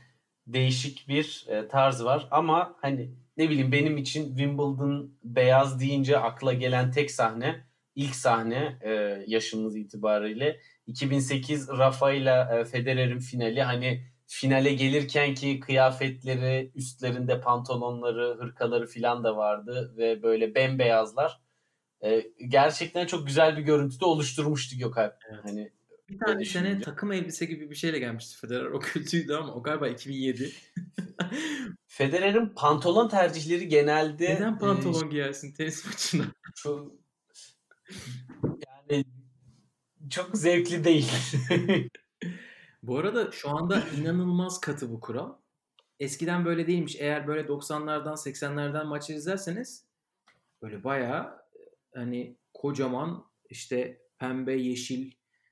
değişik 0.47 1.07
bir 1.07 1.45
e, 1.47 1.67
tarz 1.67 2.03
var 2.03 2.27
ama 2.31 2.75
hani 2.81 3.11
ne 3.37 3.49
bileyim 3.49 3.71
benim 3.71 3.97
için 3.97 4.27
Wimbledon 4.27 5.13
beyaz 5.23 5.79
deyince 5.79 6.17
akla 6.17 6.53
gelen 6.53 6.91
tek 6.91 7.11
sahne 7.11 7.65
ilk 7.95 8.15
sahne 8.15 8.77
e, 8.81 8.91
yaşımız 9.27 9.75
itibariyle 9.75 10.59
2008 10.87 11.69
Rafa 11.69 12.11
ile 12.11 12.47
e, 12.59 12.65
Federer'in 12.65 13.19
finali 13.19 13.63
hani 13.63 14.03
finale 14.27 14.73
gelirken 14.73 15.33
ki 15.33 15.59
kıyafetleri 15.59 16.71
üstlerinde 16.75 17.41
pantolonları 17.41 18.37
hırkaları 18.39 18.87
filan 18.87 19.23
da 19.23 19.37
vardı 19.37 19.93
ve 19.97 20.23
böyle 20.23 20.55
bembeyazlar 20.55 21.40
E, 22.03 22.31
gerçekten 22.47 23.05
çok 23.05 23.27
güzel 23.27 23.57
bir 23.57 23.61
görüntü 23.61 23.99
de 23.99 24.05
oluşturmuştu 24.05 24.77
Gökalp. 24.77 25.15
Evet. 25.29 25.39
Hani 25.43 25.71
Bir 26.09 26.19
tane 26.19 26.39
Ne 26.39 26.45
sene 26.45 26.81
takım 26.81 27.11
elbise 27.11 27.45
gibi 27.45 27.69
bir 27.69 27.75
şeyle 27.75 27.99
gelmişti 27.99 28.37
Federer. 28.37 28.65
O 28.65 28.79
kötüydü 28.79 29.33
ama 29.33 29.53
o 29.53 29.63
galiba 29.63 29.87
2007. 29.87 30.51
Federer'in 31.87 32.53
pantolon 32.55 33.09
tercihleri 33.09 33.67
genelde 33.67 34.35
Neden 34.35 34.55
e, 34.55 34.59
pantolon 34.59 35.09
giyersin 35.09 35.53
tenis 35.53 35.85
maçında? 35.85 36.23
çok 36.55 36.91
yani 38.67 39.05
çok 40.09 40.37
zevkli 40.37 40.83
değil. 40.83 41.11
Bu 42.83 42.97
arada 42.97 43.31
şu 43.31 43.49
anda 43.49 43.83
inanılmaz 43.99 44.59
katı 44.59 44.91
bu 44.91 44.99
kural. 44.99 45.33
Eskiden 45.99 46.45
böyle 46.45 46.67
değilmiş. 46.67 46.95
Eğer 46.99 47.27
böyle 47.27 47.47
90'lardan 47.47 48.15
80'lerden 48.15 48.85
maçı 48.85 49.13
izlerseniz 49.13 49.85
böyle 50.61 50.83
bayağı 50.83 51.23
e, 51.23 51.40
hani 51.93 52.37
kocaman 52.53 53.25
işte 53.49 54.01
pembe, 54.19 54.53
yeşil 54.53 55.11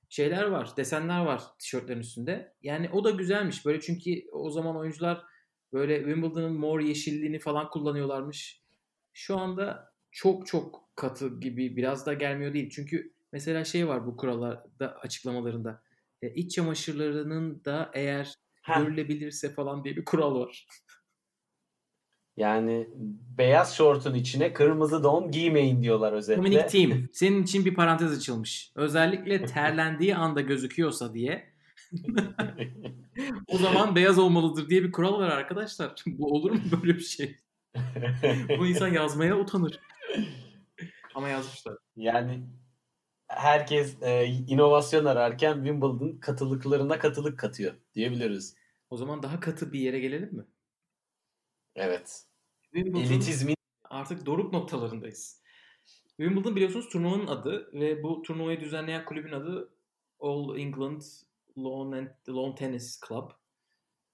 şeyler 0.09 0.43
var. 0.43 0.77
Desenler 0.77 1.25
var 1.25 1.43
tişörtlerin 1.59 1.99
üstünde. 1.99 2.53
Yani 2.61 2.89
o 2.89 3.03
da 3.03 3.09
güzelmiş. 3.09 3.65
Böyle 3.65 3.81
çünkü 3.81 4.23
o 4.31 4.49
zaman 4.49 4.77
oyuncular 4.77 5.25
böyle 5.73 5.97
Wimbledon'ın 5.97 6.53
mor 6.53 6.79
yeşilliğini 6.79 7.39
falan 7.39 7.69
kullanıyorlarmış. 7.69 8.63
Şu 9.13 9.37
anda 9.37 9.93
çok 10.11 10.47
çok 10.47 10.89
katı 10.95 11.39
gibi 11.39 11.77
biraz 11.77 12.05
da 12.05 12.13
gelmiyor 12.13 12.53
değil. 12.53 12.69
Çünkü 12.69 13.13
mesela 13.31 13.63
şey 13.63 13.87
var 13.87 14.07
bu 14.07 14.17
kurallarda 14.17 14.95
açıklamalarında. 15.01 15.83
E, 16.21 16.33
iç 16.33 16.55
çamaşırlarının 16.55 17.65
da 17.65 17.91
eğer 17.93 18.33
Ha, 18.61 18.79
görülebilirse 18.79 19.53
falan 19.53 19.83
diye 19.83 19.95
bir 19.95 20.05
kural 20.05 20.35
var. 20.39 20.67
Yani 22.39 22.89
beyaz 23.37 23.75
şortun 23.75 24.13
içine 24.13 24.53
kırmızı 24.53 25.03
don 25.03 25.31
giymeyin 25.31 25.83
diyorlar 25.83 26.13
özetle. 26.13 26.37
Dominic 26.37 26.67
Team 26.67 27.09
senin 27.13 27.43
için 27.43 27.65
bir 27.65 27.75
parantez 27.75 28.17
açılmış. 28.17 28.71
Özellikle 28.75 29.45
terlendiği 29.45 30.15
anda 30.15 30.41
gözüküyorsa 30.41 31.13
diye 31.13 31.53
o 33.47 33.57
zaman 33.57 33.95
beyaz 33.95 34.19
olmalıdır 34.19 34.69
diye 34.69 34.83
bir 34.83 34.91
kural 34.91 35.19
var 35.19 35.29
arkadaşlar. 35.29 35.95
Bu 36.07 36.27
olur 36.35 36.51
mu 36.51 36.61
böyle 36.71 36.95
bir 36.95 37.03
şey? 37.03 37.35
Bu 38.59 38.67
insan 38.67 38.87
yazmaya 38.87 39.37
utanır. 39.37 39.79
Ama 41.15 41.29
yazmışlar. 41.29 41.75
yani 41.95 42.43
herkes 43.27 43.97
e, 44.01 44.25
inovasyon 44.25 45.05
ararken 45.05 45.53
Wimbledon 45.53 46.17
katılıklarına 46.17 46.99
katılık 46.99 47.39
katıyor 47.39 47.73
diyebiliriz. 47.95 48.55
O 48.89 48.97
zaman 48.97 49.23
daha 49.23 49.39
katı 49.39 49.73
bir 49.73 49.79
yere 49.79 49.99
gelelim 49.99 50.33
mi? 50.33 50.45
Evet. 51.75 52.28
Wimbledon 52.73 52.99
Elitizmin 52.99 53.55
artık 53.83 54.25
doruk 54.25 54.53
noktalarındayız. 54.53 55.43
Wimbledon 56.07 56.55
biliyorsunuz 56.55 56.89
turnuvanın 56.89 57.27
adı 57.27 57.69
ve 57.73 58.03
bu 58.03 58.21
turnuvayı 58.21 58.59
düzenleyen 58.59 59.05
kulübün 59.05 59.31
adı 59.31 59.73
All 60.19 60.57
England 60.57 61.01
Lawn, 61.57 61.91
and, 61.91 62.07
Lawn 62.29 62.55
Tennis 62.55 62.99
Club. 63.07 63.29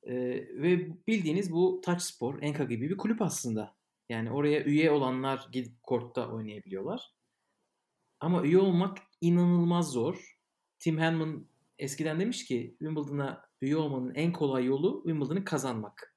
Ee, 0.04 0.16
ve 0.62 0.90
bildiğiniz 1.08 1.52
bu 1.52 1.82
touch 1.86 2.02
spor, 2.02 2.42
Enka 2.42 2.64
gibi 2.64 2.90
bir 2.90 2.98
kulüp 2.98 3.22
aslında. 3.22 3.76
Yani 4.10 4.32
oraya 4.32 4.64
üye 4.64 4.92
olanlar 4.92 5.48
gidip 5.52 5.84
kortta 5.84 6.30
oynayabiliyorlar. 6.32 7.14
Ama 8.20 8.44
üye 8.44 8.60
olmak 8.60 8.98
inanılmaz 9.22 9.92
zor. 9.92 10.38
Tim 10.80 10.98
Henman 10.98 11.48
eskiden 11.80 12.20
demiş 12.20 12.46
ki 12.46 12.76
Wimbledon'a 12.80 13.50
üye 13.62 13.78
olmanın 13.78 14.16
en 14.16 14.34
kolay 14.34 14.66
yolu 14.66 15.04
Wimbledon'ı 15.06 15.46
kazanmak. 15.46 16.15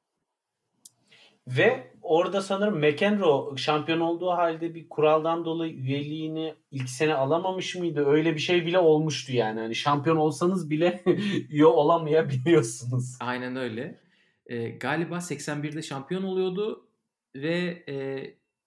Ve 1.57 1.93
orada 2.03 2.43
sanırım 2.43 2.79
McEnroe 2.79 3.57
şampiyon 3.57 4.01
olduğu 4.01 4.31
halde 4.31 4.75
bir 4.75 4.89
kuraldan 4.89 5.45
dolayı 5.45 5.73
üyeliğini 5.73 6.55
ilk 6.71 6.91
sene 6.91 7.15
alamamış 7.15 7.77
mıydı? 7.77 8.07
Öyle 8.07 8.35
bir 8.35 8.41
şey 8.41 8.67
bile 8.67 8.79
olmuştu 8.79 9.33
yani. 9.33 9.61
Hani 9.61 9.75
şampiyon 9.75 10.17
olsanız 10.17 10.71
bile 10.71 11.03
üye 11.51 11.67
olamayabiliyorsunuz. 11.67 13.17
Aynen 13.21 13.57
öyle. 13.57 13.99
Ee, 14.47 14.69
galiba 14.69 15.17
81'de 15.17 15.83
şampiyon 15.83 16.23
oluyordu 16.23 16.89
ve 17.35 17.85
e, 17.89 18.27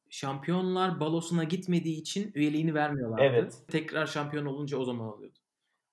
şampiyonlar 0.10 1.00
balosuna 1.00 1.44
gitmediği 1.44 2.02
için 2.02 2.32
üyeliğini 2.36 2.74
vermiyorlardı. 2.74 3.24
Evet. 3.24 3.54
Tekrar 3.68 4.06
şampiyon 4.06 4.46
olunca 4.46 4.78
o 4.78 4.86
zaman 4.86 5.08
alıyordu. 5.08 5.41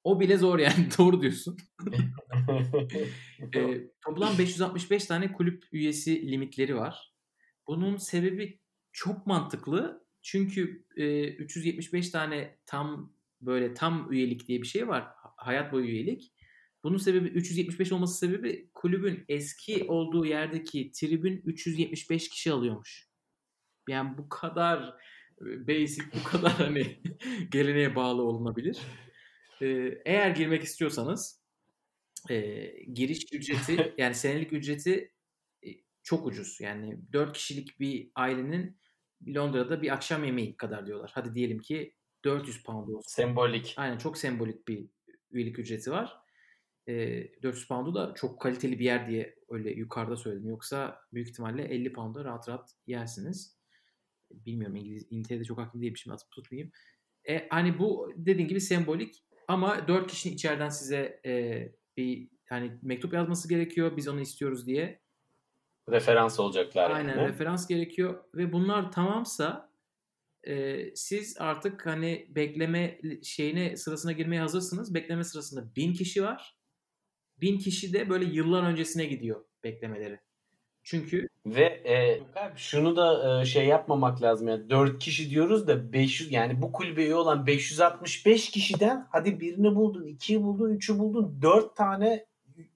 O 0.09 0.21
bile 0.21 0.37
zor 0.37 0.59
yani 0.59 0.89
doğru 0.99 1.23
diyorsun. 1.23 1.57
Ee, 3.55 3.91
toplam 4.05 4.39
565 4.39 5.07
tane 5.07 5.33
kulüp 5.33 5.65
üyesi 5.73 6.31
limitleri 6.31 6.77
var. 6.77 7.13
Bunun 7.67 7.97
sebebi 7.97 8.61
çok 8.93 9.27
mantıklı. 9.27 10.07
Çünkü 10.23 10.85
e, 10.97 11.29
375 11.29 12.11
tane 12.11 12.59
tam 12.67 13.13
böyle 13.41 13.75
tam 13.75 14.13
üyelik 14.13 14.49
diye 14.49 14.63
bir 14.63 14.67
şey 14.67 14.89
var. 14.89 15.07
Hayat 15.37 15.73
boyu 15.73 15.87
üyelik. 15.87 16.33
Bunun 16.85 16.97
sebebi 16.97 17.29
375 17.29 17.93
olması 17.93 18.19
sebebi 18.19 18.71
kulübün 18.75 19.25
eski 19.29 19.85
olduğu 19.85 20.27
yerdeki 20.27 20.91
tribün 20.93 21.43
375 21.45 22.29
kişi 22.29 22.53
alıyormuş. 22.53 23.09
Yani 23.89 24.19
bu 24.19 24.29
kadar 24.29 24.95
basic, 25.41 26.05
bu 26.21 26.29
kadar 26.31 26.53
hani 26.53 26.99
geleneğe 27.51 27.97
bağlı 27.97 28.23
olunabilir. 28.23 28.79
Ee, 29.63 30.03
eğer 30.05 30.31
girmek 30.31 30.65
istiyorsanız 30.65 31.41
e, 32.31 32.61
giriş 32.93 33.25
ücreti 33.33 33.95
yani 33.99 34.15
senelik 34.15 34.53
ücreti 34.53 35.13
e, 35.67 35.69
çok 36.03 36.27
ucuz. 36.27 36.61
Yani 36.61 36.99
4 37.13 37.33
kişilik 37.33 37.81
bir 37.81 38.11
ailenin 38.15 38.77
Londra'da 39.27 39.83
bir 39.83 39.93
akşam 39.93 40.25
yemeği 40.25 40.57
kadar 40.57 40.87
diyorlar. 40.87 41.11
Hadi 41.15 41.35
diyelim 41.35 41.59
ki 41.59 41.95
400 42.25 42.63
pound 42.63 42.89
olsun. 42.89 43.09
Sembolik. 43.09 43.75
Aynen 43.77 43.99
çok 43.99 44.19
sembolik 44.19 44.69
bir 44.69 44.89
üyelik 45.31 45.59
ücreti 45.59 45.91
var. 45.91 46.17
E, 46.89 47.43
400 47.43 47.69
pound'u 47.69 47.95
da 47.95 48.15
çok 48.15 48.41
kaliteli 48.41 48.79
bir 48.79 48.85
yer 48.85 49.07
diye 49.07 49.37
öyle 49.49 49.71
yukarıda 49.71 50.17
söyledim. 50.17 50.49
Yoksa 50.49 51.01
büyük 51.13 51.29
ihtimalle 51.29 51.65
50 51.65 51.93
pound'a 51.93 52.25
rahat 52.25 52.49
rahat 52.49 52.71
yersiniz. 52.87 53.59
Bilmiyorum 54.31 54.77
İngiliz, 54.77 55.07
İngiltere'de 55.11 55.45
çok 55.45 55.59
hakim 55.59 55.81
değilim 55.81 55.97
şimdi 55.97 56.15
atıp 56.15 56.31
tutmayayım. 56.31 56.73
E, 57.29 57.49
hani 57.49 57.79
bu 57.79 58.13
dediğin 58.17 58.49
gibi 58.49 58.61
sembolik 58.61 59.25
ama 59.49 59.89
4 59.89 60.11
kişinin 60.11 60.35
içeriden 60.35 60.69
size 60.69 61.21
e, 61.27 61.63
bir 61.97 62.29
hani 62.49 62.79
mektup 62.83 63.13
yazması 63.13 63.49
gerekiyor. 63.49 63.97
Biz 63.97 64.09
onu 64.09 64.21
istiyoruz 64.21 64.67
diye. 64.67 65.01
Referans 65.91 66.41
olacaklar. 66.41 66.91
Aynen 66.91 67.17
yani. 67.17 67.29
referans 67.29 67.69
gerekiyor 67.69 68.25
ve 68.35 68.53
bunlar 68.53 68.93
tamamsa 68.93 69.73
e, 70.45 70.85
siz 70.95 71.37
artık 71.39 71.87
hani 71.87 72.27
bekleme 72.29 73.01
şeyine 73.23 73.77
sırasına 73.77 74.13
girmeye 74.13 74.41
hazırsınız. 74.41 74.95
Bekleme 74.95 75.25
sırasında 75.25 75.77
bin 75.77 75.93
kişi 75.93 76.23
var. 76.23 76.59
Bin 77.41 77.59
kişi 77.59 77.93
de 77.93 78.11
böyle 78.11 78.25
yıllar 78.25 78.63
öncesine 78.63 79.07
gidiyor 79.07 79.45
beklemeleri. 79.65 80.21
Çünkü 80.91 81.29
Ve 81.47 81.65
e, 81.65 82.21
şunu 82.57 82.97
da 82.97 83.41
e, 83.41 83.45
şey 83.45 83.67
yapmamak 83.67 84.23
lazım 84.23 84.49
yani 84.49 84.71
4 84.71 84.99
kişi 84.99 85.31
diyoruz 85.31 85.67
da 85.67 85.93
500 85.93 86.33
yani 86.33 86.63
bu 86.63 86.73
kulübe 86.73 87.05
üye 87.05 87.15
olan 87.15 87.47
565 87.47 88.51
kişiden 88.51 89.07
hadi 89.13 89.41
birini 89.41 89.75
buldun, 89.75 90.07
ikiyi 90.07 90.43
buldun, 90.43 90.71
üçü 90.71 90.99
buldun, 90.99 91.39
4 91.43 91.77
tane 91.77 92.27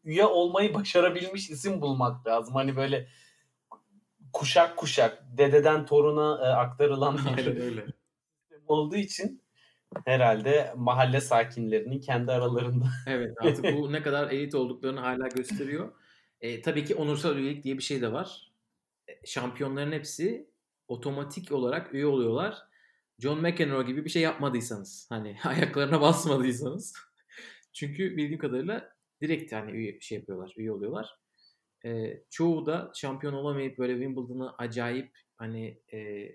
üye 0.04 0.26
olmayı 0.26 0.74
başarabilmiş 0.74 1.50
isim 1.50 1.80
bulmak 1.80 2.26
lazım. 2.26 2.54
Hani 2.54 2.76
böyle 2.76 3.08
kuşak 4.32 4.76
kuşak 4.76 5.22
dededen 5.38 5.86
toruna 5.86 6.46
e, 6.46 6.48
aktarılan 6.48 7.18
bir 7.36 7.84
olduğu 8.68 8.96
için 8.96 9.42
herhalde 10.04 10.72
mahalle 10.76 11.20
sakinlerinin 11.20 12.00
kendi 12.00 12.32
aralarında 12.32 12.86
Evet 13.06 13.34
artık 13.40 13.64
bu 13.76 13.92
ne 13.92 14.02
kadar 14.02 14.30
elit 14.30 14.54
olduklarını 14.54 15.00
hala 15.00 15.28
gösteriyor. 15.28 15.92
E, 16.42 16.62
tabii 16.62 16.84
ki 16.84 16.94
onursal 16.94 17.36
üyelik 17.36 17.64
diye 17.64 17.78
bir 17.78 17.82
şey 17.82 18.02
de 18.02 18.12
var. 18.12 18.52
E, 19.08 19.26
şampiyonların 19.26 19.92
hepsi 19.92 20.50
otomatik 20.88 21.52
olarak 21.52 21.94
üye 21.94 22.06
oluyorlar. 22.06 22.58
John 23.18 23.40
McEnroe 23.40 23.82
gibi 23.82 24.04
bir 24.04 24.10
şey 24.10 24.22
yapmadıysanız 24.22 25.06
hani 25.08 25.36
ayaklarına 25.44 26.00
basmadıysanız. 26.00 26.94
Çünkü 27.72 28.16
bildiğim 28.16 28.38
kadarıyla 28.38 28.96
direkt 29.20 29.52
hani 29.52 29.70
üye 29.70 30.00
şey 30.00 30.18
yapıyorlar, 30.18 30.54
üye 30.56 30.72
oluyorlar. 30.72 31.18
E, 31.84 32.22
çoğu 32.30 32.66
da 32.66 32.92
şampiyon 32.94 33.34
olamayıp 33.34 33.78
böyle 33.78 33.92
Wimbledon'ı 33.92 34.54
acayip 34.58 35.18
hani 35.36 35.80
e, 35.92 36.28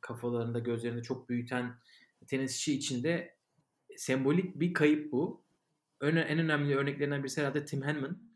kafalarında 0.00 0.58
gözlerinde 0.58 1.02
çok 1.02 1.28
büyüten 1.28 1.74
tenisçi 2.26 2.74
içinde 2.74 3.36
sembolik 3.96 4.60
bir 4.60 4.74
kayıp 4.74 5.12
bu. 5.12 5.44
En 6.02 6.16
önemli 6.16 6.76
örneklerinden 6.76 7.22
birisi 7.22 7.40
herhalde 7.40 7.64
Tim 7.64 7.82
Henman. 7.82 8.29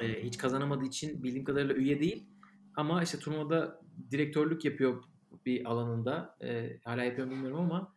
E, 0.00 0.22
hiç 0.22 0.38
kazanamadığı 0.38 0.84
için 0.84 1.22
bildiğim 1.22 1.44
kadarıyla 1.44 1.74
üye 1.74 2.00
değil. 2.00 2.26
Ama 2.76 3.02
işte 3.02 3.18
turnuvada 3.18 3.80
direktörlük 4.10 4.64
yapıyor 4.64 5.02
bir 5.46 5.70
alanında. 5.70 6.36
E, 6.42 6.78
hala 6.84 7.04
yapıyor 7.04 7.30
bilmiyorum 7.30 7.60
ama 7.60 7.94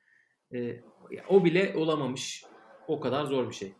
e, 0.53 0.81
o 1.29 1.45
bile 1.45 1.73
olamamış. 1.77 2.45
O 2.87 2.99
kadar 2.99 3.25
zor 3.25 3.49
bir 3.49 3.55
şey. 3.55 3.73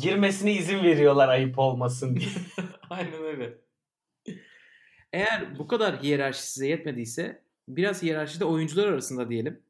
girmesine 0.00 0.52
izin 0.52 0.82
veriyorlar 0.82 1.28
ayıp 1.28 1.58
olmasın 1.58 2.16
diye. 2.16 2.28
Aynen 2.90 3.22
öyle. 3.22 3.58
Eğer 5.12 5.58
bu 5.58 5.66
kadar 5.66 6.02
hiyerarşi 6.02 6.42
size 6.42 6.68
yetmediyse 6.68 7.42
biraz 7.68 8.02
hiyerarşi 8.02 8.40
de 8.40 8.44
oyuncular 8.44 8.88
arasında 8.88 9.30
diyelim. 9.30 9.62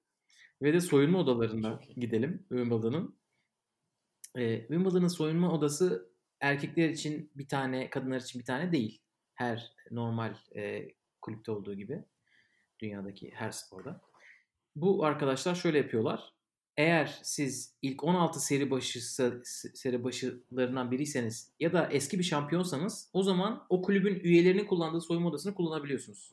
Ve 0.62 0.72
de 0.72 0.80
soyunma 0.80 1.18
odalarına 1.18 1.80
gidelim 1.96 2.46
Wimbledon'ın. 2.48 3.16
Ee, 4.36 4.58
Wimbledon'ın 4.58 5.08
soyunma 5.08 5.52
odası 5.52 6.11
erkekler 6.42 6.88
için 6.88 7.30
bir 7.34 7.48
tane, 7.48 7.90
kadınlar 7.90 8.20
için 8.20 8.40
bir 8.40 8.44
tane 8.44 8.72
değil. 8.72 9.00
Her 9.34 9.72
normal 9.90 10.34
e, 10.56 10.88
kulüpte 11.20 11.52
olduğu 11.52 11.74
gibi. 11.74 12.04
Dünyadaki 12.80 13.30
her 13.34 13.50
sporda. 13.50 14.00
Bu 14.76 15.04
arkadaşlar 15.04 15.54
şöyle 15.54 15.78
yapıyorlar. 15.78 16.32
Eğer 16.76 17.20
siz 17.22 17.74
ilk 17.82 18.04
16 18.04 18.40
seri 18.40 18.70
başı 18.70 19.00
seri 19.74 20.04
başılarından 20.04 20.90
biriyseniz 20.90 21.52
ya 21.60 21.72
da 21.72 21.88
eski 21.90 22.18
bir 22.18 22.24
şampiyonsanız 22.24 23.10
o 23.12 23.22
zaman 23.22 23.66
o 23.68 23.82
kulübün 23.82 24.20
üyelerinin 24.20 24.66
kullandığı 24.66 25.00
soyunma 25.00 25.28
odasını 25.28 25.54
kullanabiliyorsunuz. 25.54 26.32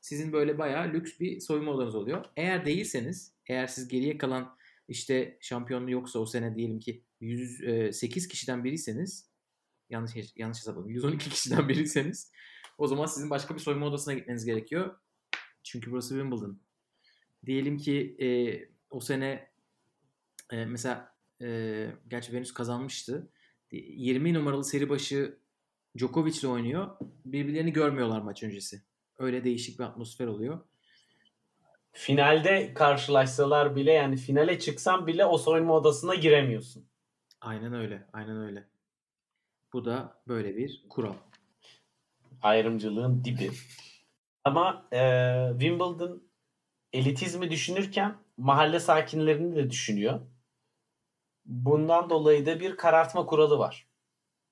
Sizin 0.00 0.32
böyle 0.32 0.58
bayağı 0.58 0.92
lüks 0.92 1.20
bir 1.20 1.40
soyunma 1.40 1.72
odanız 1.72 1.94
oluyor. 1.94 2.24
Eğer 2.36 2.66
değilseniz, 2.66 3.32
eğer 3.46 3.66
siz 3.66 3.88
geriye 3.88 4.18
kalan 4.18 4.56
işte 4.88 5.38
şampiyonluğu 5.40 5.90
yoksa 5.90 6.18
o 6.18 6.26
sene 6.26 6.54
diyelim 6.56 6.80
ki 6.80 7.02
108 7.22 8.28
kişiden 8.28 8.64
biriyseniz 8.64 9.30
yanlış 9.90 10.12
yanlış 10.36 10.58
hesapladım. 10.58 10.90
112 10.90 11.30
kişiden 11.30 11.68
biriyseniz 11.68 12.32
o 12.78 12.86
zaman 12.86 13.06
sizin 13.06 13.30
başka 13.30 13.54
bir 13.54 13.60
soyunma 13.60 13.86
odasına 13.86 14.14
gitmeniz 14.14 14.44
gerekiyor. 14.44 14.98
Çünkü 15.62 15.90
burası 15.90 16.14
Wimbledon. 16.14 16.60
Diyelim 17.46 17.78
ki 17.78 18.16
e, 18.20 18.28
o 18.90 19.00
sene 19.00 19.50
e, 20.52 20.64
mesela 20.64 21.14
e, 21.42 21.88
gerçi 22.08 22.32
Venus 22.32 22.54
kazanmıştı. 22.54 23.28
20 23.70 24.34
numaralı 24.34 24.64
seri 24.64 24.88
başı 24.88 25.38
Djokovic 25.98 26.40
ile 26.40 26.48
oynuyor. 26.48 26.96
Birbirlerini 27.24 27.72
görmüyorlar 27.72 28.20
maç 28.20 28.42
öncesi. 28.42 28.82
Öyle 29.18 29.44
değişik 29.44 29.78
bir 29.78 29.84
atmosfer 29.84 30.26
oluyor. 30.26 30.60
Finalde 31.92 32.74
karşılaşsalar 32.74 33.76
bile 33.76 33.92
yani 33.92 34.16
finale 34.16 34.58
çıksan 34.58 35.06
bile 35.06 35.24
o 35.24 35.38
soyunma 35.38 35.74
odasına 35.74 36.14
giremiyorsun. 36.14 36.91
Aynen 37.42 37.72
öyle. 37.72 38.06
Aynen 38.12 38.36
öyle. 38.36 38.64
Bu 39.72 39.84
da 39.84 40.22
böyle 40.28 40.56
bir 40.56 40.84
kural. 40.88 41.14
Ayrımcılığın 42.42 43.24
dibi. 43.24 43.50
Ama 44.44 44.88
e, 44.92 45.00
Wimbledon 45.50 46.22
elitizmi 46.92 47.50
düşünürken 47.50 48.16
mahalle 48.36 48.80
sakinlerini 48.80 49.56
de 49.56 49.70
düşünüyor. 49.70 50.20
Bundan 51.44 52.10
dolayı 52.10 52.46
da 52.46 52.60
bir 52.60 52.76
karartma 52.76 53.26
kuralı 53.26 53.58
var. 53.58 53.86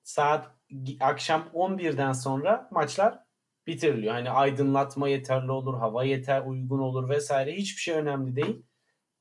Saat 0.03 0.51
akşam 0.99 1.49
11'den 1.53 2.13
sonra 2.13 2.67
maçlar 2.71 3.19
bitiriliyor. 3.67 4.13
Hani 4.13 4.29
aydınlatma 4.29 5.09
yeterli 5.09 5.51
olur, 5.51 5.77
hava 5.77 6.03
yeter, 6.03 6.41
uygun 6.45 6.79
olur 6.79 7.09
vesaire 7.09 7.55
hiçbir 7.55 7.81
şey 7.81 7.95
önemli 7.95 8.35
değil. 8.35 8.65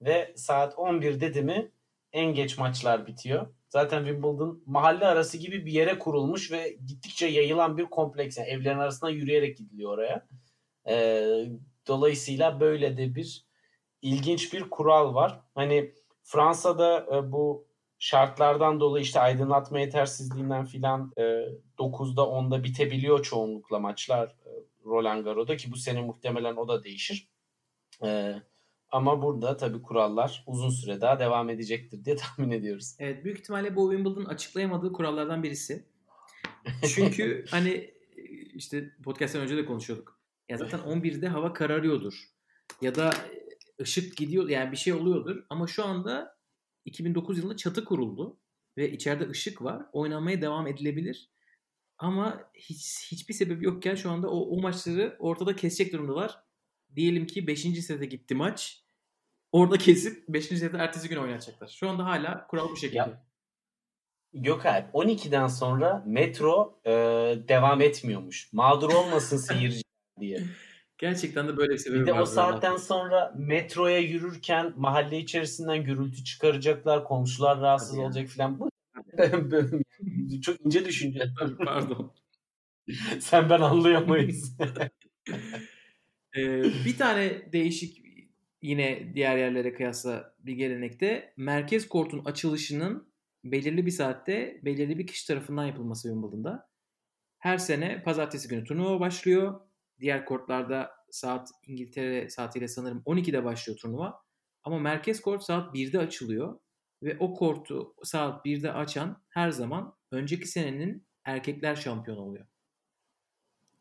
Ve 0.03 0.33
saat 0.37 0.79
11 0.79 1.21
dedi 1.21 1.43
mi 1.43 1.73
en 2.13 2.35
geç 2.35 2.59
maçlar 2.59 3.07
bitiyor. 3.07 3.60
Zaten 3.71 4.05
Wimbledon 4.05 4.63
mahalle 4.67 5.07
arası 5.07 5.39
gibi 5.39 5.67
bir 5.67 5.73
yere 5.73 5.99
kurulmuş 5.99 6.53
ve 6.53 6.77
gittikçe 6.87 7.27
yayılan 7.27 7.79
bir 7.79 7.85
kompleks. 7.85 8.39
Yani 8.39 8.49
evlerin 8.49 8.79
arasında 8.79 9.11
yürüyerek 9.11 9.57
gidiliyor 9.57 9.93
oraya. 9.93 10.27
Ee, 10.89 11.45
dolayısıyla 11.87 12.61
böyle 12.61 12.97
de 12.97 13.15
bir 13.15 13.45
ilginç 14.03 14.53
bir 14.53 14.71
kural 14.71 15.15
var. 15.15 15.41
Hani 15.55 15.95
Fransa'da 16.23 17.07
e, 17.17 17.33
bu 17.33 17.67
şartlardan 17.99 18.81
dolayı 18.81 19.05
işte 19.05 19.21
aydınlatma 19.21 19.81
yetersizliğinden 19.81 20.65
filan 20.65 21.13
e, 21.17 21.23
9'da 21.79 22.23
10'da 22.23 22.65
bitebiliyor 22.65 23.23
çoğunlukla 23.23 23.79
maçlar 23.79 24.27
e, 24.29 24.51
Roland 24.85 25.25
Garros'da 25.25 25.57
ki 25.57 25.73
bu 25.73 25.77
sene 25.77 26.03
muhtemelen 26.03 26.57
o 26.57 26.69
da 26.69 26.85
değişir. 26.85 27.29
E, 28.05 28.35
ama 28.91 29.23
burada 29.23 29.57
tabii 29.57 29.83
kurallar 29.83 30.45
uzun 30.47 30.71
süre 30.71 31.01
daha 31.01 31.19
devam 31.19 31.51
edecektir 31.51 32.05
diye 32.05 32.17
tahmin 32.37 32.51
ediyoruz. 32.51 32.97
Evet 32.99 33.25
büyük 33.25 33.39
ihtimalle 33.39 33.77
bu 33.77 33.91
Wimbledon 33.93 34.25
açıklayamadığı 34.25 34.93
kurallardan 34.93 35.43
birisi. 35.43 35.85
Çünkü 36.95 37.45
hani 37.51 37.95
işte 38.55 38.91
podcast'ten 39.05 39.43
önce 39.43 39.57
de 39.57 39.65
konuşuyorduk. 39.65 40.21
Ya 40.49 40.57
zaten 40.57 40.79
11'de 40.79 41.29
hava 41.29 41.53
kararıyordur. 41.53 42.25
Ya 42.81 42.95
da 42.95 43.13
ışık 43.81 44.17
gidiyor 44.17 44.49
yani 44.49 44.73
bir 44.73 44.77
şey 44.77 44.93
oluyordur. 44.93 45.45
Ama 45.51 45.67
şu 45.67 45.85
anda 45.85 46.37
2009 46.85 47.39
yılında 47.39 47.57
çatı 47.57 47.85
kuruldu 47.85 48.39
ve 48.77 48.93
içeride 48.93 49.29
ışık 49.29 49.63
var. 49.63 49.83
Oynanmaya 49.93 50.43
devam 50.43 50.67
edilebilir. 50.67 51.31
Ama 51.99 52.51
hiç 52.55 53.09
hiçbir 53.13 53.35
sebebi 53.35 53.65
yokken 53.65 53.95
şu 53.95 54.11
anda 54.11 54.31
o, 54.31 54.57
o 54.57 54.61
maçları 54.61 55.17
ortada 55.19 55.57
kesecek 55.57 55.93
durumdalar. 55.93 56.43
Diyelim 56.97 57.27
ki 57.27 57.47
5. 57.47 57.61
sete 57.61 58.07
gitti 58.07 58.35
maç. 58.35 58.85
Orada 59.53 59.79
kesip 59.79 60.29
5. 60.29 60.45
sete 60.45 60.77
ertesi 60.77 61.09
gün 61.09 61.17
oynayacaklar. 61.17 61.69
Şu 61.69 61.89
anda 61.89 62.05
hala 62.05 62.47
kural 62.47 62.69
bu 62.71 62.77
şekilde. 62.77 62.99
Ya, 62.99 63.25
Gökalp 64.33 64.95
12'den 64.95 65.47
sonra 65.47 66.03
metro 66.07 66.81
e, 66.85 66.91
devam 67.49 67.81
etmiyormuş. 67.81 68.53
Mağdur 68.53 68.93
olmasın 68.93 69.37
seyirci 69.37 69.83
diye. 70.21 70.43
Gerçekten 70.99 71.49
de 71.49 71.57
böyle 71.57 71.73
bir 71.73 71.79
sebebi 71.79 72.01
Bir 72.01 72.07
de 72.07 72.13
var 72.13 72.21
o 72.21 72.27
zaten. 72.27 72.53
saatten 72.53 72.77
sonra 72.77 73.35
metroya 73.39 73.99
yürürken 73.99 74.73
mahalle 74.77 75.19
içerisinden 75.19 75.85
gürültü 75.85 76.25
çıkaracaklar, 76.25 77.05
komşular 77.05 77.61
rahatsız 77.61 77.97
ya. 77.97 78.03
olacak 78.03 78.29
filan. 78.29 78.61
Bu 78.61 78.71
çok 80.43 80.61
ince 80.67 80.85
düşünce. 80.85 81.25
Pardon. 81.65 82.13
Sen 83.21 83.51
ben 83.51 83.61
anlayamayız. 83.61 84.57
Ee, 86.37 86.63
bir 86.63 86.99
tane 86.99 87.53
değişik 87.53 88.03
yine 88.63 89.15
diğer 89.15 89.37
yerlere 89.37 89.75
kıyasla 89.75 90.35
bir 90.39 90.53
gelenekte 90.53 91.35
merkez 91.37 91.89
kortun 91.89 92.25
açılışının 92.25 93.13
belirli 93.45 93.87
bir 93.87 93.91
saatte 93.91 94.61
belirli 94.65 94.99
bir 94.99 95.07
kişi 95.07 95.27
tarafından 95.27 95.67
yapılması 95.67 96.09
Wimbledon'da. 96.09 96.71
Her 97.39 97.59
sene 97.59 98.03
pazartesi 98.03 98.49
günü 98.49 98.65
turnuva 98.65 99.01
başlıyor. 99.01 99.61
Diğer 100.01 100.25
kortlarda 100.25 100.91
saat 101.11 101.49
İngiltere 101.67 102.29
saatiyle 102.29 102.69
sanırım 102.69 103.03
12'de 103.07 103.45
başlıyor 103.45 103.79
turnuva. 103.79 104.23
Ama 104.63 104.79
merkez 104.79 105.21
kort 105.21 105.43
saat 105.43 105.75
1'de 105.75 105.99
açılıyor. 105.99 106.59
Ve 107.03 107.17
o 107.19 107.35
kortu 107.35 107.95
saat 108.03 108.47
1'de 108.47 108.73
açan 108.73 109.23
her 109.29 109.51
zaman 109.51 109.97
önceki 110.11 110.47
senenin 110.47 111.07
erkekler 111.25 111.77
şampiyonu 111.77 112.21
oluyor. 112.21 112.47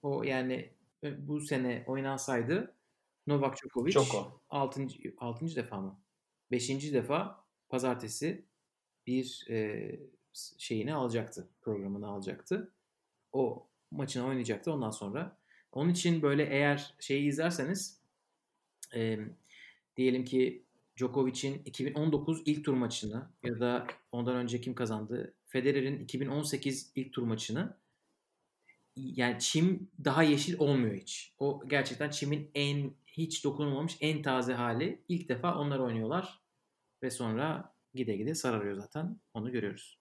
O 0.02 0.24
yani 0.24 0.74
bu 1.04 1.42
sene 1.42 1.84
oynansaydı 1.88 2.76
Novak 3.28 3.58
Djokovic 3.58 3.92
Çok 3.92 4.16
o. 4.16 4.42
6. 4.50 4.88
6. 5.18 5.56
defa 5.56 5.82
mı? 5.82 6.00
5. 6.52 6.94
defa 6.94 7.46
pazartesi 7.70 8.46
bir 9.08 9.48
e, 9.50 10.00
şeyini 10.58 10.94
alacaktı. 10.94 11.50
Programını 11.62 12.08
alacaktı. 12.08 12.74
O 13.32 13.68
maçını 13.92 14.26
oynayacaktı 14.28 14.74
ondan 14.74 14.92
sonra. 14.92 15.38
Onun 15.72 15.90
için 15.90 16.22
böyle 16.22 16.44
eğer 16.44 16.96
şeyi 17.00 17.30
izlerseniz 17.30 18.02
e, 18.96 19.20
diyelim 19.98 20.26
ki 20.26 20.66
Djokovic'in 20.98 21.62
2019 21.66 22.42
ilk 22.46 22.66
tur 22.66 22.74
maçını 22.74 23.30
ya 23.44 23.60
da 23.60 23.88
ondan 24.12 24.36
önce 24.36 24.62
kim 24.62 24.76
kazandı? 24.76 25.34
Federer'in 25.48 26.04
2018 26.04 26.92
ilk 26.96 27.14
tur 27.14 27.24
maçını 27.24 27.78
yani 29.16 29.40
çim 29.40 29.92
daha 30.06 30.24
yeşil 30.24 30.60
olmuyor 30.60 30.96
hiç. 30.96 31.34
O 31.40 31.62
gerçekten 31.68 32.10
çimin 32.10 32.52
en 32.56 32.92
hiç 33.08 33.44
dokunulmamış 33.44 33.98
en 34.02 34.22
taze 34.22 34.54
hali. 34.54 35.04
İlk 35.08 35.30
defa 35.30 35.56
onlar 35.56 35.80
oynuyorlar 35.80 36.40
ve 37.04 37.12
sonra 37.12 37.74
gide 37.94 38.16
gide 38.16 38.36
sararıyor 38.36 38.76
zaten. 38.76 39.20
Onu 39.34 39.52
görüyoruz. 39.52 40.00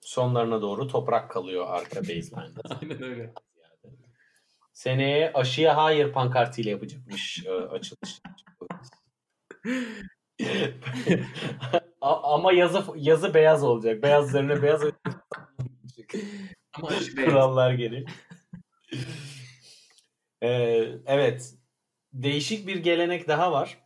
Sonlarına 0.00 0.62
doğru 0.62 0.88
toprak 0.88 1.30
kalıyor 1.30 1.66
arka 1.68 2.00
baseline'da. 2.00 2.60
Aynen 2.82 3.02
öyle. 3.02 3.34
Seneye 4.72 5.32
aşıya 5.32 5.76
hayır 5.76 6.12
pankartıyla 6.12 6.70
yapacakmış 6.70 7.46
e, 7.46 7.50
açılış. 7.50 8.20
Ama 12.00 12.52
yazı 12.52 12.84
yazı 12.96 13.34
beyaz 13.34 13.64
olacak. 13.64 14.02
Beyaz 14.02 14.28
üzerine 14.28 14.62
beyaz 14.62 14.82
beyaz. 14.82 14.94
kurallar 17.24 17.72
geri. 17.72 18.04
Ee, 20.42 20.48
evet. 21.06 21.54
Değişik 22.12 22.66
bir 22.66 22.76
gelenek 22.76 23.28
daha 23.28 23.52
var. 23.52 23.78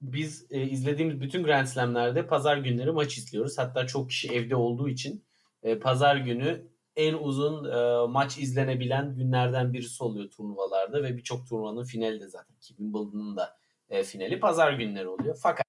Biz 0.00 0.46
e, 0.50 0.62
izlediğimiz 0.62 1.20
bütün 1.20 1.42
Grand 1.44 1.66
Slam'lerde 1.66 2.26
pazar 2.26 2.56
günleri 2.56 2.92
maç 2.92 3.18
izliyoruz. 3.18 3.58
Hatta 3.58 3.86
çok 3.86 4.10
kişi 4.10 4.28
evde 4.28 4.56
olduğu 4.56 4.88
için 4.88 5.24
e, 5.62 5.78
pazar 5.78 6.16
günü 6.16 6.70
en 6.96 7.14
uzun 7.14 7.64
e, 7.64 8.06
maç 8.06 8.38
izlenebilen 8.38 9.14
günlerden 9.14 9.72
birisi 9.72 10.04
oluyor 10.04 10.30
turnuvalarda 10.30 11.02
ve 11.02 11.16
birçok 11.16 11.48
turnuvanın 11.48 11.84
finali 11.84 12.20
de 12.20 12.28
zaten. 12.28 12.56
Wimbledon'un 12.60 13.36
da 13.36 13.56
e, 13.88 14.04
finali 14.04 14.40
pazar 14.40 14.72
günleri 14.72 15.08
oluyor. 15.08 15.38
Fakat 15.42 15.66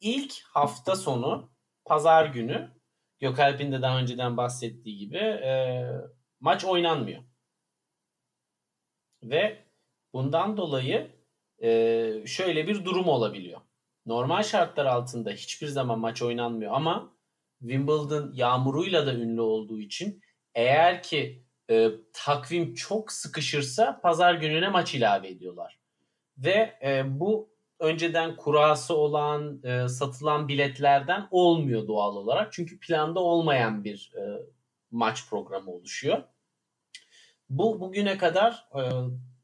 ilk 0.00 0.32
hafta 0.42 0.96
sonu 0.96 1.50
pazar 1.84 2.26
günü 2.26 2.77
Gökalp'in 3.18 3.72
de 3.72 3.82
daha 3.82 3.98
önceden 3.98 4.36
bahsettiği 4.36 4.98
gibi 4.98 5.16
e, 5.16 5.84
maç 6.40 6.64
oynanmıyor. 6.64 7.22
Ve 9.22 9.64
bundan 10.12 10.56
dolayı 10.56 11.10
e, 11.62 11.68
şöyle 12.26 12.66
bir 12.66 12.84
durum 12.84 13.08
olabiliyor. 13.08 13.60
Normal 14.06 14.42
şartlar 14.42 14.86
altında 14.86 15.30
hiçbir 15.30 15.66
zaman 15.66 15.98
maç 15.98 16.22
oynanmıyor 16.22 16.72
ama 16.72 17.16
Wimbledon 17.60 18.32
yağmuruyla 18.34 19.06
da 19.06 19.14
ünlü 19.14 19.40
olduğu 19.40 19.80
için 19.80 20.22
eğer 20.54 21.02
ki 21.02 21.44
e, 21.70 21.90
takvim 22.12 22.74
çok 22.74 23.12
sıkışırsa 23.12 24.00
pazar 24.00 24.34
gününe 24.34 24.68
maç 24.68 24.94
ilave 24.94 25.28
ediyorlar. 25.28 25.80
Ve 26.38 26.78
e, 26.82 27.02
bu 27.20 27.57
önceden 27.78 28.36
kurası 28.36 28.96
olan, 28.96 29.62
e, 29.62 29.88
satılan 29.88 30.48
biletlerden 30.48 31.28
olmuyor 31.30 31.88
doğal 31.88 32.16
olarak. 32.16 32.52
Çünkü 32.52 32.78
planda 32.78 33.20
olmayan 33.20 33.84
bir 33.84 34.12
e, 34.16 34.22
maç 34.90 35.28
programı 35.28 35.70
oluşuyor. 35.70 36.22
Bu 37.50 37.80
bugüne 37.80 38.18
kadar 38.18 38.68
e, 38.74 38.82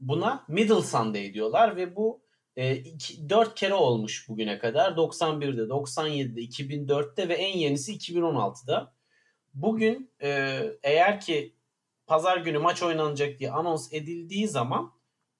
buna 0.00 0.44
Middle 0.48 0.82
Sunday 0.82 1.34
diyorlar 1.34 1.76
ve 1.76 1.96
bu 1.96 2.24
e, 2.56 2.76
iki, 2.76 3.30
4 3.30 3.54
kere 3.54 3.74
olmuş 3.74 4.28
bugüne 4.28 4.58
kadar. 4.58 4.92
91'de, 4.92 5.60
97'de, 5.60 6.40
2004'te 6.40 7.28
ve 7.28 7.34
en 7.34 7.58
yenisi 7.58 7.96
2016'da. 7.96 8.94
Bugün 9.54 10.10
e, 10.22 10.60
eğer 10.82 11.20
ki 11.20 11.54
pazar 12.06 12.36
günü 12.36 12.58
maç 12.58 12.82
oynanacak 12.82 13.38
diye 13.38 13.50
anons 13.50 13.92
edildiği 13.92 14.48
zaman 14.48 14.92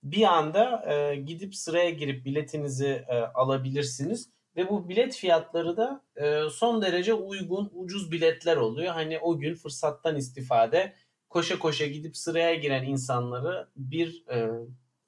bir 0.04 0.22
anda 0.22 0.92
e, 0.92 1.16
gidip 1.16 1.54
sıraya 1.54 1.90
girip 1.90 2.24
biletinizi 2.24 3.04
e, 3.08 3.14
alabilirsiniz. 3.14 4.30
Ve 4.56 4.68
bu 4.68 4.88
bilet 4.88 5.16
fiyatları 5.16 5.76
da 5.76 6.04
e, 6.16 6.50
son 6.50 6.82
derece 6.82 7.14
uygun, 7.14 7.70
ucuz 7.74 8.12
biletler 8.12 8.56
oluyor. 8.56 8.94
Hani 8.94 9.18
o 9.18 9.38
gün 9.38 9.54
fırsattan 9.54 10.16
istifade 10.16 10.92
koşa 11.28 11.58
koşa 11.58 11.86
gidip 11.86 12.16
sıraya 12.16 12.54
giren 12.54 12.84
insanları 12.84 13.68
bir 13.76 14.24
e, 14.30 14.50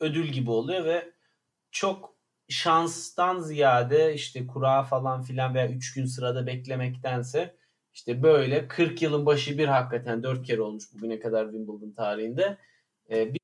ödül 0.01 0.27
gibi 0.27 0.51
oluyor 0.51 0.85
ve 0.85 1.13
çok 1.71 2.17
şanstan 2.49 3.41
ziyade 3.41 4.15
işte 4.15 4.47
kura 4.47 4.83
falan 4.83 5.23
filan 5.23 5.55
veya 5.55 5.69
3 5.69 5.95
gün 5.95 6.07
sırada 6.07 6.47
beklemektense 6.47 7.57
işte 7.95 8.23
böyle 8.23 8.69
40 8.69 9.03
yılın 9.03 9.27
başı 9.27 9.59
bir 9.59 9.67
hakikaten 9.67 10.23
4 10.23 10.47
kere 10.47 10.63
olmuş 10.63 10.85
bugüne 10.95 11.21
kadar 11.21 11.45
Wimbledon 11.45 11.93
tarihinde 11.93 12.59
e, 13.11 13.35
bir 13.35 13.41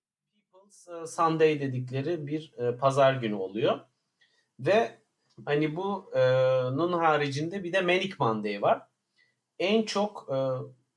Sunday 1.06 1.60
dedikleri 1.60 2.26
bir 2.26 2.52
e, 2.58 2.76
pazar 2.76 3.14
günü 3.14 3.34
oluyor. 3.34 3.80
Ve 4.60 4.98
hani 5.44 5.76
bunun 5.76 6.92
haricinde 6.92 7.64
bir 7.64 7.72
de 7.72 7.80
Manic 7.80 8.14
Monday 8.18 8.62
var. 8.62 8.82
En 9.58 9.82
çok 9.82 10.28
e, 10.30 10.36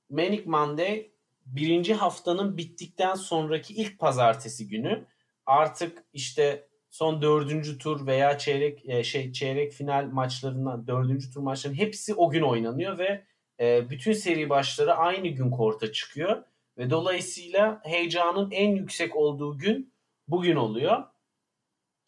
Manic 0.10 0.44
Monday 0.46 1.12
birinci 1.46 1.94
haftanın 1.94 2.58
bittikten 2.58 3.16
sonraki 3.16 3.74
ilk 3.74 4.00
pazartesi 4.00 4.68
günü 4.68 5.06
artık 5.46 6.04
işte 6.14 6.68
son 6.90 7.22
dördüncü 7.22 7.78
tur 7.78 8.08
veya 8.08 8.38
çeyrek 8.38 8.90
e, 8.90 9.04
şey 9.04 9.32
çeyrek 9.32 9.74
final 9.74 10.06
maçlarından 10.06 10.88
dördüncü 10.88 11.32
tur 11.32 11.42
maçlarının 11.42 11.80
hepsi 11.80 12.14
o 12.14 12.30
gün 12.30 12.42
oynanıyor 12.42 12.98
ve 12.98 13.24
e, 13.60 13.90
bütün 13.90 14.14
seri 14.14 14.50
başları 14.50 14.94
aynı 14.94 15.28
gün 15.28 15.52
korta 15.52 15.92
çıkıyor 15.92 16.44
ve 16.78 16.90
dolayısıyla 16.90 17.82
heyecanın 17.84 18.52
en 18.52 18.76
yüksek 18.76 19.16
olduğu 19.16 19.58
gün 19.58 19.94
bugün 20.28 20.56
oluyor. 20.56 21.04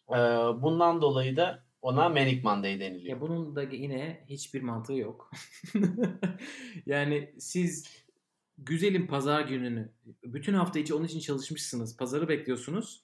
E, 0.09 0.17
bundan 0.61 1.01
dolayı 1.01 1.35
da 1.35 1.67
ona 1.81 2.09
Manic 2.09 2.41
Monday 2.43 2.79
deniliyor. 2.79 3.15
Ya 3.15 3.21
bunun 3.21 3.55
da 3.55 3.63
yine 3.63 4.25
hiçbir 4.29 4.61
mantığı 4.61 4.93
yok. 4.93 5.31
yani 6.85 7.33
siz 7.39 7.85
güzelim 8.57 9.07
pazar 9.07 9.41
gününü 9.41 9.91
bütün 10.23 10.53
hafta 10.53 10.79
içi 10.79 10.93
onun 10.93 11.05
için 11.05 11.19
çalışmışsınız. 11.19 11.97
Pazarı 11.97 12.27
bekliyorsunuz. 12.27 13.03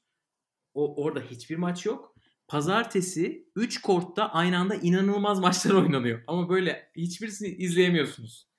O 0.74 1.04
orada 1.04 1.20
hiçbir 1.20 1.56
maç 1.56 1.86
yok. 1.86 2.16
Pazartesi 2.48 3.48
3 3.56 3.82
kortta 3.82 4.32
aynı 4.32 4.58
anda 4.58 4.76
inanılmaz 4.76 5.40
maçlar 5.40 5.74
oynanıyor. 5.84 6.24
Ama 6.28 6.50
böyle 6.50 6.92
hiçbirisini 6.96 7.48
izleyemiyorsunuz. 7.50 8.53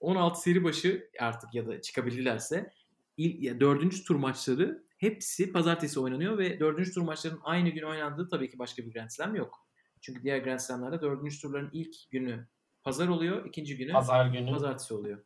16 0.00 0.40
seri 0.40 0.64
başı 0.64 1.10
artık 1.20 1.54
ya 1.54 1.66
da 1.66 1.80
çıkabilirlerse 1.82 2.72
il, 3.16 3.42
ya, 3.42 3.60
4. 3.60 4.06
tur 4.06 4.16
maçları 4.16 4.84
hepsi 4.98 5.52
pazartesi 5.52 6.00
oynanıyor 6.00 6.38
ve 6.38 6.60
4. 6.60 6.94
tur 6.94 7.02
maçlarının 7.02 7.40
aynı 7.44 7.68
gün 7.68 7.82
oynandığı 7.82 8.28
tabii 8.28 8.50
ki 8.50 8.58
başka 8.58 8.82
bir 8.82 8.92
Grand 8.92 9.10
Slam 9.10 9.34
yok. 9.34 9.68
Çünkü 10.00 10.22
diğer 10.22 10.38
Grand 10.38 10.58
Slam'larda 10.58 11.02
4. 11.02 11.40
turların 11.42 11.70
ilk 11.72 11.94
günü 12.10 12.48
pazar 12.84 13.08
oluyor, 13.08 13.44
ikinci 13.46 13.76
günü 13.76 13.92
Pazar 13.92 14.26
günü. 14.26 14.50
pazartesi 14.50 14.94
oluyor. 14.94 15.24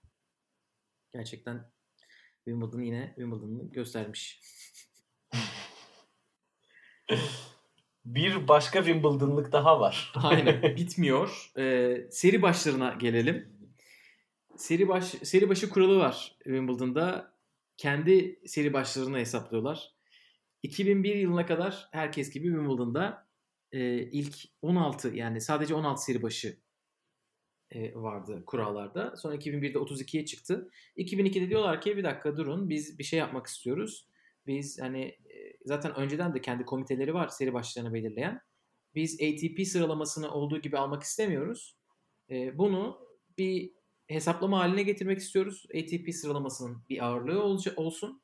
Gerçekten 1.12 1.70
Wimbledon 2.44 2.80
yine 2.82 3.06
Wimbledon'ı 3.16 3.72
göstermiş. 3.72 4.40
Bir 8.04 8.48
başka 8.48 8.84
Wimbledon'lık 8.84 9.52
daha 9.52 9.80
var. 9.80 10.12
Aynen 10.16 10.62
bitmiyor. 10.76 11.50
Ee, 11.58 11.96
seri 12.10 12.42
başlarına 12.42 12.94
gelelim. 12.94 13.51
Seri 14.56 14.88
baş 14.88 15.04
seri 15.04 15.48
başı 15.48 15.70
kuralı 15.70 15.98
var 15.98 16.36
Wimbledon'da. 16.44 17.32
Kendi 17.76 18.40
seri 18.46 18.72
başlarını 18.72 19.18
hesaplıyorlar. 19.18 19.92
2001 20.62 21.14
yılına 21.14 21.46
kadar 21.46 21.88
herkes 21.92 22.30
gibi 22.30 22.46
Wimbledon'da 22.46 23.28
e, 23.72 24.02
ilk 24.02 24.34
16 24.62 25.08
yani 25.08 25.40
sadece 25.40 25.74
16 25.74 26.04
seri 26.04 26.22
başı 26.22 26.58
e, 27.70 27.94
vardı 27.94 28.42
kurallarda. 28.46 29.16
Sonra 29.16 29.36
2001'de 29.36 29.78
32'ye 29.78 30.24
çıktı. 30.24 30.70
2002'de 30.96 31.48
diyorlar 31.48 31.80
ki 31.80 31.96
bir 31.96 32.04
dakika 32.04 32.36
durun 32.36 32.70
biz 32.70 32.98
bir 32.98 33.04
şey 33.04 33.18
yapmak 33.18 33.46
istiyoruz. 33.46 34.08
Biz 34.46 34.80
hani 34.80 35.02
e, 35.02 35.56
zaten 35.64 35.94
önceden 35.94 36.34
de 36.34 36.40
kendi 36.40 36.64
komiteleri 36.64 37.14
var 37.14 37.28
seri 37.28 37.52
başlarını 37.52 37.94
belirleyen. 37.94 38.40
Biz 38.94 39.14
ATP 39.14 39.66
sıralamasını 39.66 40.30
olduğu 40.30 40.60
gibi 40.60 40.78
almak 40.78 41.02
istemiyoruz. 41.02 41.76
E, 42.30 42.58
bunu 42.58 42.98
bir 43.38 43.72
hesaplama 44.08 44.58
haline 44.58 44.82
getirmek 44.82 45.18
istiyoruz. 45.18 45.66
ATP 45.74 46.14
sıralamasının 46.14 46.82
bir 46.88 47.04
ağırlığı 47.04 47.42
olsun. 47.76 48.22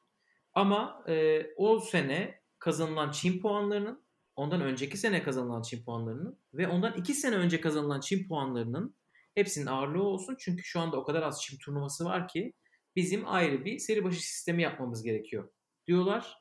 Ama 0.55 1.05
e, 1.09 1.47
o 1.57 1.81
sene 1.81 2.41
kazanılan 2.59 3.11
çim 3.11 3.41
puanlarının, 3.41 4.03
ondan 4.37 4.61
önceki 4.61 4.97
sene 4.97 5.23
kazanılan 5.23 5.63
çim 5.63 5.85
puanlarının 5.85 6.39
ve 6.55 6.69
ondan 6.69 6.93
iki 6.97 7.15
sene 7.15 7.37
önce 7.37 7.61
kazanılan 7.61 8.01
çim 8.01 8.29
puanlarının 8.29 8.95
hepsinin 9.35 9.67
ağırlığı 9.67 10.03
olsun. 10.03 10.37
Çünkü 10.39 10.63
şu 10.63 10.81
anda 10.81 10.97
o 10.97 11.05
kadar 11.05 11.23
az 11.23 11.43
çim 11.43 11.59
turnuvası 11.59 12.05
var 12.05 12.29
ki 12.29 12.53
bizim 12.97 13.29
ayrı 13.29 13.65
bir 13.65 13.79
seri 13.79 14.05
başı 14.05 14.21
sistemi 14.21 14.63
yapmamız 14.63 15.03
gerekiyor 15.03 15.49
diyorlar. 15.87 16.39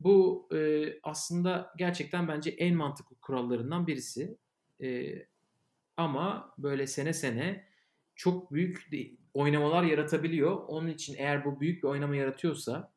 Bu 0.00 0.48
e, 0.54 0.88
aslında 1.02 1.72
gerçekten 1.78 2.28
bence 2.28 2.50
en 2.50 2.76
mantıklı 2.76 3.16
kurallarından 3.16 3.86
birisi. 3.86 4.36
E, 4.82 5.14
ama 5.96 6.54
böyle 6.58 6.86
sene 6.86 7.12
sene 7.12 7.67
çok 8.18 8.52
büyük 8.52 8.88
oynamalar 9.34 9.82
yaratabiliyor. 9.82 10.56
Onun 10.68 10.88
için 10.88 11.14
eğer 11.18 11.44
bu 11.44 11.60
büyük 11.60 11.82
bir 11.82 11.88
oynama 11.88 12.16
yaratıyorsa 12.16 12.92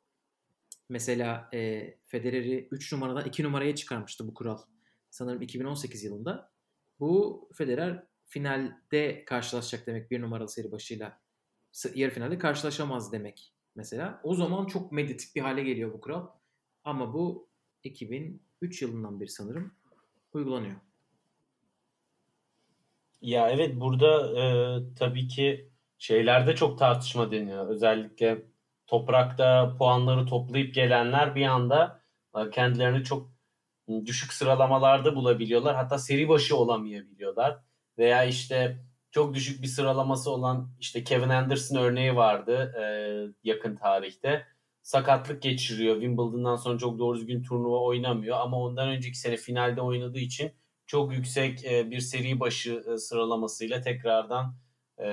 mesela 0.90 1.50
e, 1.54 1.94
Federer'i 2.08 2.68
3 2.72 2.94
numaradan 2.94 3.26
2 3.26 3.44
numaraya 3.44 3.76
çıkarmıştı 3.76 4.28
bu 4.28 4.34
kural. 4.34 4.58
Sanırım 5.10 5.42
2018 5.42 6.04
yılında. 6.04 6.52
Bu 7.00 7.50
Federer 7.54 8.04
finalde 8.26 9.26
karşılaşacak 9.26 9.88
demek 9.88 10.12
bir 10.12 10.22
numaralı 10.22 10.50
seri 10.50 10.72
başıyla. 10.72 11.22
Yarı 11.96 12.12
finalde 12.12 12.38
karşılaşamaz 12.38 13.12
demek 13.12 13.54
mesela. 13.76 14.22
O 14.24 14.36
zaman 14.36 14.66
çok 14.66 14.92
medyatik 14.92 15.36
bir 15.36 15.42
hale 15.42 15.64
geliyor 15.64 15.94
bu 15.94 16.02
kural. 16.02 16.28
Ama 16.84 17.14
bu 17.14 17.50
2003 17.84 18.82
yılından 18.82 19.20
beri 19.20 19.30
sanırım 19.30 19.74
uygulanıyor. 20.34 20.91
Ya 23.22 23.50
evet 23.50 23.76
burada 23.80 24.40
e, 24.42 24.96
tabii 24.96 25.28
ki 25.28 25.72
şeylerde 25.98 26.56
çok 26.56 26.80
tartışma 26.80 27.32
deniyor. 27.32 27.68
Özellikle 27.68 28.46
toprakta 28.88 29.76
puanları 29.78 30.26
toplayıp 30.26 30.76
gelenler 30.76 31.36
bir 31.36 31.46
anda 31.46 32.02
e, 32.38 32.50
kendilerini 32.50 33.04
çok 33.04 33.32
düşük 34.06 34.34
sıralamalarda 34.34 35.16
bulabiliyorlar. 35.16 35.76
Hatta 35.76 35.98
seri 36.00 36.30
başı 36.30 36.58
olamayabiliyorlar. 36.58 37.60
Veya 37.98 38.24
işte 38.26 38.86
çok 39.12 39.34
düşük 39.36 39.62
bir 39.62 39.68
sıralaması 39.68 40.32
olan 40.32 40.72
işte 40.80 41.04
Kevin 41.04 41.30
Anderson 41.30 41.76
örneği 41.78 42.16
vardı 42.16 42.74
e, 42.82 42.84
yakın 43.50 43.76
tarihte. 43.76 44.48
Sakatlık 44.82 45.42
geçiriyor. 45.42 45.96
Wimbledon'dan 45.96 46.56
sonra 46.56 46.78
çok 46.78 47.00
doğru 47.00 47.18
düzgün 47.18 47.44
turnuva 47.44 47.80
oynamıyor 47.82 48.38
ama 48.40 48.58
ondan 48.60 48.90
önceki 48.90 49.18
sene 49.20 49.38
finalde 49.38 49.82
oynadığı 49.82 50.20
için 50.20 50.52
çok 50.92 51.14
yüksek 51.14 51.66
e, 51.66 51.92
bir 51.92 52.00
seri 52.00 52.39
başı 52.39 52.84
e, 52.94 52.98
sıralamasıyla 52.98 53.82
tekrardan 53.82 54.56
e, 55.00 55.08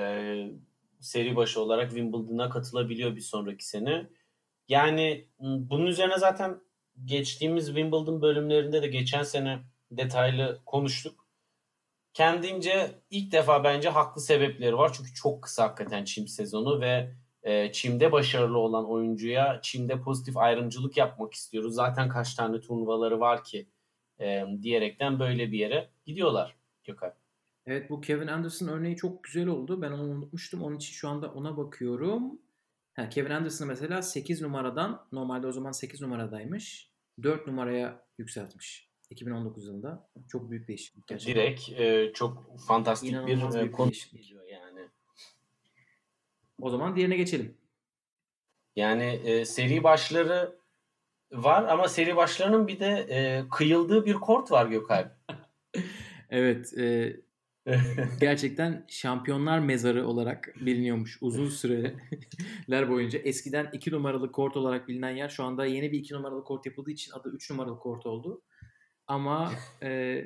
seri 0.99 1.35
başı 1.35 1.61
olarak 1.61 1.89
Wimbledon'a 1.89 2.49
katılabiliyor 2.49 3.15
bir 3.15 3.21
sonraki 3.21 3.67
sene. 3.67 4.09
Yani 4.67 5.27
bunun 5.39 5.85
üzerine 5.85 6.17
zaten 6.17 6.61
geçtiğimiz 7.05 7.65
Wimbledon 7.65 8.21
bölümlerinde 8.21 8.81
de 8.81 8.87
geçen 8.87 9.23
sene 9.23 9.59
detaylı 9.91 10.59
konuştuk. 10.65 11.27
Kendince 12.13 12.91
ilk 13.09 13.31
defa 13.31 13.63
bence 13.63 13.89
haklı 13.89 14.21
sebepleri 14.21 14.77
var. 14.77 14.93
Çünkü 14.93 15.13
çok 15.13 15.41
kısa 15.41 15.63
hakikaten 15.63 16.03
çim 16.03 16.27
sezonu 16.27 16.81
ve 16.81 17.11
e, 17.43 17.71
çimde 17.71 18.11
başarılı 18.11 18.57
olan 18.57 18.89
oyuncuya 18.89 19.59
çimde 19.61 20.01
pozitif 20.01 20.37
ayrımcılık 20.37 20.97
yapmak 20.97 21.33
istiyoruz. 21.33 21.75
Zaten 21.75 22.09
kaç 22.09 22.35
tane 22.35 22.61
turnuvaları 22.61 23.19
var 23.19 23.43
ki 23.43 23.67
e, 24.19 24.45
diyerekten 24.61 25.19
böyle 25.19 25.51
bir 25.51 25.59
yere 25.59 25.89
gidiyorlar 26.05 26.55
Gökhan. 26.83 27.13
Evet 27.65 27.89
bu 27.89 28.01
Kevin 28.01 28.27
Anderson 28.27 28.67
örneği 28.67 28.95
çok 28.95 29.23
güzel 29.23 29.47
oldu. 29.47 29.81
Ben 29.81 29.91
onu 29.91 30.03
unutmuştum. 30.03 30.63
Onun 30.63 30.75
için 30.75 30.93
şu 30.93 31.09
anda 31.09 31.31
ona 31.31 31.57
bakıyorum. 31.57 32.39
Ha, 32.93 33.09
Kevin 33.09 33.29
Anderson 33.29 33.67
mesela 33.67 34.01
8 34.01 34.41
numaradan 34.41 35.07
normalde 35.11 35.47
o 35.47 35.51
zaman 35.51 35.71
8 35.71 36.01
numaradaymış. 36.01 36.89
4 37.23 37.47
numaraya 37.47 38.05
yükseltmiş. 38.17 38.89
2019 39.09 39.67
yılında. 39.67 40.09
Çok 40.27 40.51
büyük 40.51 40.67
değişiklik 40.67 41.07
gerçekten. 41.07 41.43
Direkt 41.43 41.69
e, 41.69 42.11
çok 42.13 42.59
fantastik 42.67 43.09
İnanılmaz 43.09 43.55
bir, 43.55 43.63
bir 43.63 43.71
konu 43.71 43.91
geliyor 44.11 44.43
yani. 44.45 44.87
O 46.61 46.69
zaman 46.69 46.95
diğerine 46.95 47.17
geçelim. 47.17 47.57
Yani 48.75 49.03
e, 49.03 49.45
seri 49.45 49.83
başları 49.83 50.58
var 51.31 51.63
ama 51.63 51.87
seri 51.87 52.15
başlarının 52.15 52.67
bir 52.67 52.79
de 52.79 53.07
e, 53.09 53.43
kıyıldığı 53.51 54.05
bir 54.05 54.13
kort 54.13 54.51
var 54.51 54.65
Gökalp. 54.65 55.11
evet. 56.29 56.77
E, 56.77 57.15
gerçekten 58.19 58.85
şampiyonlar 58.87 59.59
mezarı 59.59 60.07
olarak 60.07 60.55
biliniyormuş 60.59 61.17
uzun 61.21 61.49
süreler 61.49 62.89
boyunca. 62.89 63.19
Eskiden 63.19 63.69
2 63.73 63.91
numaralı 63.91 64.31
kort 64.31 64.57
olarak 64.57 64.87
bilinen 64.87 65.09
yer 65.09 65.29
şu 65.29 65.43
anda 65.43 65.65
yeni 65.65 65.91
bir 65.91 65.99
2 65.99 66.13
numaralı 66.13 66.43
kort 66.43 66.65
yapıldığı 66.65 66.91
için 66.91 67.11
adı 67.11 67.29
3 67.29 67.51
numaralı 67.51 67.79
kort 67.79 68.05
oldu. 68.05 68.41
Ama 69.07 69.51
e, 69.83 70.21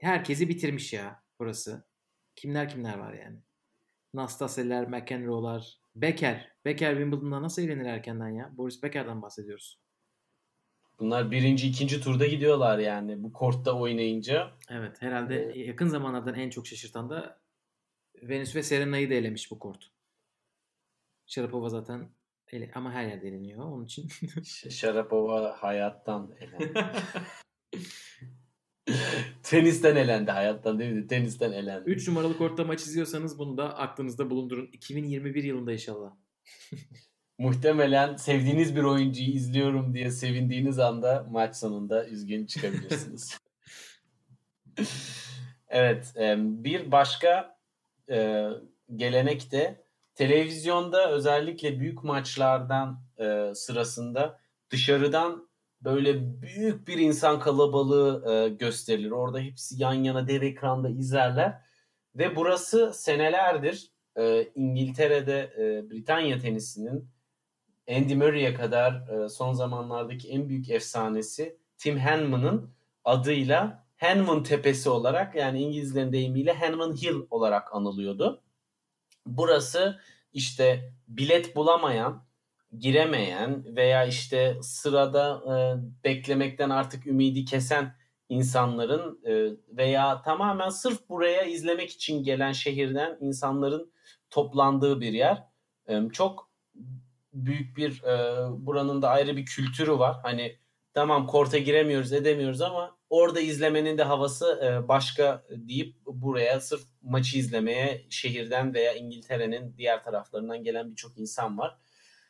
herkesi 0.00 0.48
bitirmiş 0.48 0.92
ya 0.92 1.22
burası. 1.40 1.88
Kimler 2.36 2.68
kimler 2.68 2.98
var 2.98 3.12
yani. 3.12 3.38
Nastaseler, 4.14 4.88
McEnroe'lar, 4.88 5.80
Becker. 5.94 6.52
Becker 6.64 6.90
Wimbledon'da 6.90 7.42
nasıl 7.42 7.62
eğlenir 7.62 7.84
erkenden 7.84 8.28
ya? 8.28 8.50
Boris 8.56 8.82
Becker'dan 8.82 9.22
bahsediyoruz. 9.22 9.80
Bunlar 11.00 11.30
birinci, 11.30 11.68
ikinci 11.68 12.00
turda 12.00 12.26
gidiyorlar 12.26 12.78
yani 12.78 13.22
bu 13.22 13.32
kortta 13.32 13.72
oynayınca. 13.72 14.50
Evet 14.70 15.02
herhalde 15.02 15.52
ee, 15.54 15.58
yakın 15.60 15.88
zamanlardan 15.88 16.34
en 16.34 16.50
çok 16.50 16.66
şaşırtan 16.66 17.10
da 17.10 17.40
Venüs 18.22 18.56
ve 18.56 18.62
Serena'yı 18.62 19.10
da 19.10 19.14
elemiş 19.14 19.50
bu 19.50 19.58
kort. 19.58 19.90
Sharapova 21.26 21.68
zaten 21.68 22.08
ele, 22.48 22.70
ama 22.74 22.92
her 22.92 23.06
yerde 23.06 23.28
eleniyor 23.28 23.64
onun 23.64 23.84
için. 23.84 24.08
Sharapova 24.70 25.56
hayattan 25.62 26.34
elendi. 26.40 26.72
Tenisten 29.42 29.96
elendi 29.96 30.30
hayattan 30.30 30.78
değil 30.78 30.92
mi? 30.92 31.06
Tenisten 31.06 31.52
elendi. 31.52 31.90
3 31.90 32.08
numaralı 32.08 32.38
kortta 32.38 32.64
maç 32.64 32.80
izliyorsanız 32.80 33.38
bunu 33.38 33.56
da 33.56 33.78
aklınızda 33.78 34.30
bulundurun. 34.30 34.70
2021 34.72 35.44
yılında 35.44 35.72
inşallah. 35.72 36.16
Muhtemelen 37.38 38.16
sevdiğiniz 38.16 38.76
bir 38.76 38.82
oyuncuyu 38.82 39.28
izliyorum 39.28 39.94
diye 39.94 40.10
sevindiğiniz 40.10 40.78
anda 40.78 41.26
maç 41.30 41.56
sonunda 41.56 42.06
üzgün 42.06 42.46
çıkabilirsiniz. 42.46 43.38
evet, 45.68 46.12
bir 46.36 46.92
başka 46.92 47.58
e, 48.10 48.48
gelenek 48.96 49.52
de 49.52 49.84
televizyonda 50.14 51.10
özellikle 51.10 51.80
büyük 51.80 52.04
maçlardan 52.04 53.02
e, 53.18 53.54
sırasında 53.54 54.40
dışarıdan 54.70 55.48
böyle 55.80 56.42
büyük 56.42 56.88
bir 56.88 56.98
insan 56.98 57.40
kalabalığı 57.40 58.32
e, 58.32 58.48
gösterilir. 58.48 59.10
Orada 59.10 59.38
hepsi 59.38 59.82
yan 59.82 59.94
yana 59.94 60.28
dev 60.28 60.42
ekranda 60.42 60.88
izlerler. 60.88 61.60
Ve 62.14 62.36
burası 62.36 62.92
senelerdir 62.94 63.90
İngiltere'de 64.54 65.52
Britanya 65.90 66.38
tenisinin 66.38 67.08
Andy 67.88 68.14
Murray'e 68.14 68.54
kadar 68.54 69.08
e, 69.08 69.28
son 69.28 69.52
zamanlardaki 69.52 70.28
en 70.28 70.48
büyük 70.48 70.70
efsanesi 70.70 71.58
Tim 71.78 71.98
Henman'ın 71.98 72.70
adıyla 73.04 73.86
Henman 73.96 74.42
Tepesi 74.42 74.90
olarak 74.90 75.34
yani 75.34 75.62
İngilizlerin 75.62 76.12
deyimiyle 76.12 76.54
Henman 76.54 76.96
Hill 76.96 77.26
olarak 77.30 77.74
anılıyordu. 77.74 78.42
Burası 79.26 80.00
işte 80.32 80.92
bilet 81.08 81.56
bulamayan 81.56 82.24
giremeyen 82.78 83.76
veya 83.76 84.04
işte 84.04 84.58
sırada 84.62 85.42
e, 85.46 85.54
beklemekten 86.04 86.70
artık 86.70 87.06
ümidi 87.06 87.44
kesen 87.44 87.94
insanların 88.28 89.20
e, 89.24 89.56
veya 89.76 90.22
tamamen 90.22 90.68
sırf 90.68 91.08
buraya 91.08 91.42
izlemek 91.42 91.90
için 91.90 92.22
gelen 92.22 92.52
şehirden 92.52 93.18
insanların 93.20 93.92
toplandığı 94.30 95.00
bir 95.00 95.12
yer. 95.12 95.44
Çok 96.12 96.47
büyük 97.32 97.76
bir 97.76 98.02
e, 98.02 98.46
buranın 98.66 99.02
da 99.02 99.10
ayrı 99.10 99.36
bir 99.36 99.46
kültürü 99.46 99.98
var. 99.98 100.16
Hani 100.22 100.58
tamam 100.94 101.26
korta 101.26 101.58
giremiyoruz 101.58 102.12
edemiyoruz 102.12 102.60
ama 102.62 102.96
orada 103.10 103.40
izlemenin 103.40 103.98
de 103.98 104.02
havası 104.02 104.60
e, 104.64 104.88
başka 104.88 105.44
deyip 105.50 105.96
buraya 106.06 106.60
sırf 106.60 106.82
maçı 107.02 107.38
izlemeye 107.38 108.06
şehirden 108.10 108.74
veya 108.74 108.92
İngiltere'nin 108.92 109.76
diğer 109.76 110.04
taraflarından 110.04 110.64
gelen 110.64 110.90
birçok 110.90 111.18
insan 111.18 111.58
var. 111.58 111.76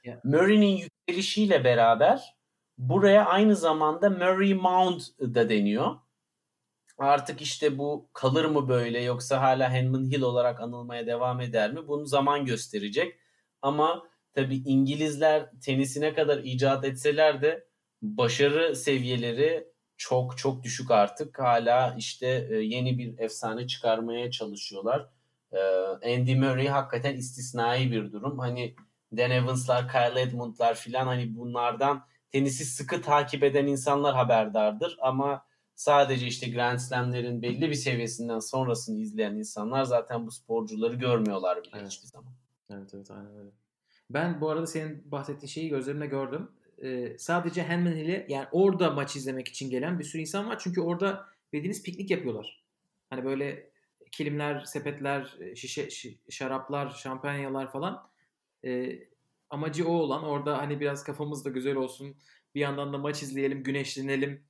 Yeah. 0.04 0.24
Murray'nin 0.24 0.76
yükselişiyle 0.76 1.64
beraber 1.64 2.34
buraya 2.78 3.26
aynı 3.26 3.56
zamanda 3.56 4.10
Murray 4.10 4.54
Mound 4.54 5.00
da 5.20 5.48
deniyor. 5.48 5.96
Artık 6.98 7.40
işte 7.40 7.78
bu 7.78 8.08
kalır 8.12 8.44
mı 8.44 8.68
böyle 8.68 9.02
yoksa 9.02 9.42
hala 9.42 9.70
Henman 9.70 10.10
Hill 10.10 10.22
olarak 10.22 10.60
anılmaya 10.60 11.06
devam 11.06 11.40
eder 11.40 11.72
mi? 11.72 11.88
Bunu 11.88 12.06
zaman 12.06 12.44
gösterecek. 12.44 13.18
Ama 13.62 14.08
tabii 14.38 14.56
İngilizler 14.56 15.50
tenisine 15.60 16.14
kadar 16.14 16.38
icat 16.38 16.84
etseler 16.84 17.42
de 17.42 17.66
başarı 18.02 18.76
seviyeleri 18.76 19.68
çok 19.96 20.38
çok 20.38 20.62
düşük 20.62 20.90
artık. 20.90 21.38
Hala 21.38 21.94
işte 21.98 22.48
e, 22.50 22.54
yeni 22.54 22.98
bir 22.98 23.18
efsane 23.18 23.66
çıkarmaya 23.66 24.30
çalışıyorlar. 24.30 25.08
E, 25.52 25.58
Andy 26.14 26.34
Murray 26.34 26.66
hakikaten 26.66 27.16
istisnai 27.16 27.90
bir 27.90 28.12
durum. 28.12 28.38
Hani 28.38 28.74
Dan 29.16 29.30
Evans'lar, 29.30 29.88
Kyle 29.88 30.20
Edmund'lar 30.20 30.74
filan 30.74 31.06
hani 31.06 31.36
bunlardan 31.36 32.04
tenisi 32.30 32.64
sıkı 32.64 33.02
takip 33.02 33.42
eden 33.42 33.66
insanlar 33.66 34.14
haberdardır 34.14 34.96
ama 35.00 35.46
sadece 35.74 36.26
işte 36.26 36.50
Grand 36.50 36.78
Slam'lerin 36.78 37.42
belli 37.42 37.70
bir 37.70 37.74
seviyesinden 37.74 38.38
sonrasını 38.38 38.98
izleyen 38.98 39.34
insanlar 39.34 39.84
zaten 39.84 40.26
bu 40.26 40.30
sporcuları 40.30 40.94
görmüyorlar 40.94 41.62
bile 41.62 41.70
Evet. 41.74 41.90
hiçbir 41.90 42.06
zaman. 42.06 42.32
Evet 42.70 42.94
evet 42.94 43.10
aynen 43.10 43.38
öyle. 43.38 43.50
Ben 44.10 44.40
bu 44.40 44.50
arada 44.50 44.66
senin 44.66 45.10
bahsettiğin 45.10 45.48
şeyi 45.50 45.68
gözlerimle 45.68 46.06
gördüm. 46.06 46.50
Ee, 46.82 47.18
sadece 47.18 47.62
Henman 47.62 47.92
Hill'e 47.92 48.26
yani 48.28 48.46
orada 48.52 48.90
maç 48.90 49.16
izlemek 49.16 49.48
için 49.48 49.70
gelen 49.70 49.98
bir 49.98 50.04
sürü 50.04 50.22
insan 50.22 50.48
var. 50.48 50.58
Çünkü 50.58 50.80
orada 50.80 51.26
bildiğiniz 51.52 51.82
piknik 51.82 52.10
yapıyorlar. 52.10 52.64
Hani 53.10 53.24
böyle 53.24 53.70
kilimler, 54.12 54.64
sepetler, 54.64 55.38
şişe, 55.56 55.86
şi- 55.86 56.18
şaraplar, 56.30 56.90
şampanyalar 56.90 57.72
falan. 57.72 58.10
Ee, 58.64 58.98
amacı 59.50 59.88
o 59.88 59.92
olan 59.92 60.24
orada 60.24 60.58
hani 60.58 60.80
biraz 60.80 61.04
kafamız 61.04 61.44
da 61.44 61.50
güzel 61.50 61.76
olsun. 61.76 62.16
Bir 62.54 62.60
yandan 62.60 62.92
da 62.92 62.98
maç 62.98 63.22
izleyelim, 63.22 63.62
güneşlenelim. 63.62 64.44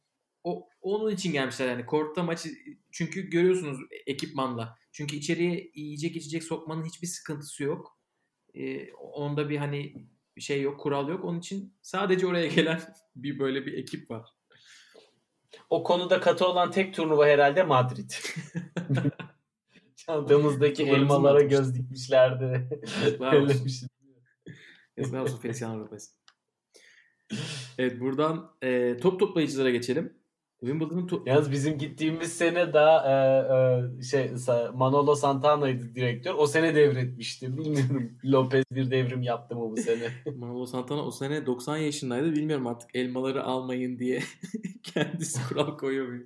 O 0.44 0.68
onun 0.80 1.10
için 1.10 1.32
gelmişler 1.32 1.68
yani. 1.68 1.86
Kortta 1.86 2.22
maçı 2.22 2.50
çünkü 2.90 3.30
görüyorsunuz 3.30 3.78
ekipmanla. 4.06 4.78
Çünkü 4.92 5.16
içeriye 5.16 5.70
yiyecek 5.74 6.16
içecek 6.16 6.44
sokmanın 6.44 6.84
hiçbir 6.84 7.06
sıkıntısı 7.06 7.64
yok. 7.64 7.97
Ee, 8.54 8.92
onda 8.92 9.48
bir 9.48 9.56
hani 9.56 10.06
şey 10.38 10.62
yok, 10.62 10.80
kural 10.80 11.08
yok. 11.08 11.24
Onun 11.24 11.38
için 11.38 11.74
sadece 11.82 12.26
oraya 12.26 12.46
gelen 12.46 12.80
bir 13.16 13.38
böyle 13.38 13.66
bir 13.66 13.72
ekip 13.72 14.10
var. 14.10 14.28
O 15.70 15.82
konuda 15.82 16.20
katı 16.20 16.46
olan 16.46 16.70
tek 16.70 16.94
turnuva 16.94 17.26
herhalde 17.26 17.62
Madrid. 17.62 18.10
Çantamızdaki 19.96 20.82
elmalara 20.82 21.42
göz 21.42 21.74
dikmişlerdi. 21.74 22.68
Öyle 23.20 23.64
bir 23.64 23.70
şey. 23.70 23.88
Yazıklar 24.96 25.20
olsun 25.20 25.38
Feliciano 25.38 25.80
Lopez. 25.80 26.18
Evet 27.78 28.00
buradan 28.00 28.50
e, 28.62 28.96
top 28.96 29.20
toplayıcılara 29.20 29.70
geçelim. 29.70 30.17
Wimbledon'ın 30.60 31.06
top... 31.06 31.28
Yalnız 31.28 31.52
bizim 31.52 31.78
gittiğimiz 31.78 32.32
sene 32.32 32.72
daha 32.72 32.98
e, 33.06 33.98
e, 33.98 34.02
şey 34.02 34.30
Manolo 34.74 35.14
Santana'ydı 35.14 35.94
direktör. 35.94 36.34
O 36.38 36.46
sene 36.46 36.74
devretmişti. 36.74 37.58
Bilmiyorum 37.58 38.12
Lopez 38.24 38.64
bir 38.72 38.90
devrim 38.90 39.22
yaptı 39.22 39.56
mı 39.56 39.70
bu 39.70 39.76
sene. 39.76 40.08
Manolo 40.36 40.66
Santana 40.66 41.02
o 41.02 41.10
sene 41.10 41.46
90 41.46 41.76
yaşındaydı. 41.76 42.32
Bilmiyorum 42.32 42.66
artık 42.66 42.90
elmaları 42.94 43.44
almayın 43.44 43.98
diye 43.98 44.22
kendisi 44.82 45.48
kural 45.48 45.76
koyuyor 45.78 46.20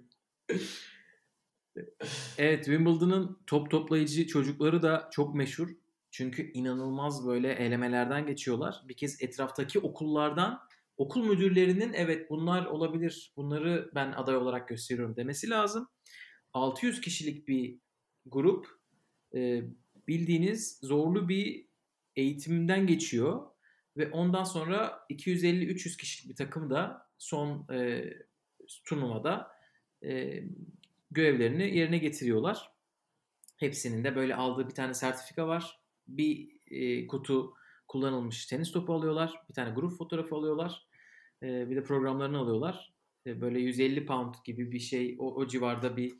evet 2.38 2.64
Wimbledon'ın 2.64 3.38
top 3.46 3.70
toplayıcı 3.70 4.26
çocukları 4.26 4.82
da 4.82 5.08
çok 5.12 5.34
meşhur. 5.34 5.68
Çünkü 6.10 6.52
inanılmaz 6.52 7.26
böyle 7.26 7.52
elemelerden 7.52 8.26
geçiyorlar. 8.26 8.82
Bir 8.88 8.94
kez 8.94 9.22
etraftaki 9.22 9.78
okullardan 9.78 10.60
okul 11.02 11.24
müdürlerinin 11.24 11.92
evet 11.92 12.30
bunlar 12.30 12.66
olabilir. 12.66 13.32
Bunları 13.36 13.90
ben 13.94 14.12
aday 14.12 14.36
olarak 14.36 14.68
gösteriyorum 14.68 15.16
demesi 15.16 15.50
lazım. 15.50 15.88
600 16.52 17.00
kişilik 17.00 17.48
bir 17.48 17.78
grup 18.26 18.66
e, 19.34 19.62
bildiğiniz 20.08 20.78
zorlu 20.82 21.28
bir 21.28 21.66
eğitimden 22.16 22.86
geçiyor 22.86 23.46
ve 23.96 24.10
ondan 24.10 24.44
sonra 24.44 25.06
250-300 25.10 25.96
kişilik 25.96 26.30
bir 26.30 26.36
takım 26.36 26.70
da 26.70 27.06
son 27.18 27.66
e, 27.72 28.04
turnuvada 28.84 29.50
e, 30.04 30.42
görevlerini 31.10 31.78
yerine 31.78 31.98
getiriyorlar. 31.98 32.72
Hepsinin 33.56 34.04
de 34.04 34.16
böyle 34.16 34.34
aldığı 34.34 34.68
bir 34.68 34.74
tane 34.74 34.94
sertifika 34.94 35.46
var. 35.46 35.80
Bir 36.08 36.50
e, 36.70 37.06
kutu 37.06 37.54
kullanılmış 37.88 38.46
tenis 38.46 38.72
topu 38.72 38.94
alıyorlar. 38.94 39.34
Bir 39.48 39.54
tane 39.54 39.74
grup 39.74 39.98
fotoğrafı 39.98 40.34
alıyorlar. 40.34 40.91
E, 41.42 41.70
bir 41.70 41.76
de 41.76 41.82
programlarını 41.82 42.38
alıyorlar. 42.38 42.92
E, 43.26 43.40
böyle 43.40 43.60
150 43.60 44.06
pound 44.06 44.34
gibi 44.44 44.72
bir 44.72 44.78
şey 44.78 45.16
o, 45.18 45.34
o 45.34 45.46
civarda 45.46 45.96
bir 45.96 46.12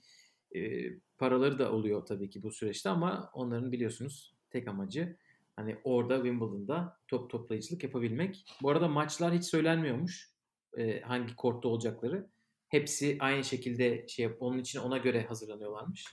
e, 0.55 0.91
paraları 1.18 1.59
da 1.59 1.73
oluyor 1.73 2.07
tabii 2.07 2.31
ki 2.31 2.43
bu 2.43 2.51
süreçte 2.51 2.91
ama 2.91 3.31
onların 3.35 3.73
biliyorsunuz 3.73 4.35
tek 4.51 4.68
amacı 4.68 5.16
hani 5.57 5.77
orada 5.85 6.16
Wimbledon'da 6.16 6.99
top 7.09 7.31
toplayıcılık 7.31 7.85
yapabilmek. 7.85 8.45
Bu 8.62 8.70
arada 8.70 8.89
maçlar 8.89 9.35
hiç 9.35 9.45
söylenmiyormuş. 9.45 10.33
E, 10.77 11.01
hangi 11.01 11.37
kortta 11.37 11.68
olacakları. 11.68 12.29
Hepsi 12.68 13.16
aynı 13.20 13.45
şekilde 13.45 14.09
şey 14.09 14.31
onun 14.41 14.59
için 14.59 14.79
ona 14.79 14.99
göre 14.99 15.27
hazırlanıyorlarmış. 15.27 16.07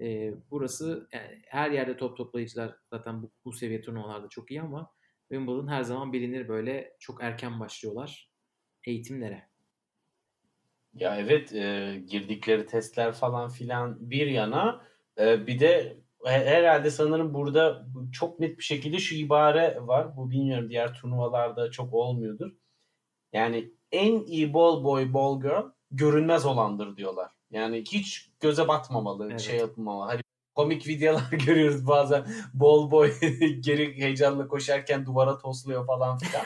E, 0.00 0.34
burası 0.50 1.08
yani 1.12 1.42
her 1.46 1.70
yerde 1.70 1.96
top 1.96 2.16
toplayıcılar 2.16 2.76
zaten 2.90 3.22
bu, 3.22 3.30
bu 3.44 3.52
seviye 3.52 3.82
turnuvalarda 3.82 4.28
çok 4.28 4.50
iyi 4.50 4.62
ama 4.62 4.90
Wimbledon 5.28 5.68
her 5.68 5.82
zaman 5.82 6.12
bilinir 6.12 6.48
böyle 6.48 6.96
çok 6.98 7.22
erken 7.22 7.60
başlıyorlar 7.60 8.35
eğitimlere. 8.86 9.42
Ya 10.94 11.16
evet 11.16 11.52
e, 11.52 11.96
girdikleri 12.08 12.66
testler 12.66 13.12
falan 13.12 13.48
filan 13.50 14.10
bir 14.10 14.26
yana 14.26 14.80
e, 15.18 15.46
bir 15.46 15.60
de 15.60 15.96
he- 16.24 16.44
herhalde 16.46 16.90
sanırım 16.90 17.34
burada 17.34 17.86
bu- 17.94 18.12
çok 18.12 18.40
net 18.40 18.58
bir 18.58 18.62
şekilde 18.62 18.98
şu 18.98 19.14
ibare 19.14 19.78
var. 19.80 20.16
Bu 20.16 20.30
bilmiyorum 20.30 20.70
diğer 20.70 20.94
turnuvalarda 20.94 21.70
çok 21.70 21.94
olmuyordur. 21.94 22.50
Yani 23.32 23.70
en 23.92 24.24
iyi 24.24 24.54
ball 24.54 24.84
boy 24.84 25.12
ball 25.12 25.40
girl 25.40 25.64
görünmez 25.90 26.46
olandır 26.46 26.96
diyorlar. 26.96 27.30
Yani 27.50 27.78
hiç 27.92 28.30
göze 28.40 28.68
batmamalı, 28.68 29.30
Evet. 29.30 29.40
şey 29.40 29.58
yapmamalı. 29.58 30.10
Hani 30.10 30.20
komik 30.54 30.86
videolar 30.88 31.30
görüyoruz 31.46 31.86
bazen 31.86 32.26
ball 32.54 32.90
boy 32.90 33.12
geri 33.60 33.96
heyecanla 34.00 34.48
koşarken 34.48 35.06
duvara 35.06 35.38
tosluyor 35.38 35.86
falan 35.86 36.18
filan. 36.18 36.44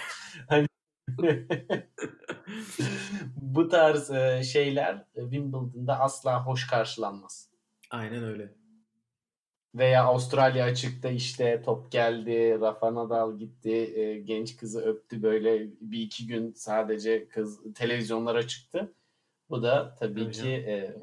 Hani 0.48 0.66
bu 3.36 3.68
tarz 3.68 4.10
e, 4.10 4.42
şeyler 4.44 4.94
e, 4.94 5.20
Wimbledon'da 5.20 6.00
asla 6.00 6.46
hoş 6.46 6.66
karşılanmaz. 6.66 7.48
Aynen 7.90 8.24
öyle. 8.24 8.54
Veya 9.74 10.04
Avustralya 10.04 10.64
açıkta 10.64 11.08
işte 11.08 11.62
top 11.64 11.92
geldi, 11.92 12.58
Rafa 12.60 12.94
Nadal 12.94 13.38
gitti, 13.38 13.70
e, 13.70 14.20
genç 14.20 14.56
kızı 14.56 14.80
öptü 14.80 15.22
böyle 15.22 15.66
bir 15.80 16.00
iki 16.00 16.26
gün 16.26 16.52
sadece 16.52 17.28
kız 17.28 17.60
televizyonlara 17.74 18.46
çıktı. 18.46 18.92
Bu 19.50 19.62
da 19.62 19.94
tabii 19.98 20.24
Tabii 20.24 20.32
ki 20.32 20.48
e, 20.48 20.96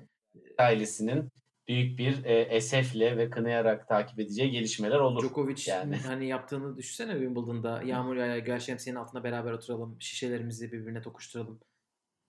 ailesinin 0.58 1.30
büyük 1.68 2.00
bir 2.00 2.26
e, 2.26 2.42
esefle 2.42 3.18
ve 3.18 3.30
kınayarak 3.30 3.88
takip 3.88 4.20
edeceği 4.20 4.52
gelişmeler 4.52 5.00
olur. 5.00 5.24
Djokovic 5.24 5.64
yani. 5.68 5.98
hani 6.08 6.28
yaptığını 6.28 6.78
düşünsene 6.78 7.12
Wimbledon'da. 7.12 7.82
Yağmur 7.86 8.16
yağar 8.16 8.38
gel 8.38 8.60
şemsiyenin 8.60 9.00
altına 9.00 9.24
beraber 9.24 9.52
oturalım. 9.52 9.96
Şişelerimizi 10.00 10.72
birbirine 10.72 11.02
tokuşturalım. 11.02 11.60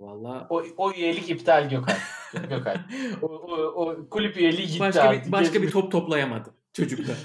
Valla 0.00 0.46
O, 0.50 0.62
o 0.76 0.92
üyelik 0.92 1.30
iptal 1.30 1.68
Gökhan. 1.68 1.96
Gökhan. 2.48 2.76
O, 3.22 3.26
o, 3.26 3.84
o 3.84 4.08
kulüp 4.08 4.36
üyeliği 4.36 4.66
gitti 4.66 4.80
başka 4.80 5.02
artık. 5.02 5.26
bir, 5.26 5.32
başka 5.32 5.62
bir 5.62 5.70
top 5.70 5.92
toplayamadı 5.92 6.54
çocukta. 6.72 7.12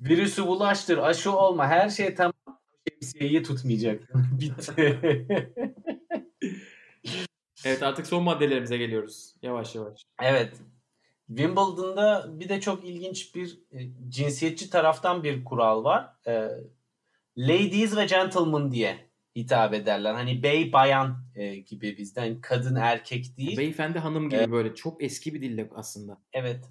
Virüsü 0.00 0.46
bulaştır, 0.46 0.98
aşı 0.98 1.32
olma, 1.32 1.68
her 1.68 1.88
şey 1.88 2.14
tamam. 2.14 2.32
Şemsiyeyi 2.88 3.42
tutmayacak. 3.42 4.08
Bitti. 4.14 5.00
Evet 7.64 7.82
artık 7.82 8.06
son 8.06 8.22
maddelerimize 8.22 8.76
geliyoruz. 8.76 9.34
Yavaş 9.42 9.74
yavaş. 9.74 10.02
evet. 10.22 10.52
Wimbledon'da 11.28 12.40
bir 12.40 12.48
de 12.48 12.60
çok 12.60 12.84
ilginç 12.84 13.34
bir 13.34 13.58
e, 13.72 13.78
cinsiyetçi 14.08 14.70
taraftan 14.70 15.24
bir 15.24 15.44
kural 15.44 15.84
var. 15.84 16.10
E, 16.26 16.48
ladies 17.36 17.96
ve 17.96 18.04
gentlemen 18.04 18.72
diye 18.72 18.98
hitap 19.36 19.74
ederler. 19.74 20.14
Hani 20.14 20.42
bey 20.42 20.72
bayan 20.72 21.24
e, 21.34 21.56
gibi 21.56 21.98
bizden 21.98 22.40
kadın 22.40 22.74
erkek 22.74 23.36
değil. 23.38 23.58
Beyefendi 23.58 23.98
hanım 23.98 24.28
gibi 24.28 24.40
Evet. 24.40 24.50
böyle 24.50 24.74
çok 24.74 25.02
eski 25.02 25.34
bir 25.34 25.42
dille 25.42 25.70
aslında. 25.74 26.18
Evet. 26.32 26.64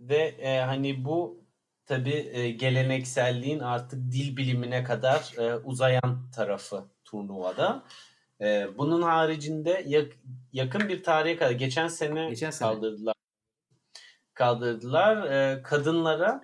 Ve 0.00 0.34
e, 0.38 0.60
hani 0.60 1.04
bu 1.04 1.44
tabi 1.86 2.56
gelenekselliğin 2.58 3.60
artık 3.60 4.12
dil 4.12 4.36
bilimine 4.36 4.84
kadar 4.84 5.32
e, 5.38 5.56
uzayan 5.56 6.30
tarafı 6.34 6.84
turnuvada. 7.04 7.84
Ee, 8.40 8.68
bunun 8.78 9.02
haricinde 9.02 9.84
yak- 9.86 10.16
yakın 10.52 10.88
bir 10.88 11.02
tarihe 11.02 11.36
kadar 11.36 11.50
geçen 11.50 11.88
sene, 11.88 12.28
Geçen 12.28 12.50
sene. 12.50 12.68
kaldırdılar. 12.68 13.14
Kaldırdılar. 14.34 15.30
Ee, 15.30 15.62
kadınlara 15.62 16.40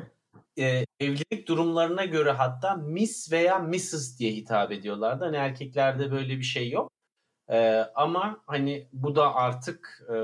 e, 0.58 0.84
evlilik 1.00 1.48
durumlarına 1.48 2.04
göre 2.04 2.30
hatta 2.30 2.74
Miss 2.74 3.32
veya 3.32 3.58
Mrs 3.58 4.18
diye 4.18 4.32
hitap 4.32 4.72
ediyorlardı. 4.72 5.24
Hani 5.24 5.36
erkeklerde 5.36 6.10
böyle 6.10 6.36
bir 6.38 6.42
şey 6.42 6.70
yok. 6.70 6.92
Ee, 7.50 7.84
ama 7.94 8.42
hani 8.46 8.88
bu 8.92 9.16
da 9.16 9.34
artık 9.34 10.02
e, 10.12 10.14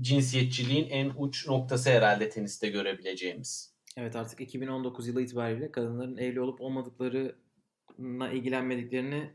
cinsiyetçiliğin 0.00 0.88
en 0.90 1.12
uç 1.16 1.48
noktası 1.48 1.90
herhalde 1.90 2.28
teniste 2.28 2.68
görebileceğimiz. 2.68 3.74
Evet 3.96 4.16
artık 4.16 4.40
2019 4.40 5.08
yılı 5.08 5.22
itibariyle 5.22 5.72
kadınların 5.72 6.16
evli 6.16 6.40
olup 6.40 6.60
olmadıklarına 6.60 8.30
ilgilenmediklerini 8.32 9.30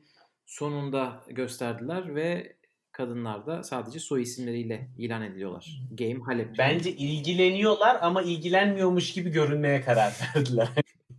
sonunda 0.50 1.24
gösterdiler 1.28 2.16
ve 2.16 2.56
kadınlar 2.92 3.46
da 3.48 3.64
sadece 3.64 4.00
soy 4.00 4.22
isimleriyle 4.22 4.90
ilan 4.98 5.22
ediliyorlar. 5.22 5.82
Game 5.92 6.20
Halep. 6.20 6.58
Bence 6.58 6.92
ilgileniyorlar 6.92 7.98
ama 8.02 8.22
ilgilenmiyormuş 8.22 9.14
gibi 9.14 9.30
görünmeye 9.30 9.82
karar 9.82 10.14
verdiler. 10.36 10.70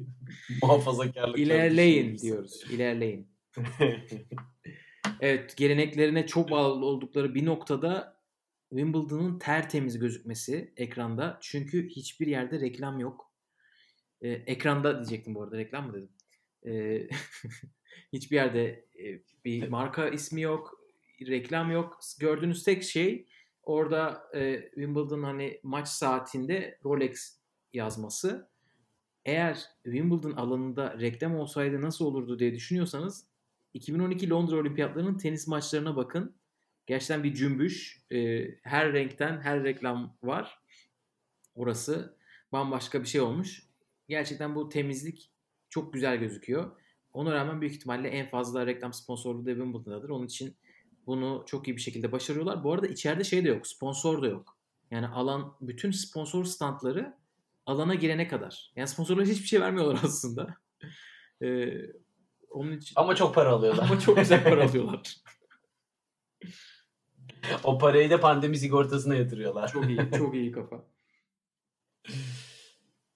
Muhafazakarlık. 0.62 1.38
İlerleyin 1.38 2.18
diyoruz. 2.18 2.64
İlerleyin. 2.70 3.28
Evet 5.20 5.56
geleneklerine 5.56 6.26
çok 6.26 6.50
bağlı 6.50 6.84
oldukları 6.84 7.34
bir 7.34 7.46
noktada 7.46 8.16
Wimbledon'ın 8.68 9.38
tertemiz 9.38 9.98
gözükmesi 9.98 10.72
ekranda. 10.76 11.38
Çünkü 11.40 11.88
hiçbir 11.88 12.26
yerde 12.26 12.60
reklam 12.60 13.00
yok. 13.00 13.32
Ee, 14.22 14.28
ekranda 14.28 14.96
diyecektim 14.96 15.34
bu 15.34 15.42
arada 15.42 15.56
reklam 15.56 15.86
mı 15.86 15.94
dedim. 15.94 16.10
Ee, 16.66 17.08
hiçbir 18.12 18.36
yerde 18.36 18.84
e, 18.98 19.20
bir 19.44 19.68
marka 19.68 20.08
ismi 20.08 20.40
yok. 20.40 20.80
Reklam 21.20 21.70
yok. 21.70 22.00
Gördüğünüz 22.20 22.64
tek 22.64 22.82
şey 22.82 23.26
orada 23.62 24.30
e, 24.34 24.62
Wimbledon 24.74 25.22
hani 25.22 25.60
maç 25.62 25.88
saatinde 25.88 26.78
Rolex 26.84 27.38
yazması. 27.72 28.50
Eğer 29.24 29.64
Wimbledon 29.84 30.32
alanında 30.32 31.00
reklam 31.00 31.36
olsaydı 31.36 31.82
nasıl 31.82 32.04
olurdu 32.04 32.38
diye 32.38 32.54
düşünüyorsanız 32.54 33.26
2012 33.74 34.30
Londra 34.30 34.56
Olimpiyatlarının 34.56 35.18
tenis 35.18 35.46
maçlarına 35.48 35.96
bakın. 35.96 36.34
Gerçekten 36.86 37.24
bir 37.24 37.34
cümbüş. 37.34 38.02
Ee, 38.12 38.48
her 38.62 38.92
renkten 38.92 39.40
her 39.40 39.64
reklam 39.64 40.16
var. 40.22 40.58
Orası 41.54 42.16
bambaşka 42.52 43.02
bir 43.02 43.08
şey 43.08 43.20
olmuş. 43.20 43.62
Gerçekten 44.08 44.54
bu 44.54 44.68
temizlik 44.68 45.30
çok 45.70 45.92
güzel 45.92 46.16
gözüküyor. 46.16 46.80
Ona 47.12 47.34
rağmen 47.34 47.60
büyük 47.60 47.74
ihtimalle 47.74 48.08
en 48.08 48.28
fazla 48.28 48.66
reklam 48.66 48.92
sponsorluğu 48.92 49.46
da 49.46 49.50
Wimbledon'dadır. 49.50 50.08
Onun 50.08 50.26
için 50.26 50.56
bunu 51.06 51.42
çok 51.46 51.68
iyi 51.68 51.76
bir 51.76 51.80
şekilde 51.80 52.12
başarıyorlar. 52.12 52.64
Bu 52.64 52.72
arada 52.72 52.86
içeride 52.86 53.24
şey 53.24 53.44
de 53.44 53.48
yok. 53.48 53.66
Sponsor 53.66 54.22
da 54.22 54.26
yok. 54.26 54.56
Yani 54.90 55.06
alan 55.08 55.56
bütün 55.60 55.90
sponsor 55.90 56.44
standları 56.44 57.14
alana 57.66 57.94
girene 57.94 58.28
kadar. 58.28 58.72
Yani 58.76 58.88
sponsorlar 58.88 59.26
hiçbir 59.26 59.46
şey 59.48 59.60
vermiyorlar 59.60 60.00
aslında. 60.04 60.56
Ee, 61.42 61.72
onun 62.50 62.72
için 62.72 62.92
Ama 62.96 63.14
çok 63.14 63.34
para 63.34 63.48
alıyorlar. 63.50 63.82
ama 63.84 64.00
çok 64.00 64.16
güzel 64.16 64.44
para 64.44 64.64
alıyorlar. 64.68 65.16
o 67.64 67.78
parayı 67.78 68.10
da 68.10 68.20
pandemi 68.20 68.58
sigortasına 68.58 69.14
yatırıyorlar. 69.14 69.68
Çok 69.72 69.88
iyi, 69.88 70.00
çok 70.18 70.34
iyi 70.34 70.52
kafa. 70.52 70.84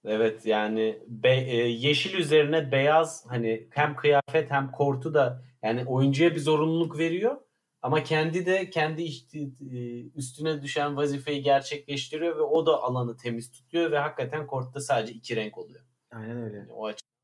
Evet 0.07 0.45
yani 0.45 0.99
be- 1.07 1.45
e, 1.47 1.55
yeşil 1.67 2.13
üzerine 2.13 2.71
beyaz 2.71 3.25
hani 3.27 3.67
hem 3.69 3.95
kıyafet 3.95 4.51
hem 4.51 4.71
kortu 4.71 5.13
da 5.13 5.43
yani 5.63 5.85
oyuncuya 5.85 6.35
bir 6.35 6.39
zorunluluk 6.39 6.97
veriyor 6.97 7.37
ama 7.81 8.03
kendi 8.03 8.45
de 8.45 8.69
kendi 8.69 9.03
işte, 9.03 9.39
e, 9.71 10.01
üstüne 10.15 10.61
düşen 10.61 10.97
vazifeyi 10.97 11.41
gerçekleştiriyor 11.41 12.37
ve 12.37 12.41
o 12.41 12.65
da 12.65 12.83
alanı 12.83 13.17
temiz 13.17 13.51
tutuyor 13.51 13.91
ve 13.91 13.97
hakikaten 13.97 14.47
kortta 14.47 14.79
sadece 14.79 15.13
iki 15.13 15.35
renk 15.35 15.57
oluyor. 15.57 15.85
Aynen 16.11 16.37
öyle. 16.37 16.57
Yani 16.57 16.71
o 16.71 16.85
açıdan 16.85 17.15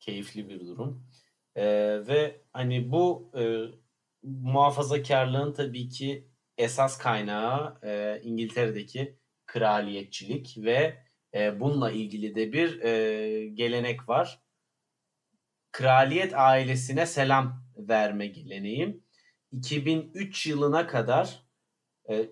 keyifli 0.00 0.48
bir 0.48 0.60
durum. 0.60 1.06
Ee, 1.56 1.64
ve 2.08 2.40
hani 2.52 2.92
bu 2.92 3.30
e, 3.38 3.42
muhafazakarlığın 4.22 5.52
tabii 5.52 5.88
ki 5.88 6.28
esas 6.58 6.98
kaynağı 6.98 7.78
e, 7.82 8.20
İngiltere'deki 8.22 9.18
kraliyetçilik 9.46 10.56
ve 10.58 11.05
e, 11.36 11.60
bununla 11.60 11.90
ilgili 11.90 12.34
de 12.34 12.52
bir 12.52 12.82
e, 12.82 13.48
gelenek 13.48 14.08
var. 14.08 14.40
Kraliyet 15.72 16.34
ailesine 16.34 17.06
selam 17.06 17.62
verme 17.76 18.26
geleneği. 18.26 19.00
2003 19.52 20.46
yılına 20.46 20.86
kadar 20.86 21.42
e, 22.10 22.28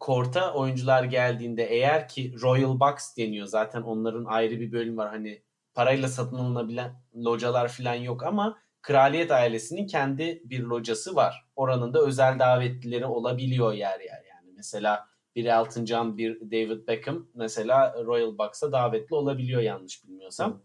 korta 0.00 0.54
oyuncular 0.54 1.04
geldiğinde 1.04 1.64
eğer 1.64 2.08
ki 2.08 2.34
Royal 2.42 2.80
Box 2.80 3.16
deniyor 3.16 3.46
zaten 3.46 3.82
onların 3.82 4.24
ayrı 4.24 4.60
bir 4.60 4.72
bölüm 4.72 4.96
var 4.96 5.08
hani 5.08 5.42
parayla 5.74 6.08
satın 6.08 6.36
alınabilen 6.36 7.02
localar 7.16 7.68
falan 7.68 7.94
yok 7.94 8.22
ama 8.22 8.58
kraliyet 8.82 9.30
ailesinin 9.30 9.86
kendi 9.86 10.42
bir 10.44 10.60
locası 10.60 11.16
var. 11.16 11.46
Oranın 11.56 11.94
da 11.94 12.02
özel 12.02 12.38
davetlileri 12.38 13.06
olabiliyor 13.06 13.72
yer 13.72 14.00
yer 14.00 14.24
yani. 14.30 14.52
Mesela 14.56 15.13
bir 15.36 15.44
Elton 15.44 15.84
John, 15.84 16.18
bir 16.18 16.40
David 16.40 16.88
Beckham 16.88 17.26
mesela 17.34 18.04
Royal 18.04 18.38
Box'a 18.38 18.72
davetli 18.72 19.14
olabiliyor 19.14 19.62
yanlış 19.62 20.04
bilmiyorsam. 20.04 20.62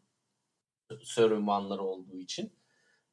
Serümanları 1.04 1.82
olduğu 1.82 2.18
için. 2.18 2.54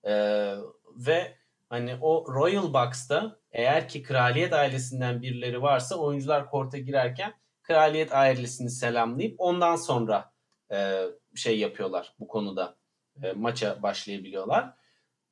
Ee, 0.05 0.55
ve 0.97 1.37
hani 1.69 1.97
o 2.01 2.35
Royal 2.35 2.75
Box'ta 2.75 3.41
eğer 3.53 3.89
ki 3.89 4.03
kraliyet 4.03 4.53
ailesinden 4.53 5.23
birileri 5.23 5.63
varsa 5.63 5.97
oyuncular 5.97 6.51
korta 6.51 6.79
girerken 6.79 7.35
kraliyet 7.63 8.13
ailesini 8.13 8.71
selamlayıp 8.71 9.35
ondan 9.39 9.77
sonra 9.77 10.33
e, 10.73 11.03
şey 11.35 11.59
yapıyorlar 11.59 12.15
bu 12.19 12.29
konuda 12.29 12.77
e, 13.23 13.33
maça 13.33 13.83
başlayabiliyorlar. 13.83 14.75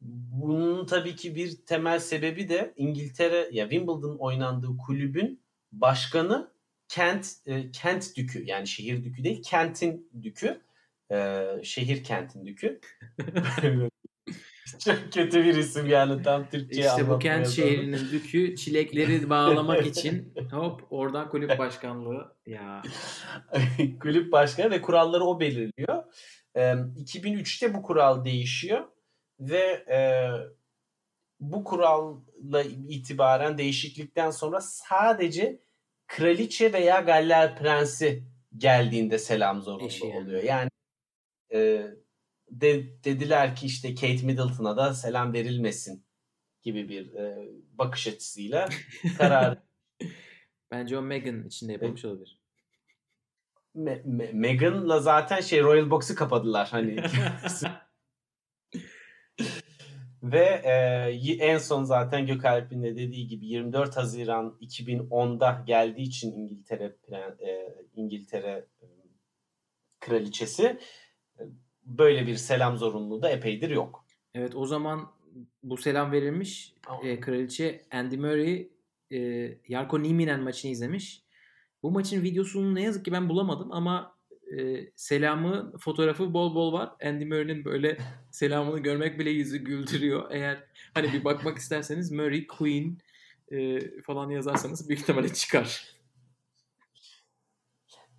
Bunun 0.00 0.86
tabii 0.86 1.16
ki 1.16 1.34
bir 1.34 1.66
temel 1.66 1.98
sebebi 1.98 2.48
de 2.48 2.74
İngiltere 2.76 3.48
ya 3.52 3.70
Wimbledon 3.70 4.16
oynandığı 4.18 4.76
kulübün 4.86 5.43
başkanı 5.80 6.54
Kent 6.88 7.26
e, 7.46 7.70
Kent 7.70 8.16
dükü 8.16 8.44
yani 8.44 8.66
şehir 8.66 9.04
dükü 9.04 9.24
değil 9.24 9.42
kentin 9.44 10.10
dükü 10.22 10.60
e, 11.12 11.46
şehir 11.62 12.04
kentin 12.04 12.46
dükü. 12.46 12.80
Çok 14.78 15.12
kötü 15.12 15.44
bir 15.44 15.54
isim 15.54 15.86
yani 15.86 16.22
tam 16.22 16.48
Türkçe'ye 16.48 16.86
İşte 16.86 17.08
bu 17.08 17.18
kent 17.18 17.48
şehrinin 17.48 18.10
dükü 18.12 18.56
çilekleri 18.56 19.30
bağlamak 19.30 19.86
için 19.86 20.34
hop 20.50 20.86
oradan 20.90 21.28
kulüp 21.28 21.58
başkanlığı 21.58 22.36
ya 22.46 22.82
kulüp 24.00 24.32
başkanı 24.32 24.70
ve 24.70 24.80
kuralları 24.80 25.24
o 25.24 25.40
belirliyor. 25.40 26.04
Ee, 26.56 26.60
2003'te 26.60 27.74
bu 27.74 27.82
kural 27.82 28.24
değişiyor 28.24 28.84
ve 29.40 29.84
e, 29.90 29.98
bu 31.40 31.64
kuralla 31.64 32.62
itibaren 32.88 33.58
değişiklikten 33.58 34.30
sonra 34.30 34.60
sadece 34.60 35.60
kraliçe 36.06 36.72
veya 36.72 37.00
Galler 37.00 37.58
prensi 37.58 38.24
geldiğinde 38.56 39.18
selam 39.18 39.62
zorunlu 39.62 39.86
Eşi 39.86 40.04
oluyor. 40.04 40.42
Yani 40.42 40.70
e, 41.52 41.86
de, 42.50 43.02
dediler 43.04 43.56
ki 43.56 43.66
işte 43.66 43.94
Kate 43.94 44.26
Middleton'a 44.26 44.76
da 44.76 44.94
selam 44.94 45.32
verilmesin 45.32 46.04
gibi 46.62 46.88
bir 46.88 47.14
e, 47.14 47.48
bakış 47.72 48.06
açısıyla 48.06 48.68
karar 49.18 49.58
bence 50.70 50.98
o 50.98 51.02
Meghan 51.02 51.46
içinde 51.46 51.72
yapılmış 51.72 52.04
olabilir. 52.04 52.40
Me- 53.76 54.02
Me- 54.02 54.32
Meghan'la 54.32 55.00
zaten 55.00 55.40
şey 55.40 55.62
Royal 55.62 55.90
Box'u 55.90 56.14
kapadılar 56.14 56.68
hani. 56.70 56.96
Ve 60.24 60.62
e, 60.64 61.34
en 61.34 61.58
son 61.58 61.84
zaten 61.84 62.26
Gökalp'in 62.26 62.82
de 62.82 62.96
dediği 62.96 63.26
gibi 63.26 63.46
24 63.46 63.96
Haziran 63.96 64.56
2010'da 64.60 65.64
geldiği 65.66 66.02
için 66.02 66.32
İngiltere 66.32 66.96
e, 67.40 67.74
İngiltere 67.94 68.66
e, 68.82 68.86
kraliçesi 70.00 70.78
e, 71.38 71.42
böyle 71.84 72.26
bir 72.26 72.36
selam 72.36 72.76
zorunluluğu 72.76 73.22
da 73.22 73.30
epeydir 73.30 73.70
yok. 73.70 74.06
Evet 74.34 74.54
o 74.54 74.66
zaman 74.66 75.12
bu 75.62 75.76
selam 75.76 76.12
verilmiş. 76.12 76.74
E, 77.02 77.20
kraliçe 77.20 77.82
Andy 77.90 78.16
Murray 78.16 78.68
e, 79.10 79.18
Yarko 79.68 80.02
Nieminen 80.02 80.40
maçını 80.40 80.72
izlemiş. 80.72 81.24
Bu 81.82 81.90
maçın 81.90 82.22
videosunu 82.22 82.74
ne 82.74 82.82
yazık 82.82 83.04
ki 83.04 83.12
ben 83.12 83.28
bulamadım 83.28 83.72
ama 83.72 84.13
e, 84.58 84.90
selamı 84.96 85.72
fotoğrafı 85.80 86.34
bol 86.34 86.54
bol 86.54 86.72
var. 86.72 86.90
Andy 87.04 87.24
Murray'nin 87.24 87.64
böyle 87.64 87.96
selamını 88.30 88.78
görmek 88.78 89.18
bile 89.18 89.30
yüzü 89.30 89.58
güldürüyor. 89.58 90.30
Eğer 90.30 90.64
hani 90.94 91.12
bir 91.12 91.24
bakmak 91.24 91.58
isterseniz 91.64 92.12
Murray 92.12 92.46
Queen 92.46 92.98
e, 93.50 93.80
falan 94.00 94.30
yazarsanız 94.30 94.88
büyük 94.88 95.00
ihtimalle 95.00 95.32
çıkar. 95.32 95.93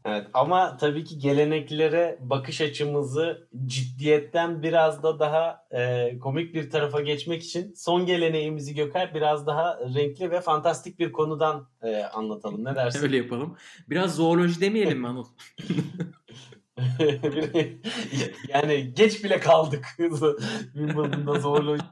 Evet 0.05 0.27
ama 0.33 0.77
tabii 0.77 1.03
ki 1.03 1.19
geleneklere 1.19 2.17
bakış 2.21 2.61
açımızı 2.61 3.47
ciddiyetten 3.65 4.63
biraz 4.63 5.03
da 5.03 5.19
daha 5.19 5.67
e, 5.71 6.19
komik 6.19 6.53
bir 6.53 6.69
tarafa 6.69 7.01
geçmek 7.01 7.43
için 7.43 7.73
son 7.73 8.05
geleneğimizi 8.05 8.75
Göker 8.75 9.13
biraz 9.13 9.47
daha 9.47 9.79
renkli 9.95 10.31
ve 10.31 10.41
fantastik 10.41 10.99
bir 10.99 11.11
konudan 11.11 11.67
e, 11.83 12.03
anlatalım. 12.03 12.65
Ne 12.65 12.75
dersin? 12.75 13.03
Öyle 13.03 13.17
yapalım. 13.17 13.57
Biraz 13.89 14.15
zooloji 14.15 14.61
demeyelim 14.61 14.99
mi 14.99 15.07
Anıl? 15.07 15.25
yani 18.49 18.93
geç 18.93 19.23
bile 19.23 19.39
kaldık. 19.39 19.85
Wimbledon'da 19.97 21.39
zooloji 21.39 21.83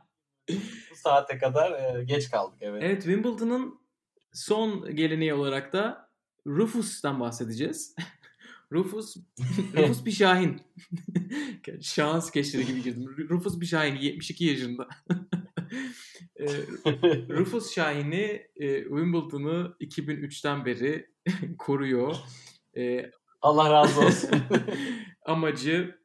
bu 0.92 0.96
saate 0.96 1.38
kadar 1.38 1.72
e, 1.72 2.04
geç 2.04 2.32
kaldık 2.32 2.58
evet. 2.62 2.84
Evet 2.86 3.04
Wimbledon'ın 3.04 3.80
son 4.34 4.96
geleneği 4.96 5.34
olarak 5.34 5.74
da 5.74 6.13
Rufus'tan 6.48 7.20
bahsedeceğiz. 7.20 7.96
Rufus 8.72 9.18
Rufus 9.78 10.06
bir 10.06 10.12
şahin. 10.12 10.62
Şahan 11.82 12.20
skeçleri 12.20 12.66
gibi 12.66 12.84
girdim. 12.84 13.30
Rufus 13.30 13.62
bir 13.62 13.66
şahin 13.66 13.96
72 13.96 14.46
yaşında. 14.46 14.88
e, 16.36 16.46
Rufus 17.30 17.74
Şahin'i 17.74 18.48
e, 18.56 18.84
Wimbledon'ı 18.84 19.76
2003'ten 19.82 20.66
beri 20.66 21.10
koruyor. 21.58 22.16
E, 22.78 23.12
Allah 23.42 23.72
razı 23.72 24.02
olsun. 24.02 24.30
amacı 25.26 26.00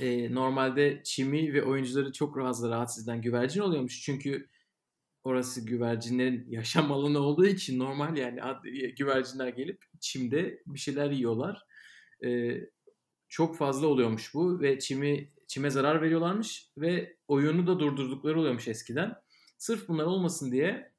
e, 0.00 0.34
normalde 0.34 1.00
çimi 1.04 1.54
ve 1.54 1.62
oyuncuları 1.62 2.12
çok 2.12 2.36
fazla 2.38 2.70
rahatsız 2.70 3.08
eden 3.08 3.22
güvercin 3.22 3.60
oluyormuş. 3.60 4.02
Çünkü 4.02 4.48
orası 5.26 5.66
güvercinlerin 5.66 6.46
yaşam 6.50 6.92
alanı 6.92 7.18
olduğu 7.18 7.46
için 7.46 7.78
normal 7.78 8.16
yani 8.16 8.40
güvercinler 8.98 9.48
gelip 9.48 9.84
çimde 10.00 10.62
bir 10.66 10.78
şeyler 10.78 11.10
yiyorlar. 11.10 11.62
E, 12.24 12.60
çok 13.28 13.56
fazla 13.56 13.86
oluyormuş 13.86 14.34
bu 14.34 14.60
ve 14.60 14.78
çimi 14.78 15.32
çime 15.48 15.70
zarar 15.70 16.02
veriyorlarmış 16.02 16.70
ve 16.78 17.16
oyunu 17.28 17.66
da 17.66 17.80
durdurdukları 17.80 18.40
oluyormuş 18.40 18.68
eskiden. 18.68 19.14
Sırf 19.58 19.88
bunlar 19.88 20.04
olmasın 20.04 20.52
diye 20.52 20.92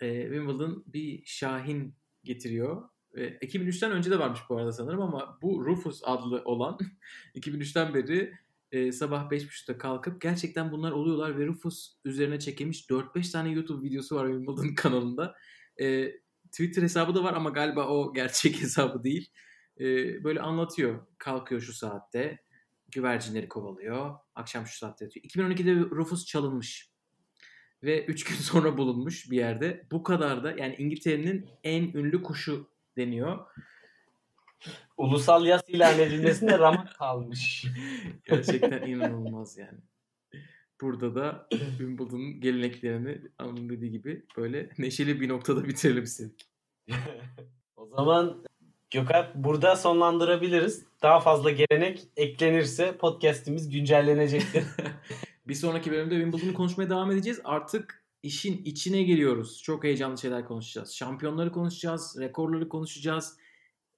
e, 0.00 0.22
Wimbledon 0.22 0.84
bir 0.86 1.22
şahin 1.26 1.94
getiriyor. 2.24 2.88
E, 3.14 3.24
2003'ten 3.24 3.92
önce 3.92 4.10
de 4.10 4.18
varmış 4.18 4.40
bu 4.48 4.56
arada 4.56 4.72
sanırım 4.72 5.00
ama 5.00 5.38
bu 5.42 5.64
Rufus 5.64 6.00
adlı 6.04 6.42
olan 6.44 6.78
2003'ten 7.34 7.94
beri 7.94 8.32
e, 8.72 8.92
sabah 8.92 9.30
5.30'da 9.30 9.78
kalkıp 9.78 10.20
gerçekten 10.20 10.72
bunlar 10.72 10.92
oluyorlar 10.92 11.38
ve 11.38 11.46
Rufus 11.46 11.96
üzerine 12.04 12.40
çekilmiş 12.40 12.86
4-5 12.90 13.32
tane 13.32 13.50
YouTube 13.50 13.88
videosu 13.88 14.16
var 14.16 14.26
Wimbledon 14.26 14.74
kanalında. 14.76 15.34
E, 15.80 16.12
Twitter 16.52 16.82
hesabı 16.82 17.14
da 17.14 17.24
var 17.24 17.34
ama 17.34 17.50
galiba 17.50 17.88
o 17.88 18.12
gerçek 18.14 18.62
hesabı 18.62 19.04
değil. 19.04 19.30
E, 19.80 19.84
böyle 20.24 20.40
anlatıyor. 20.40 21.06
Kalkıyor 21.18 21.60
şu 21.60 21.72
saatte. 21.72 22.38
Güvercinleri 22.92 23.48
kovalıyor. 23.48 24.14
Akşam 24.34 24.66
şu 24.66 24.78
saatte 24.78 25.04
yatıyor. 25.04 25.24
2012'de 25.24 25.74
Rufus 25.74 26.26
çalınmış. 26.26 26.90
Ve 27.82 28.04
3 28.04 28.24
gün 28.24 28.34
sonra 28.40 28.78
bulunmuş 28.78 29.30
bir 29.30 29.36
yerde. 29.36 29.86
Bu 29.90 30.02
kadar 30.02 30.44
da 30.44 30.52
yani 30.52 30.74
İngiltere'nin 30.78 31.48
en 31.64 31.82
ünlü 31.82 32.22
kuşu 32.22 32.70
deniyor. 32.96 33.46
Ulusal 34.96 35.46
yas 35.46 35.62
ilan 35.68 35.98
edilmesine 35.98 36.58
ramak 36.58 36.94
kalmış. 36.94 37.66
Gerçekten 38.24 38.82
inanılmaz 38.82 39.58
yani. 39.58 39.78
Burada 40.80 41.14
da 41.14 41.48
Wimbledon'un 41.50 42.40
geleneklerini 42.40 43.20
Anıl'ın 43.38 43.68
dediği 43.68 43.90
gibi 43.90 44.26
böyle 44.36 44.70
neşeli 44.78 45.20
bir 45.20 45.28
noktada 45.28 45.68
bitirelim 45.68 46.02
istedik. 46.04 46.48
o 47.76 47.86
zaman 47.86 48.44
Gökhan 48.90 49.26
burada 49.34 49.76
sonlandırabiliriz. 49.76 50.84
Daha 51.02 51.20
fazla 51.20 51.50
gelenek 51.50 52.08
eklenirse 52.16 52.96
podcast'imiz 52.96 53.70
güncellenecektir. 53.70 54.64
bir 55.48 55.54
sonraki 55.54 55.90
bölümde 55.90 56.14
Wimbledon'u 56.14 56.54
konuşmaya 56.54 56.90
devam 56.90 57.10
edeceğiz. 57.10 57.40
Artık 57.44 58.04
işin 58.22 58.64
içine 58.64 59.02
giriyoruz. 59.02 59.62
Çok 59.62 59.84
heyecanlı 59.84 60.18
şeyler 60.18 60.44
konuşacağız. 60.44 60.94
Şampiyonları 60.94 61.52
konuşacağız, 61.52 62.16
rekorları 62.20 62.68
konuşacağız. 62.68 63.36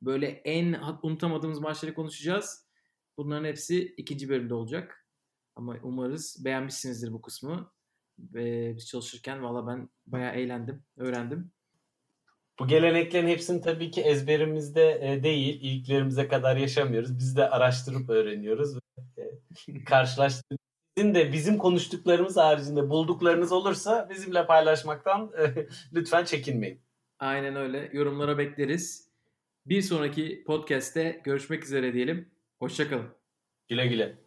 Böyle 0.03 0.27
en 0.27 0.81
unutamadığımız 1.03 1.59
maçları 1.59 1.95
konuşacağız. 1.95 2.67
Bunların 3.17 3.45
hepsi 3.45 3.95
ikinci 3.97 4.29
bölümde 4.29 4.55
olacak. 4.55 5.07
Ama 5.57 5.77
umarız 5.83 6.45
beğenmişsinizdir 6.45 7.13
bu 7.13 7.23
kısmı. 7.23 7.71
Ve 8.19 8.77
biz 8.77 8.87
çalışırken 8.87 9.43
valla 9.43 9.67
ben 9.67 9.89
bayağı 10.07 10.35
eğlendim, 10.35 10.83
öğrendim. 10.97 11.53
Bu 12.59 12.67
geleneklerin 12.67 13.29
hepsini 13.29 13.61
tabii 13.61 13.91
ki 13.91 14.01
ezberimizde 14.01 14.99
e, 15.03 15.23
değil. 15.23 15.59
İlklerimize 15.63 16.29
kadar 16.29 16.57
yaşamıyoruz. 16.57 17.19
Biz 17.19 17.37
de 17.37 17.51
araştırıp 17.51 18.11
öğreniyoruz. 18.11 18.79
E, 19.17 19.85
karşılaştırdık. 19.85 20.61
Sizin 20.97 21.15
de 21.15 21.33
bizim 21.33 21.59
konuştuklarımız 21.59 22.37
haricinde 22.37 22.91
bulduklarınız 22.91 23.53
olursa 23.53 24.09
bizimle 24.11 24.47
paylaşmaktan 24.47 25.33
e, 25.39 25.67
lütfen 25.93 26.25
çekinmeyin. 26.25 26.81
Aynen 27.19 27.57
öyle. 27.57 27.91
Yorumlara 27.93 28.39
bekleriz. 28.39 29.08
Bir 29.69 29.83
sonraki 29.83 30.45
podcast'te 30.47 31.21
görüşmek 31.25 31.65
üzere 31.65 31.95
diyelim. 31.95 32.29
Hoşçakalın. 32.59 33.09
Güle 33.69 33.87
güle. 33.87 34.19